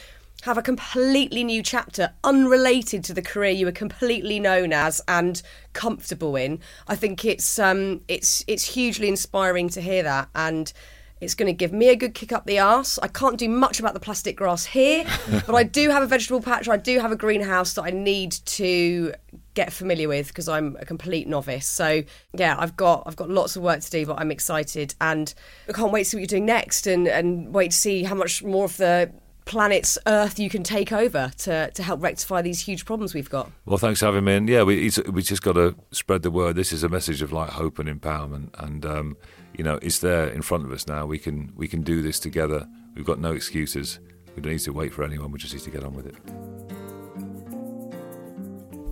have 0.44 0.58
a 0.58 0.62
completely 0.62 1.42
new 1.42 1.62
chapter 1.62 2.12
unrelated 2.22 3.02
to 3.02 3.14
the 3.14 3.22
career 3.22 3.50
you 3.50 3.64
were 3.64 3.72
completely 3.72 4.38
known 4.38 4.74
as 4.74 5.00
and 5.08 5.40
comfortable 5.72 6.36
in. 6.36 6.60
I 6.86 6.96
think 6.96 7.24
it's 7.24 7.58
um, 7.58 8.02
it's 8.08 8.44
it's 8.46 8.64
hugely 8.64 9.08
inspiring 9.08 9.70
to 9.70 9.80
hear 9.80 10.02
that 10.02 10.28
and 10.34 10.70
it's 11.18 11.34
going 11.34 11.46
to 11.46 11.54
give 11.54 11.72
me 11.72 11.88
a 11.88 11.96
good 11.96 12.12
kick 12.12 12.30
up 12.30 12.44
the 12.44 12.58
arse. 12.58 12.98
I 12.98 13.08
can't 13.08 13.38
do 13.38 13.48
much 13.48 13.80
about 13.80 13.94
the 13.94 14.00
plastic 14.00 14.36
grass 14.36 14.66
here, 14.66 15.06
but 15.46 15.54
I 15.54 15.62
do 15.62 15.88
have 15.88 16.02
a 16.02 16.06
vegetable 16.06 16.42
patch. 16.42 16.68
I 16.68 16.76
do 16.76 17.00
have 17.00 17.10
a 17.10 17.16
greenhouse 17.16 17.72
that 17.74 17.84
I 17.84 17.90
need 17.90 18.32
to 18.32 19.14
get 19.54 19.72
familiar 19.72 20.08
with 20.08 20.28
because 20.28 20.46
I'm 20.46 20.76
a 20.78 20.84
complete 20.84 21.26
novice. 21.26 21.66
So 21.66 22.02
yeah, 22.34 22.54
I've 22.58 22.76
got 22.76 23.04
I've 23.06 23.16
got 23.16 23.30
lots 23.30 23.56
of 23.56 23.62
work 23.62 23.80
to 23.80 23.90
do, 23.90 24.04
but 24.04 24.20
I'm 24.20 24.30
excited 24.30 24.94
and 25.00 25.32
I 25.70 25.72
can't 25.72 25.90
wait 25.90 26.02
to 26.04 26.10
see 26.10 26.16
what 26.18 26.20
you're 26.20 26.26
doing 26.26 26.44
next 26.44 26.86
and 26.86 27.08
and 27.08 27.54
wait 27.54 27.70
to 27.70 27.76
see 27.78 28.02
how 28.02 28.14
much 28.14 28.42
more 28.42 28.66
of 28.66 28.76
the 28.76 29.10
planet's 29.44 29.98
Earth 30.06 30.38
you 30.38 30.48
can 30.48 30.62
take 30.62 30.92
over 30.92 31.30
to, 31.38 31.70
to 31.70 31.82
help 31.82 32.02
rectify 32.02 32.42
these 32.42 32.60
huge 32.60 32.84
problems 32.84 33.14
we've 33.14 33.30
got. 33.30 33.50
Well, 33.66 33.78
thanks 33.78 34.00
for 34.00 34.06
having 34.06 34.24
me. 34.24 34.34
And 34.34 34.48
yeah, 34.48 34.62
we 34.62 34.90
we 35.10 35.22
just 35.22 35.42
got 35.42 35.54
to 35.54 35.74
spread 35.90 36.22
the 36.22 36.30
word. 36.30 36.56
This 36.56 36.72
is 36.72 36.82
a 36.82 36.88
message 36.88 37.22
of 37.22 37.32
like 37.32 37.50
hope 37.50 37.78
and 37.78 37.88
empowerment, 37.88 38.50
and 38.58 38.84
um, 38.86 39.16
you 39.56 39.64
know 39.64 39.78
it's 39.82 39.98
there 39.98 40.28
in 40.28 40.42
front 40.42 40.64
of 40.64 40.72
us 40.72 40.86
now. 40.86 41.06
We 41.06 41.18
can 41.18 41.52
we 41.56 41.68
can 41.68 41.82
do 41.82 42.02
this 42.02 42.18
together. 42.18 42.66
We've 42.94 43.04
got 43.04 43.18
no 43.18 43.32
excuses. 43.32 44.00
We 44.36 44.42
don't 44.42 44.52
need 44.52 44.60
to 44.60 44.72
wait 44.72 44.92
for 44.92 45.04
anyone. 45.04 45.30
We 45.30 45.38
just 45.38 45.54
need 45.54 45.62
to 45.62 45.70
get 45.70 45.84
on 45.84 45.94
with 45.94 46.06
it. 46.06 46.83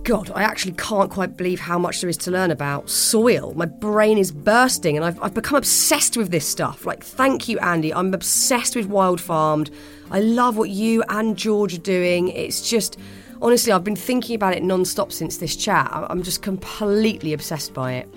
God, 0.03 0.31
I 0.35 0.43
actually 0.43 0.73
can't 0.73 1.09
quite 1.09 1.37
believe 1.37 1.61
how 1.61 1.79
much 1.79 2.01
there 2.01 2.09
is 2.09 2.17
to 2.17 2.31
learn 2.31 2.51
about 2.51 2.89
soil. 2.89 3.53
My 3.55 3.65
brain 3.65 4.17
is 4.17 4.33
bursting 4.33 4.97
and 4.97 5.05
I've, 5.05 5.21
I've 5.21 5.33
become 5.33 5.55
obsessed 5.55 6.17
with 6.17 6.29
this 6.29 6.45
stuff. 6.45 6.85
Like, 6.85 7.01
thank 7.01 7.47
you, 7.47 7.57
Andy. 7.59 7.93
I'm 7.93 8.13
obsessed 8.13 8.75
with 8.75 8.87
Wild 8.87 9.21
Farmed. 9.21 9.71
I 10.11 10.19
love 10.19 10.57
what 10.57 10.69
you 10.69 11.03
and 11.07 11.37
George 11.37 11.73
are 11.75 11.81
doing. 11.81 12.27
It's 12.27 12.69
just, 12.69 12.99
honestly, 13.41 13.71
I've 13.71 13.85
been 13.85 13.95
thinking 13.95 14.35
about 14.35 14.53
it 14.53 14.61
non 14.61 14.83
stop 14.83 15.13
since 15.13 15.37
this 15.37 15.55
chat. 15.55 15.89
I'm 15.93 16.21
just 16.21 16.41
completely 16.41 17.31
obsessed 17.31 17.73
by 17.73 17.93
it. 17.93 18.13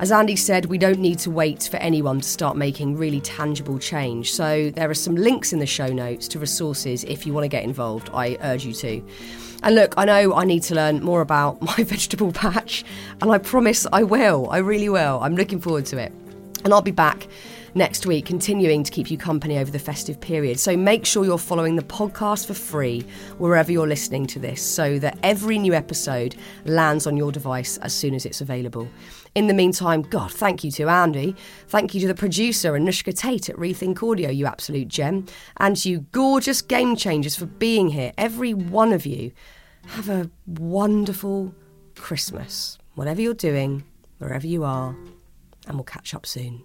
As 0.00 0.12
Andy 0.12 0.36
said, 0.36 0.66
we 0.66 0.78
don't 0.78 1.00
need 1.00 1.18
to 1.20 1.30
wait 1.30 1.64
for 1.64 1.76
anyone 1.78 2.20
to 2.20 2.28
start 2.28 2.56
making 2.56 2.96
really 2.96 3.20
tangible 3.20 3.80
change. 3.80 4.32
So 4.32 4.70
there 4.70 4.88
are 4.88 4.94
some 4.94 5.16
links 5.16 5.52
in 5.52 5.58
the 5.58 5.66
show 5.66 5.88
notes 5.88 6.28
to 6.28 6.38
resources 6.38 7.02
if 7.02 7.26
you 7.26 7.32
want 7.32 7.42
to 7.42 7.48
get 7.48 7.64
involved. 7.64 8.08
I 8.14 8.38
urge 8.42 8.64
you 8.64 8.72
to. 8.74 9.02
And 9.64 9.74
look, 9.74 9.94
I 9.96 10.04
know 10.04 10.34
I 10.34 10.44
need 10.44 10.62
to 10.64 10.76
learn 10.76 11.02
more 11.02 11.20
about 11.20 11.60
my 11.78 11.82
vegetable 11.82 12.30
patch, 12.30 12.84
and 13.20 13.32
I 13.32 13.38
promise 13.38 13.88
I 13.92 14.04
will. 14.04 14.48
I 14.50 14.58
really 14.58 14.88
will. 14.88 15.18
I'm 15.20 15.34
looking 15.34 15.60
forward 15.60 15.86
to 15.86 15.98
it. 15.98 16.12
And 16.64 16.72
I'll 16.72 16.80
be 16.80 16.92
back 16.92 17.26
next 17.74 18.06
week, 18.06 18.26
continuing 18.26 18.84
to 18.84 18.90
keep 18.90 19.10
you 19.10 19.18
company 19.18 19.58
over 19.58 19.70
the 19.70 19.78
festive 19.78 20.20
period. 20.20 20.60
So 20.60 20.76
make 20.76 21.06
sure 21.06 21.24
you're 21.24 21.38
following 21.38 21.76
the 21.76 21.82
podcast 21.82 22.46
for 22.46 22.54
free 22.54 23.04
wherever 23.38 23.70
you're 23.72 23.86
listening 23.86 24.26
to 24.28 24.38
this 24.38 24.62
so 24.62 24.98
that 25.00 25.18
every 25.22 25.58
new 25.58 25.74
episode 25.74 26.36
lands 26.64 27.06
on 27.06 27.16
your 27.16 27.32
device 27.32 27.78
as 27.78 27.92
soon 27.92 28.14
as 28.14 28.26
it's 28.26 28.40
available. 28.40 28.88
In 29.34 29.46
the 29.46 29.54
meantime, 29.54 30.02
God, 30.02 30.32
thank 30.32 30.64
you 30.64 30.70
to 30.72 30.88
Andy. 30.88 31.36
Thank 31.68 31.94
you 31.94 32.00
to 32.00 32.06
the 32.06 32.14
producer, 32.14 32.72
Anushka 32.72 33.16
Tate 33.16 33.50
at 33.50 33.56
Rethink 33.56 34.02
Audio, 34.02 34.30
you 34.30 34.46
absolute 34.46 34.88
gem. 34.88 35.26
And 35.58 35.82
you 35.84 36.06
gorgeous 36.12 36.62
game 36.62 36.96
changers 36.96 37.36
for 37.36 37.46
being 37.46 37.90
here, 37.90 38.12
every 38.18 38.54
one 38.54 38.92
of 38.92 39.06
you. 39.06 39.32
Have 39.86 40.08
a 40.08 40.30
wonderful 40.46 41.54
Christmas, 41.94 42.78
whatever 42.94 43.20
you're 43.20 43.34
doing, 43.34 43.84
wherever 44.18 44.46
you 44.46 44.64
are, 44.64 44.94
and 45.66 45.76
we'll 45.76 45.84
catch 45.84 46.14
up 46.14 46.26
soon. 46.26 46.64